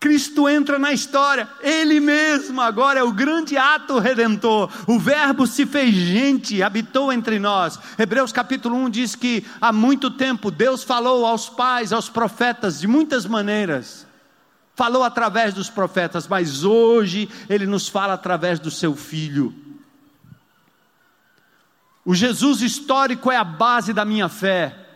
Cristo 0.00 0.48
entra 0.48 0.78
na 0.78 0.92
história, 0.92 1.48
Ele 1.60 1.98
mesmo 1.98 2.60
agora 2.60 3.00
é 3.00 3.02
o 3.02 3.12
grande 3.12 3.56
ato 3.56 3.98
redentor. 3.98 4.70
O 4.86 4.96
Verbo 4.96 5.44
se 5.44 5.66
fez 5.66 5.92
gente, 5.92 6.62
habitou 6.62 7.12
entre 7.12 7.40
nós. 7.40 7.78
Hebreus 7.98 8.32
capítulo 8.32 8.76
1 8.76 8.90
diz 8.90 9.16
que 9.16 9.44
há 9.60 9.72
muito 9.72 10.08
tempo 10.08 10.52
Deus 10.52 10.84
falou 10.84 11.26
aos 11.26 11.48
pais, 11.48 11.92
aos 11.92 12.08
profetas, 12.08 12.78
de 12.78 12.86
muitas 12.86 13.26
maneiras 13.26 14.07
falou 14.78 15.02
através 15.02 15.52
dos 15.52 15.68
profetas, 15.68 16.28
mas 16.28 16.62
hoje 16.62 17.28
ele 17.50 17.66
nos 17.66 17.88
fala 17.88 18.14
através 18.14 18.60
do 18.60 18.70
seu 18.70 18.94
filho. 18.94 19.52
O 22.04 22.14
Jesus 22.14 22.62
histórico 22.62 23.28
é 23.28 23.36
a 23.36 23.42
base 23.42 23.92
da 23.92 24.04
minha 24.04 24.28
fé. 24.28 24.86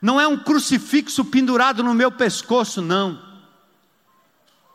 Não 0.00 0.18
é 0.18 0.26
um 0.26 0.38
crucifixo 0.38 1.22
pendurado 1.22 1.84
no 1.84 1.92
meu 1.92 2.10
pescoço, 2.10 2.80
não. 2.80 3.20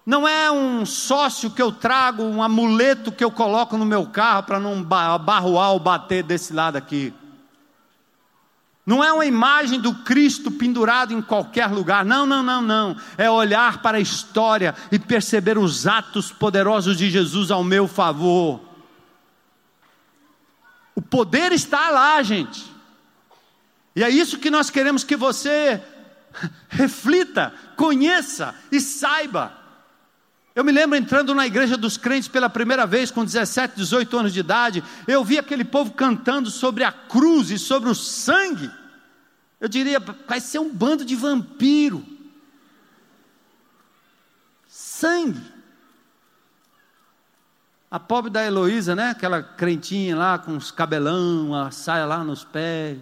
Não 0.05 0.27
é 0.27 0.51
um 0.51 0.85
sócio 0.85 1.49
que 1.49 1.61
eu 1.61 1.71
trago, 1.71 2.21
um 2.21 2.43
amuleto 2.43 3.11
que 3.11 3.23
eu 3.23 3.31
coloco 3.31 3.79
no 3.79 3.85
meu 3.85 4.05
carro 4.05 4.43
para 4.43 4.59
não 4.59 4.83
barroar 4.83 5.71
ou 5.71 5.79
bater 5.79 6.21
desse 6.21 6.53
lado 6.53 6.75
aqui. 6.75 7.11
Não 8.89 9.03
é 9.03 9.13
uma 9.13 9.27
imagem 9.27 9.79
do 9.79 9.93
Cristo 9.93 10.49
pendurado 10.49 11.13
em 11.13 11.21
qualquer 11.21 11.67
lugar. 11.67 12.03
Não, 12.03 12.25
não, 12.25 12.41
não, 12.41 12.59
não. 12.59 12.97
É 13.19 13.29
olhar 13.29 13.83
para 13.83 13.99
a 13.99 14.01
história 14.01 14.73
e 14.91 14.97
perceber 14.97 15.59
os 15.59 15.85
atos 15.85 16.31
poderosos 16.31 16.97
de 16.97 17.07
Jesus 17.07 17.51
ao 17.51 17.63
meu 17.63 17.87
favor. 17.87 18.59
O 20.95 21.03
poder 21.03 21.51
está 21.51 21.91
lá, 21.91 22.23
gente. 22.23 22.65
E 23.95 24.03
é 24.03 24.09
isso 24.09 24.39
que 24.39 24.49
nós 24.49 24.71
queremos 24.71 25.03
que 25.03 25.15
você 25.15 25.79
reflita, 26.67 27.53
conheça 27.75 28.55
e 28.71 28.81
saiba. 28.81 29.53
Eu 30.55 30.63
me 30.63 30.71
lembro 30.71 30.97
entrando 30.97 31.35
na 31.35 31.45
igreja 31.45 31.77
dos 31.77 31.95
crentes 31.95 32.27
pela 32.27 32.49
primeira 32.49 32.87
vez, 32.87 33.11
com 33.11 33.23
17, 33.23 33.75
18 33.75 34.17
anos 34.17 34.33
de 34.33 34.39
idade, 34.39 34.83
eu 35.07 35.23
vi 35.23 35.37
aquele 35.37 35.63
povo 35.63 35.91
cantando 35.91 36.49
sobre 36.49 36.83
a 36.83 36.91
cruz 36.91 37.51
e 37.51 37.59
sobre 37.59 37.87
o 37.87 37.93
sangue. 37.93 38.78
Eu 39.59 39.67
diria, 39.67 39.99
vai 39.99 40.39
ser 40.39 40.59
um 40.59 40.73
bando 40.73 41.03
de 41.03 41.15
vampiro. 41.15 42.05
Sangue. 44.67 45.41
A 47.91 47.99
pobre 47.99 48.29
da 48.29 48.45
Heloísa, 48.45 48.95
né? 48.95 49.09
Aquela 49.09 49.41
crentinha 49.41 50.15
lá 50.15 50.37
com 50.37 50.55
os 50.55 50.71
cabelão, 50.71 51.55
a 51.55 51.71
saia 51.71 52.05
lá 52.05 52.23
nos 52.23 52.43
pés. 52.43 52.99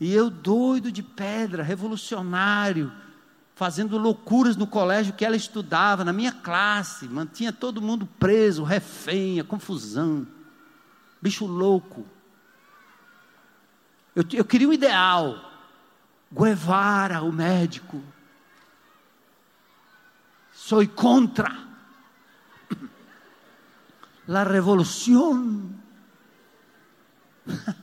E 0.00 0.12
eu 0.12 0.30
doido 0.30 0.90
de 0.90 1.02
pedra, 1.02 1.62
revolucionário, 1.62 2.92
fazendo 3.54 3.98
loucuras 3.98 4.56
no 4.56 4.66
colégio 4.66 5.12
que 5.12 5.24
ela 5.24 5.36
estudava, 5.36 6.04
na 6.04 6.12
minha 6.12 6.32
classe, 6.32 7.06
mantinha 7.06 7.52
todo 7.52 7.82
mundo 7.82 8.06
preso, 8.18 8.64
refém, 8.64 9.38
a 9.38 9.44
confusão, 9.44 10.26
bicho 11.20 11.46
louco. 11.46 12.04
Eu, 14.14 14.24
eu 14.32 14.44
queria 14.44 14.68
um 14.68 14.72
ideal, 14.72 15.50
Guevara, 16.30 17.22
o 17.22 17.32
médico, 17.32 18.02
sou 20.52 20.86
contra 20.88 21.50
la 24.28 24.44
revolução. 24.44 25.70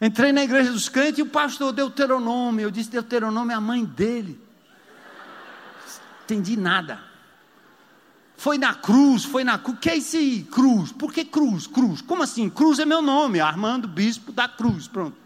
Entrei 0.00 0.32
na 0.32 0.44
igreja 0.44 0.70
dos 0.70 0.88
crentes 0.88 1.18
e 1.18 1.22
o 1.22 1.28
pastor 1.28 1.72
Deuteronômio. 1.72 2.64
Eu 2.64 2.70
disse: 2.70 2.90
Deuteronômio 2.90 3.52
é 3.52 3.56
a 3.56 3.60
mãe 3.60 3.84
dele. 3.84 4.40
Entendi 6.24 6.56
nada. 6.56 7.13
Foi 8.36 8.58
na 8.58 8.74
cruz, 8.74 9.24
foi 9.24 9.44
na 9.44 9.58
cruz. 9.58 9.78
Que 9.80 9.90
é 9.90 9.96
isso 9.96 10.16
aí? 10.16 10.42
Cruz. 10.42 10.92
Por 10.92 11.12
que 11.12 11.24
cruz? 11.24 11.66
Cruz. 11.66 12.00
Como 12.00 12.22
assim? 12.22 12.50
Cruz 12.50 12.78
é 12.78 12.84
meu 12.84 13.00
nome. 13.00 13.40
Armando 13.40 13.88
Bispo 13.88 14.32
da 14.32 14.48
Cruz. 14.48 14.88
Pronto. 14.88 15.16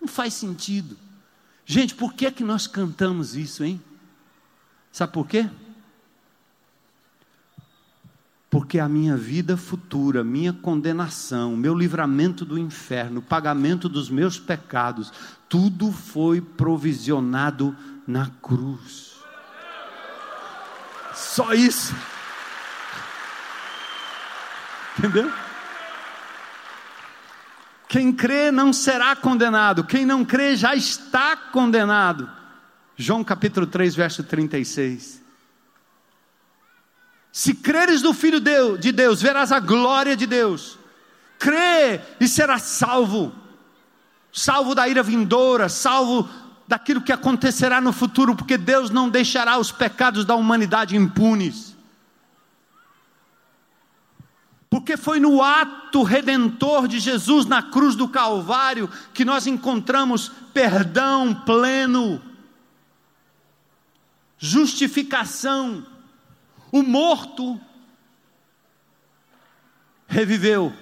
Não 0.00 0.08
faz 0.08 0.34
sentido. 0.34 0.96
Gente, 1.64 1.94
por 1.94 2.12
que 2.14 2.26
é 2.26 2.30
que 2.30 2.44
nós 2.44 2.66
cantamos 2.66 3.34
isso, 3.36 3.64
hein? 3.64 3.80
Sabe 4.90 5.12
por 5.12 5.26
quê? 5.26 5.48
porque 8.52 8.78
a 8.78 8.86
minha 8.86 9.16
vida 9.16 9.56
futura, 9.56 10.22
minha 10.22 10.52
condenação, 10.52 11.56
meu 11.56 11.74
livramento 11.74 12.44
do 12.44 12.58
inferno, 12.58 13.20
o 13.20 13.22
pagamento 13.22 13.88
dos 13.88 14.10
meus 14.10 14.38
pecados, 14.38 15.10
tudo 15.48 15.90
foi 15.90 16.38
provisionado 16.38 17.74
na 18.06 18.26
cruz. 18.42 19.11
Só 21.14 21.52
isso. 21.52 21.94
Entendeu? 24.98 25.32
Quem 27.88 28.12
crê 28.12 28.50
não 28.50 28.72
será 28.72 29.14
condenado, 29.14 29.84
quem 29.84 30.06
não 30.06 30.24
crê 30.24 30.56
já 30.56 30.74
está 30.74 31.36
condenado. 31.36 32.30
João 32.96 33.22
capítulo 33.22 33.66
3, 33.66 33.94
verso 33.94 34.22
36. 34.22 35.20
Se 37.32 37.54
creres 37.54 38.02
no 38.02 38.12
Filho 38.12 38.40
de 38.78 38.92
Deus, 38.92 39.20
verás 39.20 39.52
a 39.52 39.60
glória 39.60 40.16
de 40.16 40.26
Deus. 40.26 40.78
Crê 41.38 42.00
e 42.20 42.28
serás 42.28 42.62
salvo. 42.62 43.34
Salvo 44.32 44.74
da 44.74 44.88
ira 44.88 45.02
vindoura, 45.02 45.68
salvo 45.68 46.28
daquilo 46.72 47.02
que 47.02 47.12
acontecerá 47.12 47.82
no 47.82 47.92
futuro, 47.92 48.34
porque 48.34 48.56
Deus 48.56 48.88
não 48.88 49.10
deixará 49.10 49.58
os 49.58 49.70
pecados 49.70 50.24
da 50.24 50.34
humanidade 50.34 50.96
impunes. 50.96 51.76
Porque 54.70 54.96
foi 54.96 55.20
no 55.20 55.42
ato 55.42 56.02
redentor 56.02 56.88
de 56.88 56.98
Jesus 56.98 57.44
na 57.44 57.62
cruz 57.62 57.94
do 57.94 58.08
Calvário 58.08 58.88
que 59.12 59.22
nós 59.22 59.46
encontramos 59.46 60.32
perdão 60.54 61.34
pleno, 61.34 62.22
justificação, 64.38 65.86
o 66.72 66.82
morto 66.82 67.60
reviveu. 70.08 70.72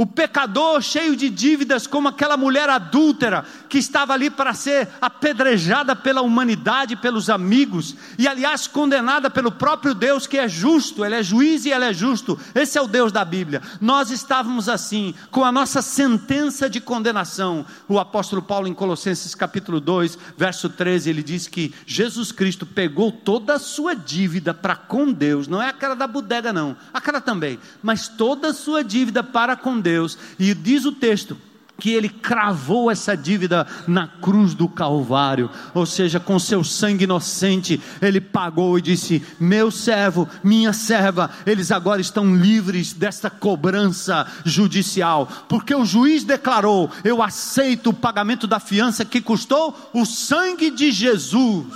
O 0.00 0.06
pecador 0.06 0.80
cheio 0.80 1.14
de 1.14 1.28
dívidas, 1.28 1.86
como 1.86 2.08
aquela 2.08 2.34
mulher 2.34 2.70
adúltera 2.70 3.44
que 3.68 3.76
estava 3.76 4.14
ali 4.14 4.30
para 4.30 4.54
ser 4.54 4.88
apedrejada 4.98 5.94
pela 5.94 6.22
humanidade, 6.22 6.96
pelos 6.96 7.28
amigos, 7.28 7.94
e 8.18 8.26
aliás 8.26 8.66
condenada 8.66 9.28
pelo 9.28 9.52
próprio 9.52 9.92
Deus 9.92 10.26
que 10.26 10.38
é 10.38 10.48
justo, 10.48 11.04
Ele 11.04 11.16
é 11.16 11.22
juiz 11.22 11.66
e 11.66 11.70
Ele 11.70 11.84
é 11.84 11.92
justo. 11.92 12.40
Esse 12.54 12.78
é 12.78 12.80
o 12.80 12.86
Deus 12.86 13.12
da 13.12 13.22
Bíblia. 13.26 13.60
Nós 13.78 14.10
estávamos 14.10 14.70
assim, 14.70 15.14
com 15.30 15.44
a 15.44 15.52
nossa 15.52 15.82
sentença 15.82 16.70
de 16.70 16.80
condenação. 16.80 17.66
O 17.86 17.98
apóstolo 17.98 18.40
Paulo, 18.40 18.68
em 18.68 18.72
Colossenses 18.72 19.34
capítulo 19.34 19.80
2, 19.80 20.18
verso 20.34 20.70
13, 20.70 21.10
ele 21.10 21.22
diz 21.22 21.46
que 21.46 21.74
Jesus 21.84 22.32
Cristo 22.32 22.64
pegou 22.64 23.12
toda 23.12 23.56
a 23.56 23.58
sua 23.58 23.94
dívida 23.94 24.54
para 24.54 24.76
com 24.76 25.12
Deus, 25.12 25.46
não 25.46 25.60
é 25.60 25.68
aquela 25.68 25.94
da 25.94 26.06
bodega, 26.06 26.54
não, 26.54 26.74
aquela 26.90 27.20
também, 27.20 27.58
mas 27.82 28.08
toda 28.08 28.48
a 28.48 28.54
sua 28.54 28.82
dívida 28.82 29.22
para 29.22 29.54
com 29.54 29.78
Deus 29.78 29.89
Deus, 29.90 30.18
e 30.38 30.54
diz 30.54 30.84
o 30.84 30.92
texto 30.92 31.36
que 31.80 31.90
ele 31.90 32.08
cravou 32.08 32.90
essa 32.90 33.16
dívida 33.16 33.66
na 33.88 34.06
cruz 34.06 34.54
do 34.54 34.68
Calvário, 34.68 35.50
ou 35.72 35.86
seja, 35.86 36.20
com 36.20 36.38
seu 36.38 36.62
sangue 36.62 37.04
inocente, 37.04 37.80
ele 38.00 38.20
pagou 38.20 38.78
e 38.78 38.82
disse: 38.82 39.24
Meu 39.40 39.70
servo, 39.70 40.28
minha 40.44 40.72
serva, 40.72 41.30
eles 41.46 41.72
agora 41.72 42.00
estão 42.00 42.36
livres 42.36 42.92
desta 42.92 43.30
cobrança 43.30 44.26
judicial, 44.44 45.26
porque 45.48 45.74
o 45.74 45.86
juiz 45.86 46.22
declarou: 46.22 46.90
Eu 47.02 47.22
aceito 47.22 47.90
o 47.90 47.94
pagamento 47.94 48.46
da 48.46 48.60
fiança 48.60 49.04
que 49.04 49.20
custou 49.20 49.90
o 49.94 50.04
sangue 50.04 50.70
de 50.70 50.92
Jesus. 50.92 51.66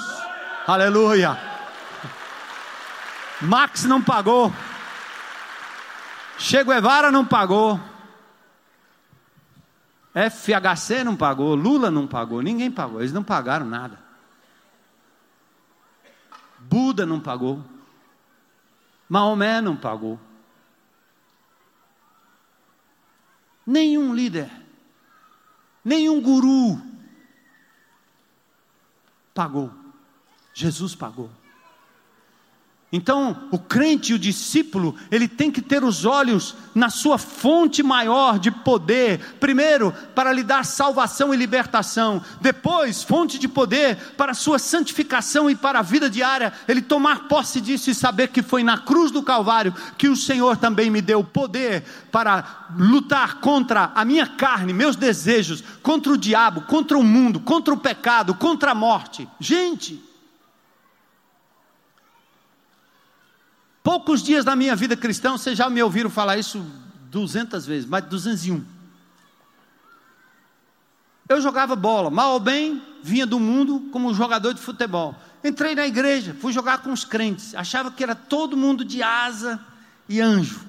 Aleluia. 0.66 1.36
Max 3.40 3.84
não 3.84 4.02
pagou. 4.02 4.52
Che 6.38 6.62
Guevara 6.62 7.10
não 7.10 7.24
pagou. 7.24 7.93
FHC 10.14 11.02
não 11.02 11.16
pagou, 11.16 11.56
Lula 11.56 11.90
não 11.90 12.06
pagou, 12.06 12.40
ninguém 12.40 12.70
pagou, 12.70 13.00
eles 13.00 13.12
não 13.12 13.24
pagaram 13.24 13.66
nada. 13.66 13.98
Buda 16.60 17.04
não 17.04 17.20
pagou, 17.20 17.62
Maomé 19.08 19.60
não 19.60 19.76
pagou. 19.76 20.18
Nenhum 23.66 24.14
líder, 24.14 24.50
nenhum 25.84 26.20
guru 26.20 26.80
pagou. 29.34 29.72
Jesus 30.52 30.94
pagou. 30.94 31.28
Então, 32.96 33.48
o 33.50 33.58
crente 33.58 34.12
e 34.12 34.14
o 34.14 34.18
discípulo, 34.20 34.94
ele 35.10 35.26
tem 35.26 35.50
que 35.50 35.60
ter 35.60 35.82
os 35.82 36.04
olhos 36.04 36.54
na 36.72 36.88
sua 36.88 37.18
fonte 37.18 37.82
maior 37.82 38.38
de 38.38 38.52
poder. 38.52 39.18
Primeiro, 39.40 39.92
para 40.14 40.32
lhe 40.32 40.44
dar 40.44 40.64
salvação 40.64 41.34
e 41.34 41.36
libertação. 41.36 42.22
Depois, 42.40 43.02
fonte 43.02 43.36
de 43.36 43.48
poder 43.48 43.96
para 44.16 44.30
a 44.30 44.34
sua 44.34 44.60
santificação 44.60 45.50
e 45.50 45.56
para 45.56 45.80
a 45.80 45.82
vida 45.82 46.08
diária. 46.08 46.52
Ele 46.68 46.80
tomar 46.80 47.26
posse 47.26 47.60
disso 47.60 47.90
e 47.90 47.96
saber 47.96 48.28
que 48.28 48.42
foi 48.42 48.62
na 48.62 48.78
cruz 48.78 49.10
do 49.10 49.24
Calvário 49.24 49.74
que 49.98 50.08
o 50.08 50.14
Senhor 50.14 50.56
também 50.56 50.88
me 50.88 51.02
deu 51.02 51.24
poder 51.24 51.82
para 52.12 52.68
lutar 52.78 53.40
contra 53.40 53.90
a 53.92 54.04
minha 54.04 54.28
carne, 54.28 54.72
meus 54.72 54.94
desejos, 54.94 55.64
contra 55.82 56.12
o 56.12 56.16
diabo, 56.16 56.60
contra 56.60 56.96
o 56.96 57.02
mundo, 57.02 57.40
contra 57.40 57.74
o 57.74 57.76
pecado, 57.76 58.36
contra 58.36 58.70
a 58.70 58.74
morte. 58.74 59.28
Gente. 59.40 60.13
Poucos 63.84 64.22
dias 64.22 64.46
da 64.46 64.56
minha 64.56 64.74
vida 64.74 64.96
cristã, 64.96 65.32
vocês 65.32 65.58
já 65.58 65.68
me 65.68 65.82
ouviram 65.82 66.08
falar 66.08 66.38
isso 66.38 66.64
200 67.10 67.66
vezes, 67.66 67.86
mais 67.86 68.02
de 68.02 68.08
201. 68.08 68.64
Eu 71.28 71.38
jogava 71.38 71.76
bola, 71.76 72.08
mal 72.08 72.32
ou 72.32 72.40
bem, 72.40 72.82
vinha 73.02 73.26
do 73.26 73.38
mundo 73.38 73.90
como 73.92 74.14
jogador 74.14 74.54
de 74.54 74.60
futebol. 74.62 75.14
Entrei 75.44 75.74
na 75.74 75.86
igreja, 75.86 76.34
fui 76.40 76.50
jogar 76.50 76.78
com 76.78 76.92
os 76.92 77.04
crentes, 77.04 77.54
achava 77.54 77.90
que 77.90 78.02
era 78.02 78.14
todo 78.14 78.56
mundo 78.56 78.86
de 78.86 79.02
asa 79.02 79.60
e 80.08 80.18
anjo. 80.18 80.62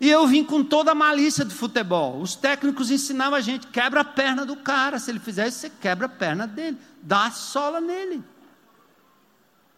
E 0.00 0.08
eu 0.08 0.26
vim 0.26 0.42
com 0.42 0.64
toda 0.64 0.92
a 0.92 0.94
malícia 0.94 1.44
de 1.44 1.54
futebol. 1.54 2.18
Os 2.22 2.34
técnicos 2.34 2.90
ensinavam 2.90 3.34
a 3.34 3.42
gente: 3.42 3.66
quebra 3.66 4.00
a 4.00 4.04
perna 4.04 4.46
do 4.46 4.56
cara. 4.56 4.98
Se 4.98 5.10
ele 5.10 5.20
fizer 5.20 5.48
isso, 5.48 5.58
você 5.58 5.68
quebra 5.68 6.06
a 6.06 6.08
perna 6.08 6.46
dele, 6.46 6.78
dá 7.02 7.26
a 7.26 7.30
sola 7.30 7.78
nele. 7.78 8.24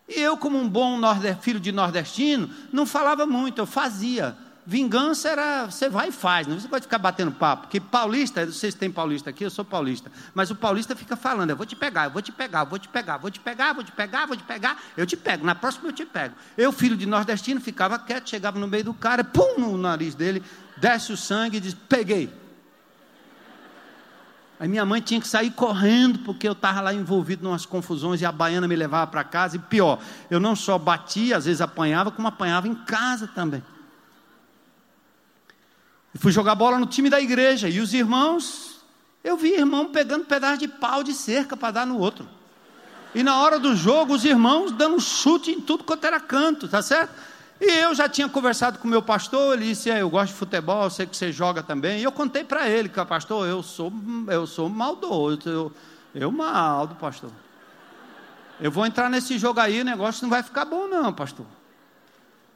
E 0.09 0.21
eu, 0.21 0.37
como 0.37 0.59
um 0.59 0.69
bom 0.69 0.99
filho 1.41 1.61
de 1.61 1.73
nordestino, 1.73 2.51
não 2.73 2.85
falava 2.85 3.27
muito, 3.27 3.61
eu 3.61 3.67
fazia. 3.67 4.37
Vingança 4.65 5.29
era 5.29 5.65
você 5.65 5.89
vai 5.89 6.09
e 6.09 6.13
faz, 6.13 6.47
não 6.47 6.59
você 6.59 6.69
pode 6.69 6.85
ficar 6.85 6.99
batendo 6.99 7.33
papo. 7.33 7.63
Porque 7.63 7.81
paulista, 7.81 8.47
não 8.47 8.53
sei 8.53 8.71
se 8.71 8.77
tem 8.77 8.93
paulista 8.93 9.31
aqui, 9.31 9.45
eu 9.45 9.51
sou 9.51 9.65
paulista, 9.65 10.11
mas 10.35 10.53
o 10.53 10.55
paulista 10.55 10.95
fica 10.95 11.17
falando: 11.17 11.51
eu 11.51 11.57
vou 11.57 11.67
te 11.67 11.75
pegar, 11.75 12.05
eu 12.05 12.11
vou 12.11 12.23
te 12.23 12.31
pegar, 12.31 12.61
eu 12.61 12.67
vou 12.67 12.79
te 12.79 12.89
pegar, 12.89 13.17
vou 13.17 13.31
te 13.31 13.41
pegar, 13.41 13.73
vou 13.73 13.83
te 13.83 13.91
pegar, 13.91 14.27
vou 14.27 14.37
te 14.37 14.45
pegar, 14.45 14.81
eu 14.97 15.05
te 15.05 15.17
pego, 15.17 15.45
na 15.45 15.57
próxima 15.57 15.89
eu 15.89 15.93
te 15.93 16.07
pego. 16.07 16.37
Eu, 16.57 16.71
filho 16.71 16.97
de 16.97 17.07
nordestino, 17.07 17.61
ficava 17.61 17.99
quieto, 17.99 18.31
chegava 18.31 18.61
no 18.61 18.69
meio 18.69 18.85
do 18.85 18.95
cara, 18.95 19.25
pum 19.25 19.59
no 19.59 19.77
nariz 19.77 20.15
dele, 20.15 20.41
desce 20.77 21.13
o 21.13 21.17
sangue 21.17 21.57
e 21.57 21.61
diz: 21.61 21.75
peguei. 21.89 22.42
Aí 24.63 24.69
minha 24.69 24.87
mãe 24.87 25.01
tinha 25.01 25.21
que 25.21 25.27
sair 25.27 25.51
correndo, 25.51 26.21
porque 26.21 26.47
eu 26.47 26.53
estava 26.53 26.81
lá 26.81 26.95
envolvido 26.95 27.45
em 27.45 27.49
umas 27.49 27.67
confusões 27.67 28.21
e 28.21 28.25
a 28.25 28.31
baiana 28.31 28.69
me 28.69 28.77
levava 28.77 29.11
para 29.11 29.25
casa. 29.25 29.57
E 29.57 29.59
pior, 29.59 29.99
eu 30.31 30.39
não 30.39 30.55
só 30.55 30.79
batia, 30.79 31.37
às 31.37 31.47
vezes 31.47 31.61
apanhava, 31.61 32.13
como 32.13 32.29
apanhava 32.29 32.69
em 32.69 32.75
casa 32.77 33.27
também. 33.27 33.61
E 36.15 36.19
fui 36.19 36.31
jogar 36.31 36.55
bola 36.55 36.79
no 36.79 36.87
time 36.87 37.11
da 37.11 37.21
igreja. 37.21 37.69
E 37.69 37.81
os 37.81 37.93
irmãos, 37.93 38.85
eu 39.25 39.37
vi 39.37 39.53
irmão 39.53 39.89
pegando 39.89 40.27
pedaço 40.27 40.59
de 40.59 40.69
pau 40.69 41.03
de 41.03 41.13
cerca 41.13 41.57
para 41.57 41.73
dar 41.73 41.85
no 41.85 41.99
outro. 41.99 42.29
E 43.17 43.25
na 43.25 43.41
hora 43.41 43.59
do 43.59 43.75
jogo, 43.75 44.15
os 44.15 44.25
irmãos 44.25 44.71
dando 44.71 45.01
chute 45.01 45.51
em 45.51 45.61
tudo 45.61 45.83
quanto 45.83 46.05
era 46.05 46.21
canto, 46.21 46.69
tá 46.69 46.81
certo? 46.81 47.13
E 47.65 47.79
eu 47.79 47.95
já 47.95 48.09
tinha 48.09 48.29
conversado 48.29 48.81
com 48.81 48.89
o 48.89 48.91
meu 48.91 49.01
pastor, 49.01 49.55
ele 49.55 49.67
disse: 49.67 49.89
é, 49.89 50.03
Eu 50.03 50.11
gosto 50.11 50.33
de 50.33 50.39
futebol, 50.39 50.83
eu 50.83 50.91
sei 50.91 51.07
que 51.07 51.17
você 51.17 51.31
joga 51.31 51.63
também. 51.63 52.01
E 52.01 52.03
eu 52.03 52.11
contei 52.11 52.43
para 52.43 52.69
ele 52.69 52.89
que, 52.89 53.05
pastor, 53.05 53.47
eu 53.47 53.63
sou, 53.63 53.93
eu 54.27 54.49
sou 54.49 54.69
maldoso, 54.69 55.49
eu, 55.49 55.73
eu 56.13 56.33
maldo, 56.33 56.97
pastor. 56.97 57.31
Eu 58.61 58.69
vou 58.73 58.85
entrar 58.85 59.09
nesse 59.09 59.39
jogo 59.39 59.61
aí, 59.61 59.81
o 59.81 59.85
negócio 59.85 60.25
não 60.25 60.31
vai 60.31 60.43
ficar 60.43 60.65
bom, 60.65 60.89
não, 60.89 61.13
pastor. 61.13 61.47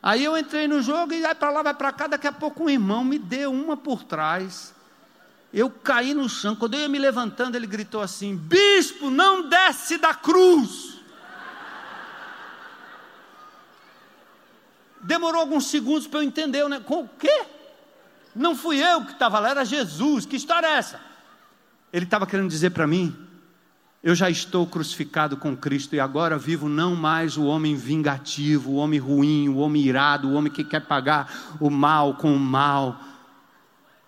Aí 0.02 0.24
eu 0.24 0.36
entrei 0.36 0.66
no 0.66 0.82
jogo 0.82 1.12
e 1.12 1.22
vai 1.22 1.36
para 1.36 1.50
lá, 1.50 1.62
vai 1.62 1.74
para 1.74 1.92
cá. 1.92 2.08
Daqui 2.08 2.26
a 2.26 2.32
pouco 2.32 2.64
um 2.64 2.70
irmão 2.70 3.04
me 3.04 3.16
deu 3.16 3.52
uma 3.52 3.76
por 3.76 4.02
trás. 4.02 4.74
Eu 5.54 5.70
caí 5.70 6.14
no 6.14 6.28
chão. 6.28 6.56
Quando 6.56 6.74
eu 6.74 6.80
ia 6.80 6.88
me 6.88 6.98
levantando, 6.98 7.54
ele 7.54 7.68
gritou 7.68 8.02
assim: 8.02 8.36
Bispo, 8.36 9.08
não 9.08 9.48
desce 9.48 9.98
da 9.98 10.12
cruz. 10.12 10.95
Demorou 15.06 15.40
alguns 15.40 15.66
segundos 15.66 16.06
para 16.06 16.20
eu 16.20 16.24
entender, 16.24 16.68
né? 16.68 16.80
Com 16.80 17.02
o 17.04 17.08
quê? 17.08 17.44
Não 18.34 18.54
fui 18.54 18.82
eu 18.82 19.04
que 19.04 19.12
estava 19.12 19.38
lá, 19.38 19.50
era 19.50 19.64
Jesus. 19.64 20.26
Que 20.26 20.36
história 20.36 20.66
é 20.66 20.72
essa? 20.72 21.00
Ele 21.92 22.04
estava 22.04 22.26
querendo 22.26 22.48
dizer 22.48 22.70
para 22.70 22.86
mim 22.86 23.16
eu 24.02 24.14
já 24.14 24.30
estou 24.30 24.64
crucificado 24.66 25.36
com 25.36 25.56
Cristo 25.56 25.96
e 25.96 26.00
agora 26.00 26.38
vivo 26.38 26.68
não 26.68 26.94
mais 26.94 27.36
o 27.36 27.44
homem 27.44 27.74
vingativo, 27.74 28.70
o 28.70 28.76
homem 28.76 29.00
ruim, 29.00 29.48
o 29.48 29.56
homem 29.56 29.82
irado, 29.82 30.28
o 30.28 30.34
homem 30.34 30.52
que 30.52 30.62
quer 30.62 30.86
pagar 30.86 31.56
o 31.58 31.70
mal 31.70 32.14
com 32.14 32.32
o 32.32 32.38
mal 32.38 33.00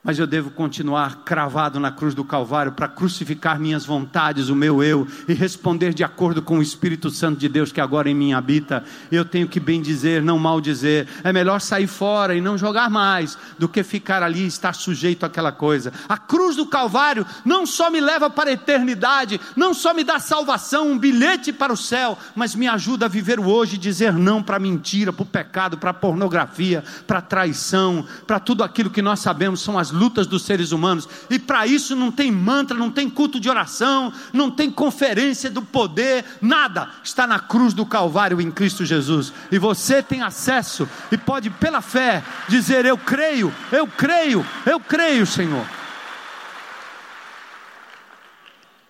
mas 0.08 0.18
eu 0.18 0.26
devo 0.26 0.50
continuar 0.50 1.16
cravado 1.16 1.78
na 1.78 1.92
cruz 1.92 2.14
do 2.14 2.24
Calvário 2.24 2.72
para 2.72 2.88
crucificar 2.88 3.60
minhas 3.60 3.84
vontades, 3.84 4.48
o 4.48 4.56
meu 4.56 4.82
eu, 4.82 5.06
e 5.28 5.34
responder 5.34 5.92
de 5.92 6.02
acordo 6.02 6.40
com 6.40 6.60
o 6.60 6.62
Espírito 6.62 7.10
Santo 7.10 7.38
de 7.38 7.46
Deus 7.46 7.70
que 7.70 7.78
agora 7.78 8.08
em 8.08 8.14
mim 8.14 8.32
habita. 8.32 8.82
Eu 9.12 9.22
tenho 9.22 9.46
que 9.46 9.60
bem 9.60 9.82
dizer, 9.82 10.22
não 10.22 10.38
mal 10.38 10.62
dizer. 10.62 11.06
É 11.22 11.30
melhor 11.30 11.60
sair 11.60 11.86
fora 11.86 12.34
e 12.34 12.40
não 12.40 12.56
jogar 12.56 12.88
mais 12.88 13.36
do 13.58 13.68
que 13.68 13.82
ficar 13.82 14.22
ali 14.22 14.44
e 14.44 14.46
estar 14.46 14.74
sujeito 14.74 15.26
àquela 15.26 15.52
coisa. 15.52 15.92
A 16.08 16.16
cruz 16.16 16.56
do 16.56 16.64
Calvário 16.64 17.26
não 17.44 17.66
só 17.66 17.90
me 17.90 18.00
leva 18.00 18.30
para 18.30 18.48
a 18.48 18.54
eternidade, 18.54 19.38
não 19.54 19.74
só 19.74 19.92
me 19.92 20.04
dá 20.04 20.18
salvação, 20.18 20.90
um 20.90 20.98
bilhete 20.98 21.52
para 21.52 21.70
o 21.70 21.76
céu, 21.76 22.16
mas 22.34 22.54
me 22.54 22.66
ajuda 22.66 23.04
a 23.04 23.10
viver 23.10 23.38
o 23.38 23.46
hoje 23.46 23.74
e 23.74 23.78
dizer 23.78 24.14
não 24.14 24.42
para 24.42 24.58
mentira, 24.58 25.12
para 25.12 25.22
o 25.22 25.26
pecado, 25.26 25.76
para 25.76 25.90
a 25.90 25.94
pornografia, 25.94 26.82
para 27.06 27.18
a 27.18 27.20
traição, 27.20 28.06
para 28.26 28.40
tudo 28.40 28.64
aquilo 28.64 28.88
que 28.88 29.02
nós 29.02 29.20
sabemos 29.20 29.60
são 29.60 29.78
as 29.78 29.97
lutas 29.98 30.26
dos 30.26 30.42
seres 30.42 30.72
humanos. 30.72 31.08
E 31.28 31.38
para 31.38 31.66
isso 31.66 31.96
não 31.96 32.10
tem 32.10 32.30
mantra, 32.30 32.76
não 32.76 32.90
tem 32.90 33.10
culto 33.10 33.40
de 33.40 33.50
oração, 33.50 34.12
não 34.32 34.50
tem 34.50 34.70
conferência 34.70 35.50
do 35.50 35.62
poder, 35.62 36.24
nada. 36.40 36.88
Está 37.02 37.26
na 37.26 37.40
cruz 37.40 37.74
do 37.74 37.84
Calvário 37.84 38.40
em 38.40 38.50
Cristo 38.50 38.84
Jesus. 38.84 39.32
E 39.50 39.58
você 39.58 40.02
tem 40.02 40.22
acesso 40.22 40.88
e 41.10 41.18
pode, 41.18 41.50
pela 41.50 41.80
fé, 41.80 42.22
dizer: 42.48 42.84
Eu 42.84 42.96
creio, 42.96 43.52
eu 43.72 43.86
creio, 43.86 44.46
eu 44.64 44.78
creio, 44.78 45.26
Senhor. 45.26 45.66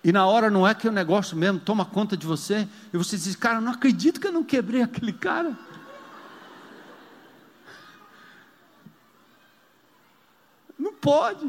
E 0.02 0.12
na 0.12 0.26
hora 0.26 0.48
não 0.48 0.66
é 0.66 0.74
que 0.74 0.88
o 0.88 0.92
negócio 0.92 1.36
mesmo 1.36 1.58
toma 1.58 1.84
conta 1.84 2.16
de 2.16 2.26
você, 2.26 2.68
e 2.92 2.96
você 2.96 3.16
diz, 3.16 3.34
cara, 3.34 3.60
não 3.60 3.72
acredito 3.72 4.20
que 4.20 4.26
eu 4.26 4.32
não 4.32 4.44
quebrei 4.44 4.82
aquele 4.82 5.12
cara. 5.12 5.56
Não 10.78 10.92
pode. 10.92 11.44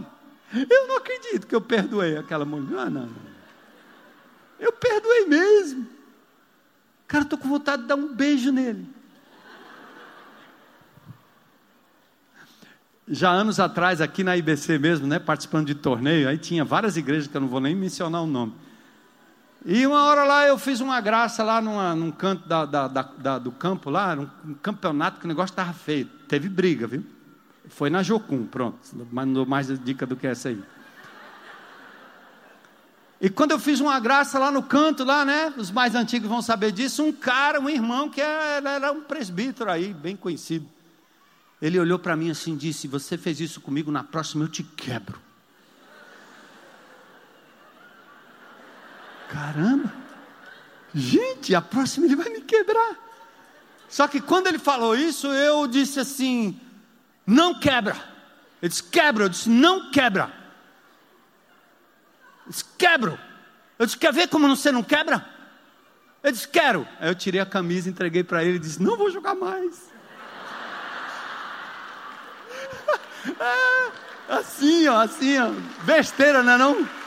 Eu 0.54 0.88
não 0.88 0.98
acredito 0.98 1.46
que 1.46 1.56
eu 1.56 1.62
perdoei 1.62 2.18
aquela 2.18 2.44
mulher. 2.44 2.70
Não, 2.70 2.90
não, 2.90 3.06
não. 3.06 3.30
Eu 4.60 4.74
perdoei 4.74 5.28
mesmo. 5.28 5.88
Cara, 7.08 7.24
estou 7.24 7.40
com 7.40 7.48
vontade 7.48 7.84
de 7.84 7.88
dar 7.88 7.96
um 7.96 8.14
beijo 8.14 8.52
nele. 8.52 8.88
Já 13.08 13.32
anos 13.32 13.60
atrás, 13.60 14.02
aqui 14.02 14.24
na 14.24 14.38
IBC 14.38 14.78
mesmo, 14.78 15.08
né, 15.08 15.18
participando 15.18 15.66
de 15.66 15.74
torneio, 15.74 16.30
aí 16.30 16.38
tinha 16.38 16.64
várias 16.64 16.96
igrejas 16.96 17.28
que 17.28 17.36
eu 17.36 17.42
não 17.42 17.48
vou 17.48 17.60
nem 17.60 17.76
mencionar 17.76 18.22
o 18.22 18.28
nome. 18.28 18.54
E 19.66 19.86
uma 19.88 20.06
hora 20.06 20.24
lá 20.24 20.46
eu 20.46 20.58
fiz 20.60 20.80
uma 20.80 21.02
graça 21.02 21.44
lá 21.44 21.60
numa, 21.60 21.96
num 21.96 22.12
canto 22.12 22.48
da, 22.48 22.66
da, 22.66 22.88
da, 22.88 23.40
do 23.40 23.52
campo 23.52 23.90
lá, 23.90 24.16
um 24.46 24.54
campeonato 24.54 25.20
que 25.20 25.26
o 25.26 25.28
negócio 25.28 25.52
estava 25.52 25.74
feio. 25.74 26.06
Teve 26.28 26.48
briga, 26.48 26.86
viu? 26.86 27.04
Foi 27.80 27.90
na 27.90 28.04
Jocum, 28.04 28.46
pronto. 28.46 28.78
Mandou 29.10 29.46
mais 29.46 29.68
dica 29.80 30.06
do 30.06 30.18
que 30.18 30.28
essa 30.28 30.50
aí. 30.50 30.62
E 33.22 33.30
quando 33.30 33.52
eu 33.52 33.60
fiz 33.60 33.80
uma 33.80 33.98
graça 34.02 34.38
lá 34.38 34.52
no 34.52 34.62
canto, 34.62 35.06
lá, 35.06 35.24
né? 35.24 35.54
Os 35.56 35.72
mais 35.72 35.96
antigos 35.96 36.28
vão 36.28 36.42
saber 36.42 36.74
disso. 36.74 37.02
Um 37.02 37.14
cara, 37.14 37.58
um 37.58 37.70
irmão 37.70 38.10
que 38.10 38.20
era, 38.20 38.70
era 38.70 38.92
um 38.92 39.00
presbítero 39.00 39.72
aí, 39.72 39.94
bem 39.94 40.18
conhecido. 40.18 40.68
Ele 41.62 41.80
olhou 41.80 41.98
para 41.98 42.18
mim 42.18 42.30
assim 42.30 42.52
e 42.52 42.58
disse: 42.58 42.86
Você 42.90 43.18
fez 43.18 43.40
isso 43.40 43.62
comigo, 43.62 43.90
na 43.90 44.04
próxima 44.04 44.44
eu 44.44 44.50
te 44.50 44.62
quebro. 44.62 45.18
Caramba! 49.30 49.90
Gente, 50.94 51.56
a 51.56 51.62
próxima 51.62 52.08
ele 52.08 52.18
vai 52.18 52.28
me 52.28 52.42
quebrar. 52.42 52.98
Só 53.88 54.06
que 54.06 54.20
quando 54.20 54.48
ele 54.48 54.60
falou 54.60 54.98
isso, 54.98 55.28
eu 55.28 55.66
disse 55.66 55.98
assim: 56.02 56.60
não 57.30 57.60
quebra. 57.60 57.96
Ele 58.62 58.70
disse, 58.70 58.84
quebra. 58.84 59.26
Eu 59.26 59.30
disse, 59.30 59.50
não 59.50 59.92
quebra. 59.92 60.34
Ele 62.44 62.50
disse, 62.50 62.66
quebro. 62.78 63.20
Eu 63.78 63.86
disse, 63.86 63.98
quer 63.98 64.12
ver 64.12 64.28
como 64.28 64.48
você 64.48 64.72
não 64.72 64.84
quebra? 64.84 65.26
Ele 66.24 66.34
disse, 66.34 66.48
quero. 66.48 66.88
Aí 67.00 67.10
eu 67.10 67.16
tirei 67.16 67.40
a 67.40 67.46
camisa, 67.46 67.90
entreguei 67.90 68.24
para 68.24 68.44
ele 68.44 68.58
e 68.58 68.60
disse, 68.60 68.82
não 68.82 68.98
vou 68.98 69.10
jogar 69.10 69.36
mais. 69.36 69.90
assim, 74.28 74.88
ó, 74.88 75.02
assim, 75.02 75.38
ó. 75.40 75.52
Besteira, 75.84 76.44
não 76.44 76.54
é 76.54 76.58
não? 76.58 76.99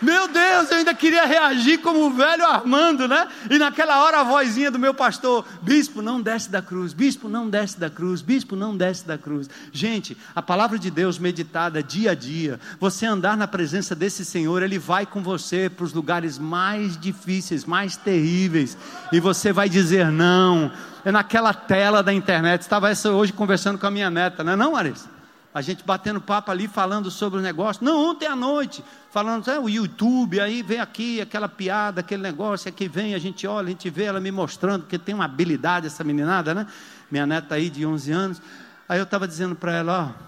Meu 0.00 0.28
Deus, 0.28 0.70
eu 0.70 0.76
ainda 0.76 0.94
queria 0.94 1.24
reagir 1.24 1.78
como 1.78 2.06
o 2.06 2.10
velho 2.10 2.44
Armando, 2.44 3.08
né? 3.08 3.26
E 3.50 3.58
naquela 3.58 4.04
hora 4.04 4.20
a 4.20 4.24
vozinha 4.24 4.70
do 4.70 4.78
meu 4.78 4.92
pastor: 4.92 5.42
Bispo, 5.62 6.02
não 6.02 6.20
desce 6.20 6.50
da 6.50 6.60
cruz, 6.60 6.92
bispo, 6.92 7.30
não 7.30 7.48
desce 7.48 7.80
da 7.80 7.88
cruz, 7.88 8.20
bispo, 8.20 8.54
não 8.54 8.76
desce 8.76 9.06
da 9.06 9.16
cruz. 9.16 9.48
Gente, 9.72 10.14
a 10.34 10.42
palavra 10.42 10.78
de 10.78 10.90
Deus 10.90 11.18
meditada 11.18 11.82
dia 11.82 12.10
a 12.10 12.14
dia, 12.14 12.60
você 12.78 13.06
andar 13.06 13.38
na 13.38 13.48
presença 13.48 13.94
desse 13.94 14.22
Senhor, 14.22 14.62
Ele 14.62 14.78
vai 14.78 15.06
com 15.06 15.22
você 15.22 15.70
para 15.70 15.84
os 15.84 15.94
lugares 15.94 16.38
mais 16.38 16.98
difíceis, 16.98 17.64
mais 17.64 17.96
terríveis, 17.96 18.76
e 19.10 19.18
você 19.18 19.50
vai 19.50 19.68
dizer 19.68 20.12
não. 20.12 20.70
É 21.06 21.10
naquela 21.10 21.54
tela 21.54 22.02
da 22.02 22.12
internet, 22.12 22.60
estava 22.60 22.92
hoje 23.14 23.32
conversando 23.32 23.78
com 23.78 23.86
a 23.86 23.90
minha 23.90 24.10
neta, 24.10 24.44
não 24.44 24.52
é, 24.52 24.56
não, 24.56 24.72
Marisa? 24.72 25.15
A 25.56 25.62
gente 25.62 25.82
batendo 25.86 26.20
papo 26.20 26.50
ali, 26.50 26.68
falando 26.68 27.10
sobre 27.10 27.38
o 27.38 27.42
negócio. 27.42 27.82
Não, 27.82 28.10
ontem 28.10 28.26
à 28.26 28.36
noite, 28.36 28.84
falando, 29.10 29.50
é, 29.50 29.58
o 29.58 29.70
YouTube, 29.70 30.38
aí 30.38 30.62
vem 30.62 30.80
aqui 30.80 31.18
aquela 31.18 31.48
piada, 31.48 32.00
aquele 32.00 32.22
negócio, 32.22 32.68
aqui 32.68 32.86
vem, 32.86 33.14
a 33.14 33.18
gente 33.18 33.46
olha, 33.46 33.68
a 33.68 33.70
gente 33.70 33.88
vê 33.88 34.04
ela 34.04 34.20
me 34.20 34.30
mostrando, 34.30 34.84
que 34.84 34.98
tem 34.98 35.14
uma 35.14 35.24
habilidade 35.24 35.86
essa 35.86 36.04
meninada, 36.04 36.52
né? 36.52 36.66
Minha 37.10 37.26
neta 37.26 37.54
aí 37.54 37.70
de 37.70 37.86
11 37.86 38.12
anos. 38.12 38.42
Aí 38.86 38.98
eu 38.98 39.04
estava 39.04 39.26
dizendo 39.26 39.56
para 39.56 39.72
ela, 39.72 40.14
ó, 40.14 40.26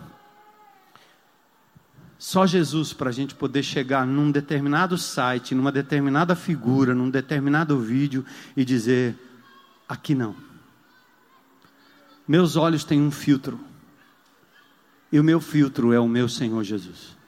só 2.18 2.47
Jesus 2.47 2.95
para 2.95 3.11
a 3.11 3.12
gente 3.12 3.35
poder 3.35 3.62
chegar 3.62 4.07
num 4.07 4.31
determinado 4.31 4.97
site, 4.97 5.55
numa 5.55 5.70
determinada 5.70 6.35
figura, 6.35 6.95
num 6.95 7.11
determinado 7.11 7.79
vídeo 7.79 8.24
e 8.57 8.64
dizer: 8.64 9.14
aqui 9.87 10.14
não. 10.14 10.35
Meus 12.26 12.57
olhos 12.57 12.83
têm 12.83 12.99
um 12.99 13.11
filtro. 13.11 13.67
E 15.11 15.18
o 15.18 15.24
meu 15.24 15.40
filtro 15.40 15.92
é 15.92 15.98
o 15.98 16.09
meu 16.09 16.28
Senhor 16.28 16.62
Jesus. 16.62 17.18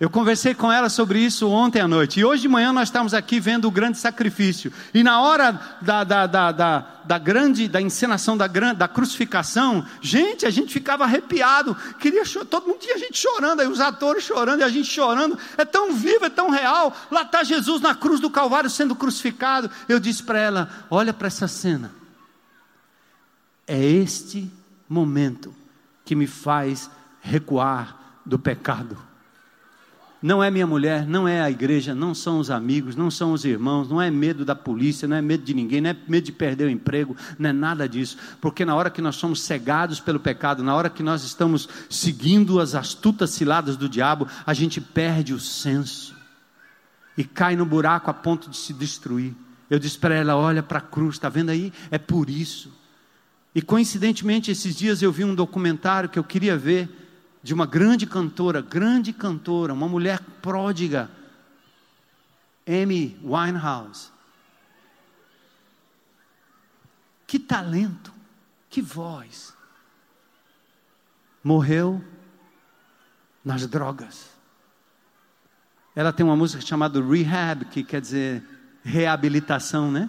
Eu 0.00 0.08
conversei 0.08 0.54
com 0.54 0.72
ela 0.72 0.88
sobre 0.88 1.18
isso 1.18 1.46
ontem 1.46 1.78
à 1.78 1.86
noite. 1.86 2.20
E 2.20 2.24
hoje 2.24 2.40
de 2.40 2.48
manhã 2.48 2.72
nós 2.72 2.88
estamos 2.88 3.12
aqui 3.12 3.38
vendo 3.38 3.68
o 3.68 3.70
grande 3.70 3.98
sacrifício. 3.98 4.72
E 4.94 5.02
na 5.02 5.20
hora 5.20 5.60
da, 5.82 6.04
da, 6.04 6.26
da, 6.26 6.52
da, 6.52 6.86
da 7.04 7.18
grande, 7.18 7.68
da 7.68 7.82
encenação 7.82 8.34
da, 8.34 8.46
da 8.46 8.88
crucificação, 8.88 9.86
gente, 10.00 10.46
a 10.46 10.50
gente 10.50 10.72
ficava 10.72 11.04
arrepiado. 11.04 11.76
Queria 11.98 12.24
todo 12.48 12.66
mundo 12.66 12.78
tinha 12.78 12.96
gente 12.96 13.18
chorando, 13.18 13.60
aí 13.60 13.68
os 13.68 13.78
atores 13.78 14.24
chorando 14.24 14.60
e 14.60 14.64
a 14.64 14.70
gente 14.70 14.88
chorando. 14.88 15.36
É 15.58 15.66
tão 15.66 15.92
vivo, 15.92 16.24
é 16.24 16.30
tão 16.30 16.48
real. 16.48 16.96
Lá 17.10 17.20
está 17.20 17.42
Jesus 17.42 17.82
na 17.82 17.94
cruz 17.94 18.20
do 18.20 18.30
Calvário 18.30 18.70
sendo 18.70 18.96
crucificado. 18.96 19.70
Eu 19.86 20.00
disse 20.00 20.22
para 20.22 20.38
ela: 20.38 20.70
olha 20.88 21.12
para 21.12 21.26
essa 21.26 21.46
cena. 21.46 21.92
É 23.66 23.84
este 23.84 24.50
momento 24.88 25.59
que 26.10 26.16
me 26.16 26.26
faz 26.26 26.90
recuar 27.22 28.20
do 28.26 28.36
pecado 28.36 28.98
não 30.22 30.44
é 30.44 30.50
minha 30.50 30.66
mulher, 30.66 31.06
não 31.06 31.26
é 31.26 31.40
a 31.40 31.50
igreja, 31.50 31.94
não 31.94 32.14
são 32.14 32.38
os 32.40 32.50
amigos, 32.50 32.94
não 32.94 33.10
são 33.10 33.32
os 33.32 33.44
irmãos, 33.46 33.88
não 33.88 34.02
é 34.02 34.10
medo 34.10 34.44
da 34.44 34.54
polícia, 34.54 35.08
não 35.08 35.16
é 35.16 35.22
medo 35.22 35.42
de 35.44 35.54
ninguém, 35.54 35.80
não 35.80 35.90
é 35.90 35.96
medo 36.06 36.24
de 36.24 36.32
perder 36.32 36.64
o 36.64 36.70
emprego, 36.70 37.16
não 37.38 37.48
é 37.48 37.52
nada 37.54 37.88
disso. 37.88 38.18
Porque 38.38 38.64
na 38.64 38.74
hora 38.74 38.90
que 38.90 39.00
nós 39.00 39.16
somos 39.16 39.40
cegados 39.40 39.98
pelo 39.98 40.20
pecado, 40.20 40.62
na 40.62 40.74
hora 40.74 40.90
que 40.90 41.02
nós 41.02 41.24
estamos 41.24 41.66
seguindo 41.88 42.60
as 42.60 42.74
astutas 42.74 43.30
ciladas 43.30 43.78
do 43.78 43.88
diabo, 43.88 44.28
a 44.44 44.52
gente 44.52 44.78
perde 44.78 45.32
o 45.32 45.40
senso 45.40 46.14
e 47.16 47.24
cai 47.24 47.56
no 47.56 47.64
buraco 47.64 48.10
a 48.10 48.14
ponto 48.14 48.50
de 48.50 48.58
se 48.58 48.74
destruir. 48.74 49.34
Eu 49.70 49.78
disse 49.78 49.98
para 49.98 50.14
ela: 50.14 50.36
olha 50.36 50.62
para 50.62 50.80
a 50.80 50.82
cruz, 50.82 51.14
está 51.14 51.30
vendo 51.30 51.48
aí? 51.48 51.72
É 51.90 51.96
por 51.96 52.28
isso. 52.28 52.79
E 53.54 53.60
coincidentemente, 53.60 54.50
esses 54.50 54.76
dias 54.76 55.02
eu 55.02 55.10
vi 55.10 55.24
um 55.24 55.34
documentário 55.34 56.08
que 56.08 56.18
eu 56.18 56.24
queria 56.24 56.56
ver 56.56 56.88
de 57.42 57.52
uma 57.52 57.66
grande 57.66 58.06
cantora, 58.06 58.60
grande 58.60 59.12
cantora, 59.12 59.72
uma 59.72 59.88
mulher 59.88 60.20
pródiga, 60.40 61.10
Amy 62.66 63.18
Winehouse. 63.24 64.10
Que 67.26 67.38
talento, 67.38 68.12
que 68.68 68.82
voz. 68.82 69.54
Morreu 71.42 72.04
nas 73.44 73.66
drogas. 73.66 74.30
Ela 75.94 76.12
tem 76.12 76.24
uma 76.24 76.36
música 76.36 76.60
chamada 76.60 77.02
Rehab, 77.02 77.64
que 77.64 77.82
quer 77.82 78.00
dizer 78.00 78.44
reabilitação, 78.82 79.90
né? 79.90 80.08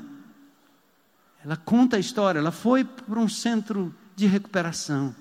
Ela 1.44 1.58
conta 1.58 1.98
a 1.98 2.00
história. 2.00 2.40
Ela 2.40 2.52
foi 2.52 2.84
para 2.84 3.20
um 3.20 3.30
centro 3.30 3.94
de 4.16 4.28
recuperação 4.28 5.16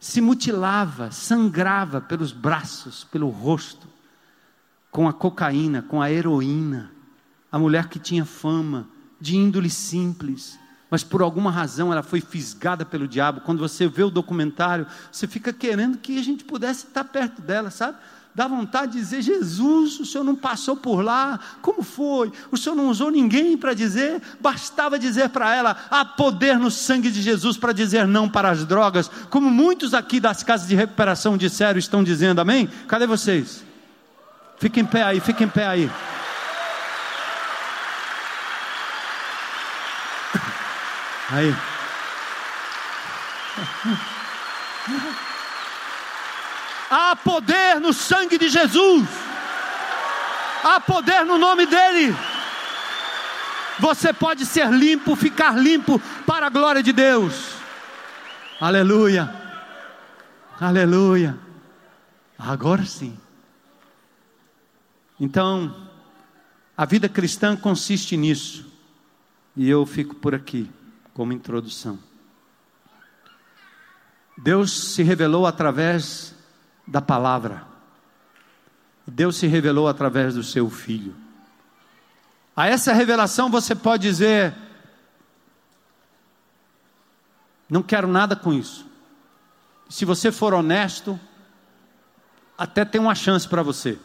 se 0.00 0.22
mutilava, 0.22 1.10
sangrava 1.12 2.00
pelos 2.00 2.32
braços, 2.32 3.04
pelo 3.04 3.28
rosto, 3.28 3.86
com 4.90 5.06
a 5.06 5.12
cocaína, 5.12 5.82
com 5.82 6.00
a 6.00 6.10
heroína. 6.10 6.90
A 7.52 7.58
mulher 7.58 7.88
que 7.88 7.98
tinha 7.98 8.24
fama 8.24 8.88
de 9.20 9.36
índole 9.36 9.68
simples, 9.68 10.58
mas 10.90 11.04
por 11.04 11.20
alguma 11.20 11.50
razão 11.50 11.92
ela 11.92 12.02
foi 12.02 12.22
fisgada 12.22 12.86
pelo 12.86 13.06
diabo. 13.06 13.42
Quando 13.42 13.58
você 13.58 13.86
vê 13.86 14.02
o 14.02 14.10
documentário, 14.10 14.86
você 15.12 15.26
fica 15.26 15.52
querendo 15.52 15.98
que 15.98 16.18
a 16.18 16.22
gente 16.22 16.44
pudesse 16.44 16.86
estar 16.86 17.04
perto 17.04 17.42
dela, 17.42 17.70
sabe? 17.70 17.98
Dá 18.34 18.46
vontade 18.46 18.92
de 18.92 18.98
dizer: 18.98 19.22
Jesus, 19.22 19.98
o 20.00 20.06
Senhor 20.06 20.24
não 20.24 20.34
passou 20.34 20.76
por 20.76 21.02
lá, 21.02 21.38
como 21.60 21.82
foi? 21.82 22.32
O 22.50 22.56
Senhor 22.56 22.74
não 22.74 22.88
usou 22.88 23.10
ninguém 23.10 23.56
para 23.56 23.74
dizer, 23.74 24.22
bastava 24.40 24.98
dizer 24.98 25.28
para 25.30 25.54
ela: 25.54 25.76
há 25.90 26.04
poder 26.04 26.58
no 26.58 26.70
sangue 26.70 27.10
de 27.10 27.20
Jesus 27.20 27.56
para 27.56 27.72
dizer 27.72 28.06
não 28.06 28.28
para 28.28 28.50
as 28.50 28.64
drogas, 28.64 29.10
como 29.30 29.50
muitos 29.50 29.94
aqui 29.94 30.20
das 30.20 30.42
casas 30.42 30.68
de 30.68 30.74
recuperação 30.74 31.36
disseram, 31.36 31.78
estão 31.78 32.02
dizendo, 32.04 32.40
amém? 32.40 32.68
Cadê 32.86 33.06
vocês? 33.06 33.64
Fiquem 34.58 34.82
em 34.82 34.86
pé 34.86 35.02
aí, 35.02 35.20
fiquem 35.20 35.46
em 35.46 35.50
pé 35.50 35.66
aí. 35.66 35.90
Aí. 41.32 41.54
Há 46.90 47.14
poder 47.14 47.80
no 47.80 47.92
sangue 47.92 48.36
de 48.36 48.48
Jesus. 48.48 49.08
Há 50.64 50.80
poder 50.80 51.24
no 51.24 51.38
nome 51.38 51.64
dEle. 51.64 52.14
Você 53.78 54.12
pode 54.12 54.44
ser 54.44 54.68
limpo, 54.70 55.14
ficar 55.14 55.56
limpo 55.56 56.00
para 56.26 56.46
a 56.46 56.50
glória 56.50 56.82
de 56.82 56.92
Deus. 56.92 57.54
Aleluia. 58.60 59.32
Aleluia. 60.60 61.38
Agora 62.36 62.84
sim. 62.84 63.16
Então, 65.18 65.88
a 66.76 66.84
vida 66.84 67.08
cristã 67.08 67.56
consiste 67.56 68.16
nisso. 68.16 68.66
E 69.56 69.68
eu 69.68 69.86
fico 69.86 70.14
por 70.14 70.34
aqui 70.34 70.68
como 71.14 71.32
introdução. 71.32 71.98
Deus 74.36 74.92
se 74.94 75.02
revelou 75.02 75.46
através 75.46 76.34
da 76.90 77.00
palavra. 77.00 77.64
Deus 79.06 79.36
se 79.36 79.46
revelou 79.46 79.88
através 79.88 80.34
do 80.34 80.42
seu 80.42 80.68
filho. 80.68 81.14
A 82.54 82.66
essa 82.66 82.92
revelação 82.92 83.48
você 83.48 83.74
pode 83.74 84.02
dizer: 84.02 84.54
não 87.68 87.82
quero 87.82 88.08
nada 88.08 88.34
com 88.34 88.52
isso. 88.52 88.84
Se 89.88 90.04
você 90.04 90.32
for 90.32 90.52
honesto, 90.52 91.18
até 92.58 92.84
tem 92.84 93.00
uma 93.00 93.14
chance 93.14 93.48
para 93.48 93.62
você. 93.62 93.98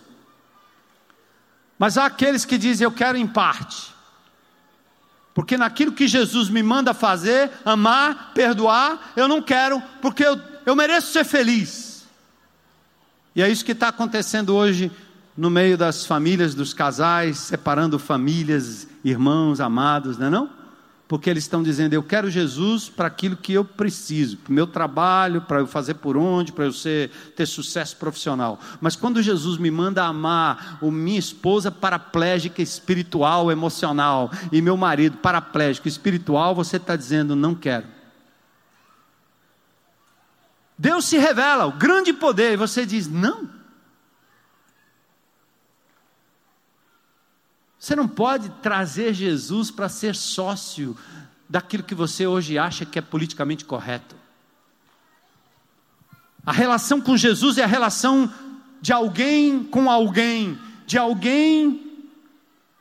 Mas 1.77 1.97
há 1.97 2.05
aqueles 2.05 2.45
que 2.45 2.57
dizem: 2.57 2.86
eu 2.86 2.91
quero 2.91 3.17
em 3.17 3.27
parte. 3.27 3.93
Porque 5.33 5.57
naquilo 5.57 5.91
que 5.91 6.07
Jesus 6.07 6.49
me 6.49 6.63
manda 6.63 6.93
fazer, 6.93 7.51
amar, 7.65 8.31
perdoar, 8.33 9.11
eu 9.17 9.27
não 9.27 9.41
quero, 9.41 9.81
porque 10.01 10.23
eu, 10.23 10.39
eu 10.65 10.75
mereço 10.75 11.11
ser 11.11 11.25
feliz. 11.25 11.94
E 13.36 13.41
é 13.41 13.49
isso 13.49 13.65
que 13.65 13.73
está 13.73 13.89
acontecendo 13.89 14.55
hoje 14.55 14.89
no 15.36 15.49
meio 15.49 15.77
das 15.77 16.05
famílias, 16.05 16.55
dos 16.55 16.73
casais, 16.73 17.38
separando 17.38 17.99
famílias, 17.99 18.88
irmãos, 19.03 19.59
amados, 19.59 20.17
não 20.17 20.27
é 20.27 20.29
não? 20.29 20.49
Porque 21.07 21.29
eles 21.29 21.43
estão 21.43 21.61
dizendo, 21.61 21.93
eu 21.93 22.01
quero 22.01 22.31
Jesus 22.31 22.89
para 22.89 23.07
aquilo 23.07 23.36
que 23.36 23.53
eu 23.53 23.65
preciso, 23.65 24.38
para 24.38 24.49
o 24.49 24.53
meu 24.53 24.65
trabalho, 24.65 25.41
para 25.41 25.59
eu 25.59 25.67
fazer 25.67 25.95
por 25.95 26.15
onde, 26.15 26.51
para 26.51 26.65
eu 26.65 26.71
ser, 26.71 27.11
ter 27.36 27.45
sucesso 27.45 27.97
profissional. 27.97 28.59
Mas 28.79 28.95
quando 28.95 29.21
Jesus 29.21 29.57
me 29.57 29.69
manda 29.69 30.03
amar 30.03 30.79
o 30.81 30.89
minha 30.89 31.19
esposa 31.19 31.69
paraplégica 31.69 32.61
espiritual, 32.61 33.51
emocional, 33.51 34.31
e 34.51 34.61
meu 34.61 34.77
marido 34.77 35.17
paraplégico 35.17 35.88
espiritual, 35.88 36.55
você 36.55 36.77
está 36.77 36.95
dizendo, 36.95 37.36
não 37.36 37.53
quero. 37.53 37.94
Deus 40.78 41.05
se 41.05 41.17
revela, 41.17 41.65
o 41.65 41.71
grande 41.71 42.11
poder, 42.11 42.53
e 42.53 42.57
você 42.57 42.86
diz: 42.86 43.07
não. 43.07 43.49
Você 47.80 47.95
não 47.95 48.07
pode 48.07 48.49
trazer 48.61 49.13
Jesus 49.13 49.69
para 49.69 49.88
ser 49.88 50.15
sócio 50.15 50.97
daquilo 51.47 51.84
que 51.84 51.93
você 51.93 52.26
hoje 52.26 52.57
acha 52.57 52.86
que 52.86 52.97
é 52.97 53.01
politicamente 53.01 53.63
correto. 53.63 54.15
A 56.45 56.51
relação 56.51 56.99
com 56.99 57.15
Jesus 57.15 57.57
é 57.57 57.63
a 57.63 57.67
relação 57.67 58.32
de 58.82 58.91
alguém 58.91 59.63
com 59.63 59.89
alguém, 59.89 60.59
de 60.86 60.97
alguém 60.97 61.84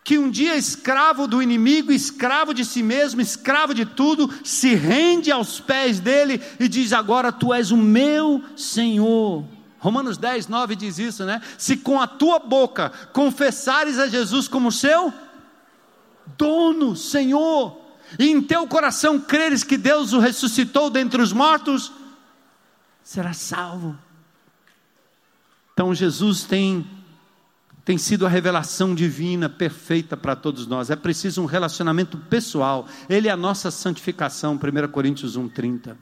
que 0.04 0.18
um 0.18 0.30
dia 0.30 0.54
escravo 0.54 1.26
do 1.26 1.42
inimigo, 1.42 1.90
escravo 1.90 2.52
de 2.52 2.62
si 2.62 2.82
mesmo, 2.82 3.22
escravo 3.22 3.72
de 3.72 3.86
tudo, 3.86 4.30
se 4.44 4.74
rende 4.74 5.32
aos 5.32 5.58
pés 5.60 5.98
dele 5.98 6.42
e 6.60 6.68
diz: 6.68 6.92
Agora 6.92 7.32
tu 7.32 7.54
és 7.54 7.70
o 7.70 7.76
meu 7.76 8.44
Senhor. 8.54 9.42
Romanos 9.78 10.18
10, 10.18 10.46
9 10.46 10.76
diz 10.76 10.98
isso, 10.98 11.24
né? 11.24 11.40
Se 11.56 11.78
com 11.78 11.98
a 11.98 12.06
tua 12.06 12.38
boca 12.38 12.92
confessares 13.14 13.98
a 13.98 14.06
Jesus 14.06 14.46
como 14.46 14.70
seu 14.70 15.12
dono, 16.36 16.94
Senhor, 16.94 17.78
e 18.18 18.30
em 18.30 18.42
teu 18.42 18.66
coração 18.66 19.18
creres 19.18 19.64
que 19.64 19.78
Deus 19.78 20.12
o 20.12 20.18
ressuscitou 20.18 20.90
dentre 20.90 21.20
os 21.20 21.32
mortos, 21.32 21.90
será 23.02 23.32
salvo. 23.32 23.98
Então 25.72 25.94
Jesus 25.94 26.44
tem 26.44 26.86
tem 27.84 27.98
sido 27.98 28.24
a 28.24 28.28
revelação 28.28 28.94
divina 28.94 29.48
perfeita 29.48 30.16
para 30.16 30.34
todos 30.34 30.66
nós. 30.66 30.88
É 30.88 30.96
preciso 30.96 31.42
um 31.42 31.46
relacionamento 31.46 32.16
pessoal. 32.16 32.88
Ele 33.08 33.28
é 33.28 33.30
a 33.30 33.36
nossa 33.36 33.70
santificação, 33.70 34.58
1 34.58 34.88
Coríntios 34.88 35.36
1:30. 35.36 35.96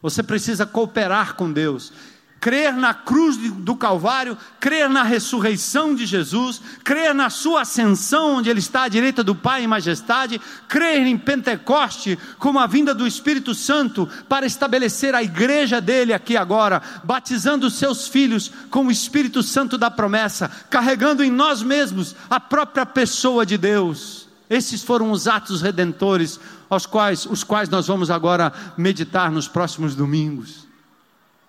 Você 0.00 0.22
precisa 0.22 0.64
cooperar 0.64 1.36
com 1.36 1.52
Deus. 1.52 1.92
Crer 2.40 2.72
na 2.72 2.94
cruz 2.94 3.36
do 3.36 3.76
Calvário, 3.76 4.36
crer 4.58 4.88
na 4.88 5.02
ressurreição 5.02 5.94
de 5.94 6.06
Jesus, 6.06 6.60
crer 6.82 7.14
na 7.14 7.28
sua 7.28 7.60
ascensão, 7.60 8.36
onde 8.36 8.48
ele 8.48 8.60
está 8.60 8.84
à 8.84 8.88
direita 8.88 9.22
do 9.22 9.34
Pai 9.34 9.62
em 9.62 9.66
majestade, 9.66 10.40
crer 10.66 11.06
em 11.06 11.18
Pentecoste 11.18 12.18
como 12.38 12.58
a 12.58 12.66
vinda 12.66 12.94
do 12.94 13.06
Espírito 13.06 13.54
Santo 13.54 14.08
para 14.28 14.46
estabelecer 14.46 15.14
a 15.14 15.22
igreja 15.22 15.80
dele 15.80 16.14
aqui 16.14 16.36
agora, 16.36 16.80
batizando 17.04 17.66
os 17.66 17.74
seus 17.74 18.08
filhos 18.08 18.50
com 18.70 18.86
o 18.86 18.90
Espírito 18.90 19.42
Santo 19.42 19.76
da 19.76 19.90
promessa, 19.90 20.50
carregando 20.70 21.22
em 21.22 21.30
nós 21.30 21.62
mesmos 21.62 22.16
a 22.30 22.40
própria 22.40 22.86
pessoa 22.86 23.44
de 23.44 23.58
Deus. 23.58 24.28
Esses 24.48 24.82
foram 24.82 25.12
os 25.12 25.28
atos 25.28 25.60
redentores 25.60 26.40
aos 26.68 26.86
quais 26.86 27.26
os 27.26 27.44
quais 27.44 27.68
nós 27.68 27.86
vamos 27.86 28.10
agora 28.10 28.52
meditar 28.76 29.30
nos 29.30 29.46
próximos 29.46 29.94
domingos. 29.94 30.69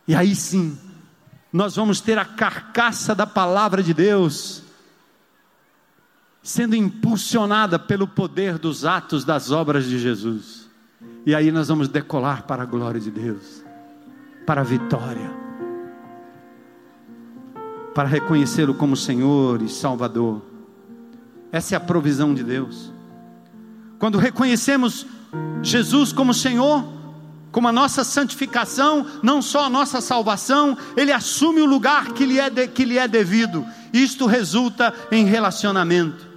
E 0.08 0.16
aí 0.16 0.36
sim, 0.36 0.78
nós 1.52 1.76
vamos 1.76 2.02
ter 2.02 2.18
a 2.18 2.26
carcaça 2.26 3.14
da 3.14 3.28
palavra 3.28 3.84
de 3.84 3.94
Deus 3.94 4.64
sendo 6.44 6.76
impulsionada 6.76 7.78
pelo 7.78 8.08
poder 8.08 8.58
dos 8.58 8.84
atos 8.84 9.24
das 9.24 9.52
obras 9.52 9.86
de 9.86 10.00
Jesus. 10.00 10.70
E 11.26 11.36
aí 11.36 11.52
nós 11.52 11.68
vamos 11.68 11.88
decolar 11.88 12.44
para 12.44 12.64
a 12.64 12.66
glória 12.66 13.00
de 13.00 13.12
Deus, 13.12 13.64
para 14.46 14.62
a 14.62 14.64
vitória, 14.64 15.32
para 17.94 18.08
reconhecê-lo 18.08 18.74
como 18.74 18.96
Senhor 18.96 19.62
e 19.62 19.70
Salvador. 19.70 20.42
Essa 21.52 21.76
é 21.76 21.78
a 21.78 21.82
provisão 21.82 22.34
de 22.34 22.44
Deus. 22.44 22.92
Quando 24.00 24.18
reconhecemos 24.18 25.06
Jesus 25.62 26.12
como 26.12 26.34
Senhor, 26.34 27.01
como 27.52 27.68
a 27.68 27.72
nossa 27.72 28.04
santificação, 28.04 29.06
não 29.22 29.42
só 29.42 29.66
a 29.66 29.70
nossa 29.70 30.00
salvação, 30.02 30.78
Ele 30.96 31.12
assume 31.12 31.62
o 31.62 31.66
lugar 31.66 32.14
que 32.14 32.26
lhe 32.26 32.40
é, 32.40 32.50
de, 32.50 32.68
que 32.68 32.86
lhe 32.86 32.98
é 32.98 33.08
devido. 33.08 33.66
Isto 33.94 34.26
resulta 34.26 34.94
em 35.12 35.26
relacionamento 35.26 36.31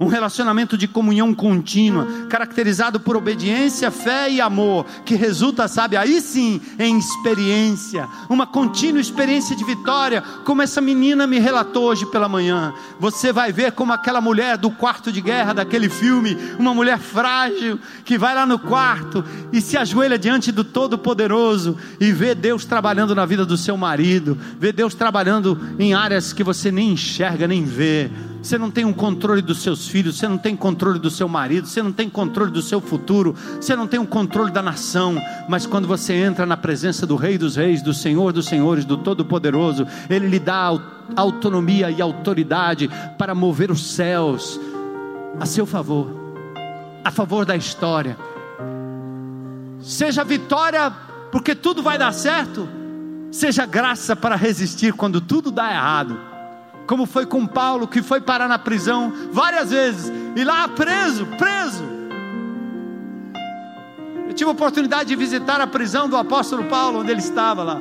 um 0.00 0.06
relacionamento 0.06 0.76
de 0.76 0.86
comunhão 0.86 1.34
contínua, 1.34 2.06
caracterizado 2.28 3.00
por 3.00 3.16
obediência, 3.16 3.90
fé 3.90 4.30
e 4.30 4.40
amor, 4.40 4.86
que 5.04 5.14
resulta, 5.14 5.66
sabe, 5.66 5.96
aí 5.96 6.20
sim, 6.20 6.60
em 6.78 6.98
experiência, 6.98 8.08
uma 8.28 8.46
contínua 8.46 9.00
experiência 9.00 9.56
de 9.56 9.64
vitória, 9.64 10.22
como 10.44 10.62
essa 10.62 10.80
menina 10.80 11.26
me 11.26 11.38
relatou 11.38 11.84
hoje 11.84 12.06
pela 12.06 12.28
manhã. 12.28 12.72
Você 13.00 13.32
vai 13.32 13.52
ver 13.52 13.72
como 13.72 13.92
aquela 13.92 14.20
mulher 14.20 14.56
do 14.56 14.70
quarto 14.70 15.10
de 15.10 15.20
guerra 15.20 15.52
daquele 15.52 15.88
filme, 15.88 16.36
uma 16.58 16.74
mulher 16.74 16.98
frágil, 16.98 17.78
que 18.04 18.16
vai 18.16 18.34
lá 18.34 18.46
no 18.46 18.58
quarto 18.58 19.24
e 19.52 19.60
se 19.60 19.76
ajoelha 19.76 20.18
diante 20.18 20.52
do 20.52 20.62
Todo-Poderoso 20.62 21.76
e 21.98 22.12
vê 22.12 22.34
Deus 22.34 22.64
trabalhando 22.64 23.14
na 23.14 23.26
vida 23.26 23.44
do 23.44 23.56
seu 23.56 23.76
marido, 23.76 24.38
vê 24.58 24.72
Deus 24.72 24.94
trabalhando 24.94 25.58
em 25.78 25.94
áreas 25.94 26.32
que 26.32 26.44
você 26.44 26.70
nem 26.70 26.92
enxerga, 26.92 27.48
nem 27.48 27.64
vê 27.64 28.10
você 28.48 28.56
não 28.56 28.70
tem 28.70 28.86
um 28.86 28.94
controle 28.94 29.42
dos 29.42 29.60
seus 29.60 29.86
filhos, 29.88 30.16
você 30.16 30.26
não 30.26 30.38
tem 30.38 30.56
controle 30.56 30.98
do 30.98 31.10
seu 31.10 31.28
marido, 31.28 31.68
você 31.68 31.82
não 31.82 31.92
tem 31.92 32.08
controle 32.08 32.50
do 32.50 32.62
seu 32.62 32.80
futuro, 32.80 33.36
você 33.60 33.76
não 33.76 33.86
tem 33.86 34.00
um 34.00 34.06
controle 34.06 34.50
da 34.50 34.62
nação, 34.62 35.20
mas 35.46 35.66
quando 35.66 35.86
você 35.86 36.14
entra 36.14 36.46
na 36.46 36.56
presença 36.56 37.06
do 37.06 37.14
Rei 37.14 37.36
dos 37.36 37.56
Reis, 37.56 37.82
do 37.82 37.92
Senhor 37.92 38.32
dos 38.32 38.46
Senhores, 38.46 38.86
do 38.86 38.96
Todo-Poderoso, 38.96 39.86
Ele 40.08 40.28
lhe 40.28 40.38
dá 40.38 40.72
autonomia 41.14 41.90
e 41.90 42.00
autoridade 42.00 42.88
para 43.18 43.34
mover 43.34 43.70
os 43.70 43.92
céus 43.92 44.58
a 45.38 45.44
seu 45.44 45.66
favor, 45.66 46.08
a 47.04 47.10
favor 47.10 47.44
da 47.44 47.54
história. 47.54 48.16
Seja 49.82 50.24
vitória, 50.24 50.90
porque 51.30 51.54
tudo 51.54 51.82
vai 51.82 51.98
dar 51.98 52.12
certo, 52.12 52.66
seja 53.30 53.66
graça 53.66 54.16
para 54.16 54.36
resistir 54.36 54.94
quando 54.94 55.20
tudo 55.20 55.50
dá 55.50 55.70
errado 55.70 56.37
como 56.88 57.04
foi 57.04 57.26
com 57.26 57.46
Paulo, 57.46 57.86
que 57.86 58.00
foi 58.00 58.18
parar 58.18 58.48
na 58.48 58.58
prisão 58.58 59.12
várias 59.30 59.70
vezes, 59.70 60.10
e 60.34 60.42
lá 60.42 60.66
preso, 60.68 61.26
preso. 61.26 61.84
Eu 64.26 64.32
tive 64.32 64.48
a 64.48 64.54
oportunidade 64.54 65.10
de 65.10 65.14
visitar 65.14 65.60
a 65.60 65.66
prisão 65.66 66.08
do 66.08 66.16
apóstolo 66.16 66.64
Paulo, 66.64 67.00
onde 67.00 67.10
ele 67.10 67.20
estava 67.20 67.62
lá. 67.62 67.78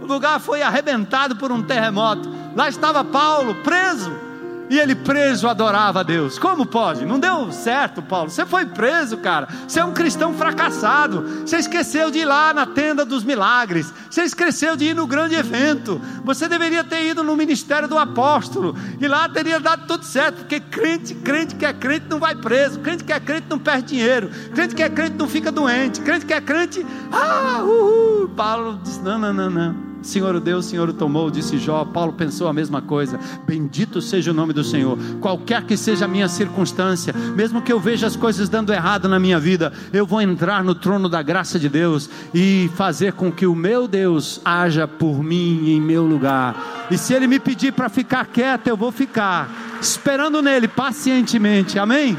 O 0.00 0.06
lugar 0.06 0.40
foi 0.40 0.62
arrebentado 0.62 1.36
por 1.36 1.52
um 1.52 1.62
terremoto. 1.62 2.26
Lá 2.56 2.70
estava 2.70 3.04
Paulo, 3.04 3.54
preso 3.56 4.27
e 4.70 4.78
ele 4.78 4.94
preso 4.94 5.48
adorava 5.48 6.00
a 6.00 6.02
Deus. 6.02 6.38
Como 6.38 6.66
pode? 6.66 7.04
Não 7.04 7.18
deu 7.18 7.50
certo, 7.52 8.02
Paulo. 8.02 8.30
Você 8.30 8.44
foi 8.44 8.66
preso, 8.66 9.18
cara. 9.18 9.48
Você 9.66 9.80
é 9.80 9.84
um 9.84 9.92
cristão 9.92 10.34
fracassado. 10.34 11.22
Você 11.46 11.56
esqueceu 11.56 12.10
de 12.10 12.20
ir 12.20 12.24
lá 12.24 12.52
na 12.52 12.66
tenda 12.66 13.04
dos 13.04 13.24
milagres. 13.24 13.92
Você 14.10 14.22
esqueceu 14.22 14.76
de 14.76 14.86
ir 14.86 14.94
no 14.94 15.06
grande 15.06 15.34
evento. 15.34 16.00
Você 16.24 16.48
deveria 16.48 16.84
ter 16.84 17.08
ido 17.08 17.22
no 17.22 17.36
ministério 17.36 17.88
do 17.88 17.98
apóstolo. 17.98 18.76
E 19.00 19.08
lá 19.08 19.28
teria 19.28 19.58
dado 19.58 19.86
tudo 19.86 20.04
certo. 20.04 20.38
Porque 20.38 20.60
crente, 20.60 21.14
crente 21.14 21.54
que 21.54 21.64
é 21.64 21.72
crente 21.72 22.06
não 22.08 22.18
vai 22.18 22.34
preso. 22.34 22.80
Crente 22.80 23.04
que 23.04 23.12
é 23.12 23.20
crente 23.20 23.46
não 23.48 23.58
perde 23.58 23.88
dinheiro. 23.88 24.30
Crente 24.54 24.74
que 24.74 24.82
é 24.82 24.88
crente 24.88 25.16
não 25.16 25.28
fica 25.28 25.50
doente. 25.50 26.00
Crente 26.00 26.26
que 26.26 26.34
é 26.34 26.40
crente, 26.40 26.84
ah, 27.12 27.62
uhul. 27.62 28.28
Paulo 28.36 28.80
disse: 28.82 29.00
não, 29.00 29.18
não, 29.18 29.32
não, 29.32 29.50
não. 29.50 29.87
Senhor 30.02 30.34
o 30.34 30.40
deu, 30.40 30.62
Senhor 30.62 30.92
tomou, 30.92 31.30
disse 31.30 31.58
Jó. 31.58 31.84
Paulo 31.84 32.12
pensou 32.12 32.48
a 32.48 32.52
mesma 32.52 32.80
coisa. 32.80 33.18
Bendito 33.46 34.00
seja 34.00 34.30
o 34.30 34.34
nome 34.34 34.52
do 34.52 34.62
Senhor. 34.62 34.96
Qualquer 35.20 35.64
que 35.64 35.76
seja 35.76 36.04
a 36.04 36.08
minha 36.08 36.28
circunstância, 36.28 37.12
mesmo 37.34 37.60
que 37.62 37.72
eu 37.72 37.80
veja 37.80 38.06
as 38.06 38.16
coisas 38.16 38.48
dando 38.48 38.72
errado 38.72 39.08
na 39.08 39.18
minha 39.18 39.38
vida, 39.38 39.72
eu 39.92 40.06
vou 40.06 40.20
entrar 40.20 40.62
no 40.62 40.74
trono 40.74 41.08
da 41.08 41.22
graça 41.22 41.58
de 41.58 41.68
Deus 41.68 42.08
e 42.32 42.70
fazer 42.74 43.12
com 43.12 43.30
que 43.30 43.46
o 43.46 43.54
meu 43.54 43.88
Deus 43.88 44.40
haja 44.44 44.86
por 44.86 45.22
mim 45.22 45.70
em 45.70 45.80
meu 45.80 46.04
lugar. 46.04 46.86
E 46.90 46.96
se 46.96 47.12
ele 47.12 47.26
me 47.26 47.40
pedir 47.40 47.72
para 47.72 47.88
ficar 47.88 48.26
quieto, 48.26 48.68
eu 48.68 48.76
vou 48.76 48.92
ficar, 48.92 49.50
esperando 49.80 50.40
nele 50.40 50.68
pacientemente. 50.68 51.78
Amém? 51.78 52.16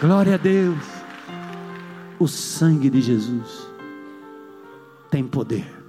Glória 0.00 0.34
a 0.34 0.38
Deus. 0.38 0.78
O 2.18 2.26
sangue 2.26 2.88
de 2.88 3.00
Jesus 3.00 3.68
tem 5.10 5.24
poder 5.24 5.81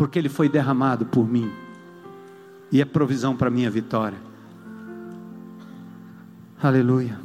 porque 0.00 0.18
Ele 0.18 0.30
foi 0.30 0.48
derramado 0.48 1.04
por 1.04 1.28
mim 1.28 1.52
e 2.72 2.80
é 2.80 2.86
provisão 2.86 3.36
para 3.36 3.50
minha 3.50 3.70
vitória. 3.70 4.16
Aleluia. 6.62 7.20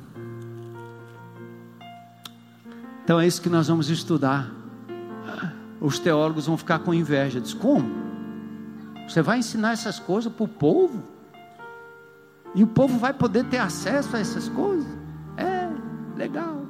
Então 3.01 3.17
é 3.17 3.25
isso 3.25 3.41
que 3.41 3.47
nós 3.47 3.69
vamos 3.69 3.89
estudar. 3.89 4.51
Os 5.79 5.99
teólogos 5.99 6.47
vão 6.47 6.57
ficar 6.57 6.79
com 6.79 6.93
inveja. 6.93 7.39
Diz: 7.39 7.53
como? 7.53 7.89
Você 9.07 9.21
vai 9.21 9.39
ensinar 9.39 9.71
essas 9.71 9.97
coisas 9.97 10.29
para 10.33 10.43
o 10.43 10.47
povo? 10.49 11.01
E 12.53 12.61
o 12.61 12.67
povo 12.67 12.99
vai 12.99 13.13
poder 13.13 13.45
ter 13.45 13.59
acesso 13.59 14.17
a 14.17 14.19
essas 14.19 14.49
coisas? 14.49 14.91
É, 15.37 15.69
legal. 16.17 16.64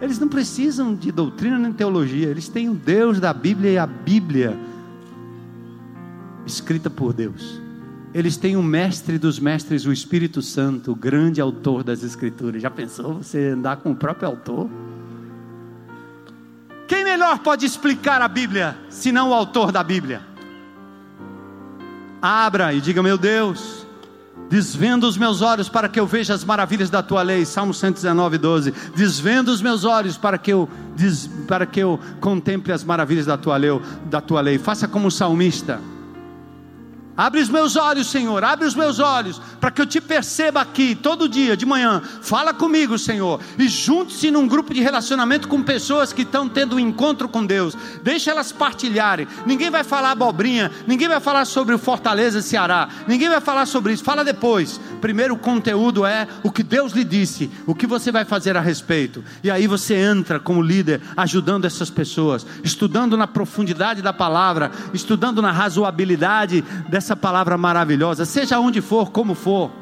Eles 0.00 0.18
não 0.18 0.28
precisam 0.28 0.94
de 0.94 1.12
doutrina 1.12 1.58
nem 1.58 1.72
teologia, 1.72 2.28
eles 2.28 2.48
têm 2.48 2.68
o 2.68 2.74
Deus 2.74 3.20
da 3.20 3.34
Bíblia 3.34 3.72
e 3.72 3.78
a 3.78 3.86
Bíblia 3.86 4.58
escrita 6.46 6.88
por 6.88 7.12
Deus. 7.12 7.60
Eles 8.12 8.36
têm 8.36 8.56
o 8.56 8.62
mestre 8.62 9.18
dos 9.18 9.38
mestres, 9.38 9.86
o 9.86 9.92
Espírito 9.92 10.42
Santo, 10.42 10.92
o 10.92 10.94
grande 10.94 11.40
autor 11.40 11.84
das 11.84 12.02
Escrituras. 12.02 12.60
Já 12.60 12.70
pensou 12.70 13.14
você 13.14 13.50
andar 13.50 13.76
com 13.76 13.92
o 13.92 13.96
próprio 13.96 14.28
autor? 14.28 14.68
Quem 16.88 17.04
melhor 17.04 17.38
pode 17.38 17.64
explicar 17.64 18.20
a 18.20 18.26
Bíblia 18.26 18.76
senão 18.88 19.30
o 19.30 19.34
autor 19.34 19.70
da 19.70 19.84
Bíblia? 19.84 20.22
Abra 22.20 22.74
e 22.74 22.80
diga: 22.80 23.00
Meu 23.00 23.16
Deus, 23.16 23.79
Desvenda 24.50 25.06
os 25.06 25.16
meus 25.16 25.40
olhos 25.42 25.68
para 25.68 25.88
que 25.88 26.00
eu 26.00 26.06
veja 26.08 26.34
as 26.34 26.44
maravilhas 26.44 26.90
da 26.90 27.00
tua 27.02 27.22
lei. 27.22 27.44
Salmo 27.44 27.72
119, 27.72 28.36
12. 28.36 28.74
Desvenda 28.96 29.52
os 29.52 29.62
meus 29.62 29.84
olhos 29.84 30.16
para 30.16 30.36
que 30.36 30.52
eu, 30.52 30.68
des, 30.96 31.30
para 31.46 31.64
que 31.64 31.78
eu 31.78 32.00
contemple 32.20 32.72
as 32.72 32.82
maravilhas 32.82 33.26
da 33.26 33.38
tua, 33.38 33.56
lei, 33.56 33.70
da 34.06 34.20
tua 34.20 34.40
lei. 34.40 34.58
Faça 34.58 34.88
como 34.88 35.06
o 35.06 35.10
salmista. 35.10 35.80
Abre 37.20 37.42
os 37.42 37.50
meus 37.50 37.76
olhos, 37.76 38.10
Senhor, 38.10 38.42
abre 38.42 38.66
os 38.66 38.74
meus 38.74 38.98
olhos, 38.98 39.38
para 39.60 39.70
que 39.70 39.82
eu 39.82 39.84
te 39.84 40.00
perceba 40.00 40.62
aqui 40.62 40.94
todo 40.94 41.28
dia, 41.28 41.54
de 41.54 41.66
manhã. 41.66 42.00
Fala 42.22 42.54
comigo, 42.54 42.98
Senhor, 42.98 43.38
e 43.58 43.68
junte-se 43.68 44.30
num 44.30 44.48
grupo 44.48 44.72
de 44.72 44.80
relacionamento 44.80 45.46
com 45.46 45.62
pessoas 45.62 46.14
que 46.14 46.22
estão 46.22 46.48
tendo 46.48 46.76
um 46.76 46.80
encontro 46.80 47.28
com 47.28 47.44
Deus. 47.44 47.76
Deixa 48.02 48.30
elas 48.30 48.52
partilharem. 48.52 49.28
Ninguém 49.44 49.68
vai 49.68 49.84
falar 49.84 50.12
abobrinha, 50.12 50.72
ninguém 50.86 51.08
vai 51.08 51.20
falar 51.20 51.44
sobre 51.44 51.74
o 51.74 51.78
Fortaleza 51.78 52.40
Ceará, 52.40 52.88
ninguém 53.06 53.28
vai 53.28 53.42
falar 53.42 53.66
sobre 53.66 53.92
isso. 53.92 54.02
Fala 54.02 54.24
depois. 54.24 54.80
Primeiro 55.02 55.34
o 55.34 55.38
conteúdo 55.38 56.06
é 56.06 56.26
o 56.42 56.50
que 56.50 56.62
Deus 56.62 56.92
lhe 56.92 57.04
disse, 57.04 57.50
o 57.66 57.74
que 57.74 57.86
você 57.86 58.10
vai 58.10 58.24
fazer 58.24 58.56
a 58.56 58.62
respeito. 58.62 59.22
E 59.44 59.50
aí 59.50 59.66
você 59.66 59.94
entra 59.94 60.40
como 60.40 60.62
líder, 60.62 61.02
ajudando 61.18 61.66
essas 61.66 61.90
pessoas, 61.90 62.46
estudando 62.64 63.14
na 63.14 63.26
profundidade 63.26 64.00
da 64.00 64.12
palavra, 64.14 64.70
estudando 64.94 65.42
na 65.42 65.52
razoabilidade 65.52 66.64
dessa 66.88 67.09
essa 67.10 67.16
palavra 67.16 67.58
maravilhosa, 67.58 68.24
seja 68.24 68.60
onde 68.60 68.80
for, 68.80 69.10
como 69.10 69.34
for. 69.34 69.72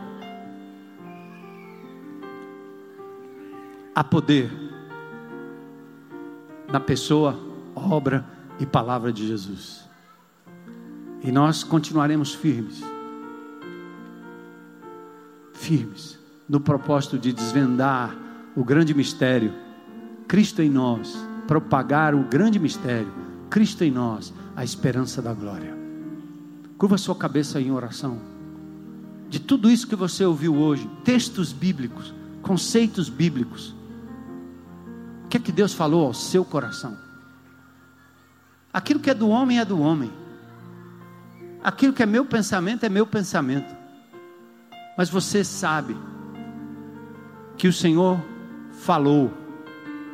Há 3.95 4.03
poder 4.03 4.51
na 6.73 6.81
pessoa, 6.81 7.39
obra 7.75 8.25
e 8.59 8.65
palavra 8.65 9.13
de 9.13 9.27
Jesus. 9.27 9.85
E 11.23 11.31
nós 11.31 11.63
continuaremos 11.63 12.33
firmes 12.35 12.83
firmes 15.53 16.19
no 16.49 16.61
propósito 16.61 17.19
de 17.19 17.31
desvendar 17.31 18.17
o 18.57 18.65
grande 18.65 18.95
mistério, 18.95 19.53
Cristo 20.27 20.63
em 20.63 20.71
nós, 20.71 21.15
propagar 21.47 22.15
o 22.15 22.23
grande 22.23 22.59
mistério, 22.59 23.13
Cristo 23.51 23.85
em 23.85 23.91
nós, 23.91 24.33
a 24.57 24.65
esperança 24.65 25.21
da 25.21 25.35
glória. 25.35 25.78
Curva 26.79 26.97
sua 26.97 27.17
cabeça 27.17 27.61
em 27.61 27.73
oração. 27.73 28.21
De 29.29 29.41
tudo 29.41 29.69
isso 29.69 29.89
que 29.89 29.97
você 29.97 30.25
ouviu 30.25 30.55
hoje, 30.55 30.89
textos 31.05 31.53
bíblicos, 31.53 32.15
conceitos 32.41 33.09
bíblicos, 33.09 33.75
o 35.25 35.29
que 35.29 35.37
é 35.37 35.41
que 35.41 35.53
Deus 35.53 35.75
falou 35.75 36.07
ao 36.07 36.15
seu 36.15 36.45
coração? 36.45 36.97
Aquilo 38.73 39.01
que 39.01 39.11
é 39.11 39.15
do 39.15 39.29
homem 39.29 39.59
é 39.59 39.65
do 39.65 39.79
homem. 39.81 40.11
Aquilo 41.63 41.93
que 41.93 42.03
é 42.03 42.07
meu 42.07 42.25
pensamento 42.25 42.85
é 42.85 42.89
meu 42.89 43.07
pensamento. 43.07 43.77
Mas 44.97 45.11
você 45.11 45.43
sabe 45.43 45.97
que 47.57 47.67
o 47.67 47.73
Senhor 47.73 48.23
falou 48.73 49.33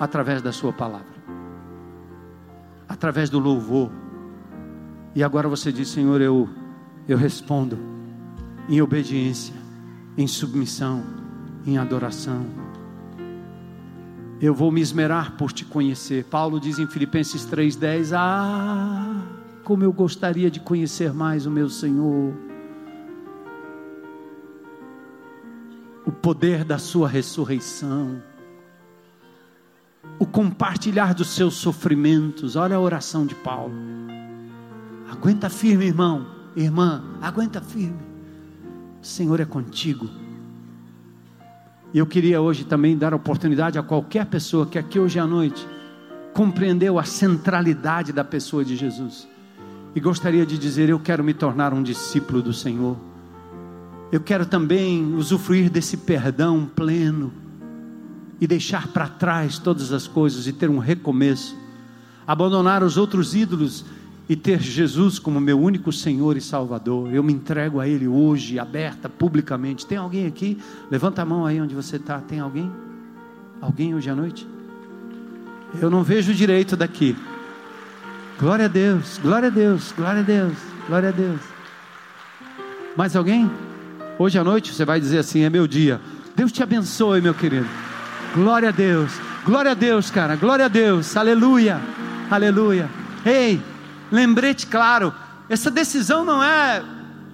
através 0.00 0.40
da 0.40 0.50
Sua 0.50 0.72
palavra, 0.72 1.14
através 2.88 3.28
do 3.28 3.38
louvor. 3.38 3.90
E 5.14 5.22
agora 5.22 5.48
você 5.48 5.72
diz: 5.72 5.88
Senhor, 5.88 6.20
eu, 6.20 6.48
eu 7.08 7.16
respondo 7.16 7.78
em 8.68 8.80
obediência, 8.80 9.54
em 10.16 10.26
submissão, 10.26 11.02
em 11.66 11.78
adoração. 11.78 12.46
Eu 14.40 14.54
vou 14.54 14.70
me 14.70 14.80
esmerar 14.80 15.36
por 15.36 15.52
te 15.52 15.64
conhecer. 15.64 16.24
Paulo 16.24 16.60
diz 16.60 16.78
em 16.78 16.86
Filipenses 16.86 17.46
3,10: 17.46 18.12
Ah, 18.14 19.22
como 19.62 19.84
eu 19.84 19.92
gostaria 19.92 20.50
de 20.50 20.60
conhecer 20.60 21.12
mais 21.12 21.46
o 21.46 21.50
meu 21.50 21.68
Senhor. 21.68 22.34
o 26.04 26.12
poder 26.12 26.64
da 26.64 26.78
sua 26.78 27.08
ressurreição, 27.08 28.22
o 30.18 30.26
compartilhar 30.26 31.14
dos 31.14 31.28
seus 31.28 31.54
sofrimentos. 31.54 32.56
Olha 32.56 32.76
a 32.76 32.80
oração 32.80 33.24
de 33.24 33.34
Paulo. 33.34 33.74
Aguenta 35.16 35.48
firme, 35.48 35.86
irmão, 35.86 36.26
irmã, 36.56 37.02
aguenta 37.20 37.60
firme. 37.60 37.98
O 39.02 39.06
Senhor 39.06 39.40
é 39.40 39.44
contigo. 39.44 40.08
E 41.92 41.98
eu 41.98 42.06
queria 42.06 42.40
hoje 42.40 42.64
também 42.64 42.96
dar 42.96 43.14
oportunidade 43.14 43.78
a 43.78 43.82
qualquer 43.82 44.26
pessoa 44.26 44.66
que 44.66 44.78
aqui 44.78 44.98
hoje 44.98 45.18
à 45.18 45.26
noite 45.26 45.66
compreendeu 46.32 46.98
a 46.98 47.04
centralidade 47.04 48.12
da 48.12 48.24
pessoa 48.24 48.64
de 48.64 48.76
Jesus 48.76 49.28
e 49.94 50.00
gostaria 50.00 50.44
de 50.44 50.58
dizer: 50.58 50.88
Eu 50.88 50.98
quero 50.98 51.22
me 51.22 51.32
tornar 51.32 51.72
um 51.72 51.82
discípulo 51.82 52.42
do 52.42 52.52
Senhor 52.52 52.96
eu 54.14 54.20
quero 54.20 54.46
também 54.46 55.12
usufruir 55.16 55.68
desse 55.68 55.96
perdão 55.96 56.70
pleno 56.72 57.32
e 58.40 58.46
deixar 58.46 58.86
para 58.86 59.08
trás 59.08 59.58
todas 59.58 59.92
as 59.92 60.06
coisas 60.06 60.46
e 60.46 60.52
ter 60.52 60.70
um 60.70 60.78
recomeço, 60.78 61.56
abandonar 62.24 62.84
os 62.84 62.96
outros 62.96 63.34
ídolos 63.34 63.84
e 64.28 64.34
ter 64.34 64.60
Jesus 64.60 65.18
como 65.18 65.40
meu 65.40 65.60
único 65.60 65.92
Senhor 65.92 66.36
e 66.36 66.40
Salvador. 66.40 67.12
Eu 67.12 67.22
me 67.22 67.32
entrego 67.32 67.80
a 67.80 67.86
Ele 67.86 68.08
hoje, 68.08 68.58
aberta, 68.58 69.08
publicamente. 69.08 69.86
Tem 69.86 69.98
alguém 69.98 70.26
aqui? 70.26 70.58
Levanta 70.90 71.22
a 71.22 71.24
mão 71.24 71.44
aí 71.44 71.60
onde 71.60 71.74
você 71.74 71.96
está. 71.96 72.20
Tem 72.20 72.40
alguém? 72.40 72.70
Alguém 73.60 73.94
hoje 73.94 74.08
à 74.08 74.14
noite? 74.14 74.46
Eu 75.80 75.90
não 75.90 76.02
vejo 76.02 76.32
direito 76.32 76.76
daqui. 76.76 77.16
Glória 78.38 78.64
a 78.64 78.68
Deus, 78.68 79.18
glória 79.22 79.48
a 79.48 79.50
Deus, 79.50 79.92
glória 79.96 80.20
a 80.20 80.24
Deus, 80.24 80.56
glória 80.88 81.08
a 81.10 81.12
Deus. 81.12 81.40
Mais 82.96 83.14
alguém? 83.14 83.50
Hoje 84.18 84.38
à 84.38 84.44
noite 84.44 84.72
você 84.72 84.84
vai 84.84 85.00
dizer 85.00 85.18
assim: 85.18 85.42
é 85.42 85.50
meu 85.50 85.66
dia. 85.66 86.00
Deus 86.34 86.50
te 86.50 86.62
abençoe, 86.62 87.20
meu 87.20 87.34
querido. 87.34 87.66
Glória 88.34 88.70
a 88.70 88.72
Deus. 88.72 89.12
Glória 89.44 89.72
a 89.72 89.74
Deus, 89.74 90.10
cara. 90.10 90.36
Glória 90.36 90.64
a 90.64 90.68
Deus. 90.68 91.16
Aleluia. 91.16 91.80
Aleluia. 92.30 92.88
Ei, 93.24 93.60
lembrete 94.10 94.66
claro, 94.66 95.12
essa 95.48 95.70
decisão 95.70 96.24
não 96.24 96.42
é 96.42 96.82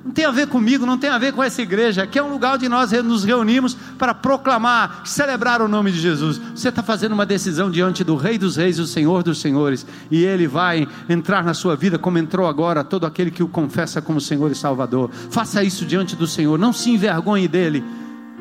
não 0.05 0.13
tem 0.13 0.25
a 0.25 0.31
ver 0.31 0.47
comigo, 0.47 0.87
não 0.87 0.97
tem 0.97 1.11
a 1.11 1.19
ver 1.19 1.33
com 1.33 1.43
essa 1.43 1.61
igreja. 1.61 2.05
Aqui 2.05 2.19
é 2.19 2.23
um 2.23 2.33
lugar 2.33 2.55
onde 2.55 2.69
nós 2.69 2.91
nos 3.03 3.23
reunimos 3.23 3.75
para 3.99 4.15
proclamar, 4.15 5.03
celebrar 5.05 5.61
o 5.61 5.69
nome 5.69 5.93
de 5.93 6.01
Jesus. 6.01 6.41
Você 6.55 6.71
está 6.71 6.83
fazendo 6.83 7.13
uma 7.13 7.27
decisão 7.27 7.71
diante 7.71 8.03
do 8.03 8.17
Rei 8.17 8.39
dos 8.39 8.57
Reis, 8.57 8.79
o 8.79 8.87
Senhor 8.87 9.23
dos 9.23 9.41
Senhores, 9.41 9.87
e 10.11 10.25
Ele 10.25 10.47
vai 10.47 10.89
entrar 11.09 11.45
na 11.45 11.53
sua 11.53 11.77
vida 11.77 11.99
como 11.99 12.17
entrou 12.17 12.47
agora 12.47 12.83
todo 12.83 13.05
aquele 13.05 13.31
que 13.31 13.43
o 13.43 13.49
confessa 13.49 14.01
como 14.01 14.21
Senhor 14.21 14.51
e 14.51 14.55
Salvador. 14.55 15.11
Faça 15.31 15.63
isso 15.63 15.85
diante 15.85 16.17
do 16.17 16.27
Senhor, 16.27 16.59
não 16.59 16.73
se 16.73 16.91
envergonhe 16.91 17.47
dele. 17.47 17.85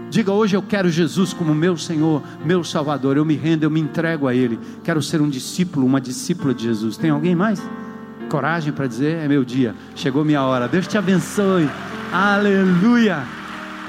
Diga 0.09 0.32
hoje 0.32 0.55
eu 0.55 0.61
quero 0.63 0.89
Jesus 0.89 1.34
como 1.34 1.53
meu 1.53 1.77
Senhor, 1.77 2.23
meu 2.43 2.63
Salvador. 2.63 3.17
Eu 3.17 3.25
me 3.25 3.36
rendo, 3.36 3.63
eu 3.63 3.69
me 3.69 3.82
entrego 3.82 4.27
a 4.27 4.34
Ele. 4.34 4.57
Quero 4.84 5.03
ser 5.03 5.21
um 5.21 5.30
discípulo, 5.30 5.86
uma 5.86 5.99
discípula 5.99 6.53
de 6.53 6.63
Jesus. 6.63 6.97
Tem 6.97 7.11
alguém 7.11 7.36
mais? 7.36 7.61
Coragem 8.30 8.71
para 8.71 8.88
dizer: 8.88 9.17
é 9.17 9.27
meu 9.27 9.43
dia, 9.43 9.75
chegou 9.95 10.23
minha 10.23 10.41
hora. 10.43 10.67
Deus 10.67 10.88
te 10.88 10.97
abençoe. 10.97 11.69
Aleluia. 12.13 13.23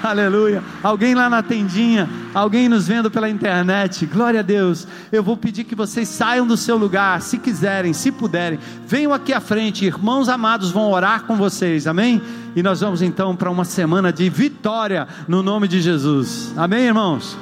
Aleluia. 0.03 0.62
Alguém 0.82 1.14
lá 1.14 1.28
na 1.28 1.43
tendinha, 1.43 2.09
alguém 2.32 2.70
nos 2.70 2.88
vendo 2.88 3.11
pela 3.11 3.28
internet, 3.28 4.07
glória 4.07 4.41
a 4.41 4.43
Deus. 4.43 4.88
Eu 5.12 5.22
vou 5.22 5.36
pedir 5.36 5.64
que 5.64 5.74
vocês 5.74 6.09
saiam 6.09 6.47
do 6.47 6.57
seu 6.57 6.78
lugar, 6.78 7.20
se 7.20 7.36
quiserem, 7.36 7.93
se 7.93 8.11
puderem. 8.11 8.59
Venham 8.86 9.12
aqui 9.12 9.32
à 9.32 9.41
frente, 9.41 9.84
irmãos 9.84 10.28
amados 10.28 10.70
vão 10.70 10.91
orar 10.91 11.24
com 11.24 11.36
vocês, 11.36 11.86
amém? 11.86 12.20
E 12.57 12.62
nós 12.62 12.80
vamos 12.80 13.03
então 13.03 13.36
para 13.36 13.51
uma 13.51 13.64
semana 13.64 14.11
de 14.11 14.28
vitória 14.30 15.07
no 15.28 15.43
nome 15.43 15.68
de 15.68 15.80
Jesus, 15.80 16.53
amém, 16.57 16.86
irmãos? 16.86 17.36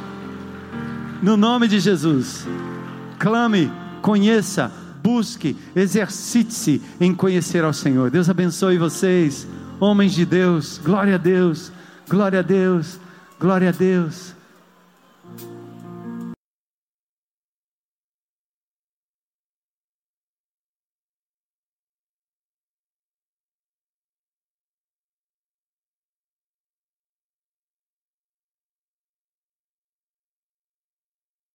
No 1.22 1.36
nome 1.36 1.68
de 1.68 1.78
Jesus, 1.78 2.46
clame, 3.18 3.70
conheça, 4.03 4.70
busque, 5.09 5.56
exercite-se 5.74 6.83
em 7.00 7.14
conhecer 7.14 7.64
ao 7.64 7.72
Senhor. 7.72 8.11
Deus 8.11 8.28
abençoe 8.28 8.76
vocês, 8.76 9.49
homens 9.80 10.12
de 10.12 10.26
Deus. 10.26 10.78
Glória 10.84 11.14
a 11.14 11.18
Deus, 11.18 11.72
glória 12.07 12.41
a 12.41 12.42
Deus, 12.42 13.00
glória 13.41 13.70
a 13.70 13.72
Deus. 13.72 14.37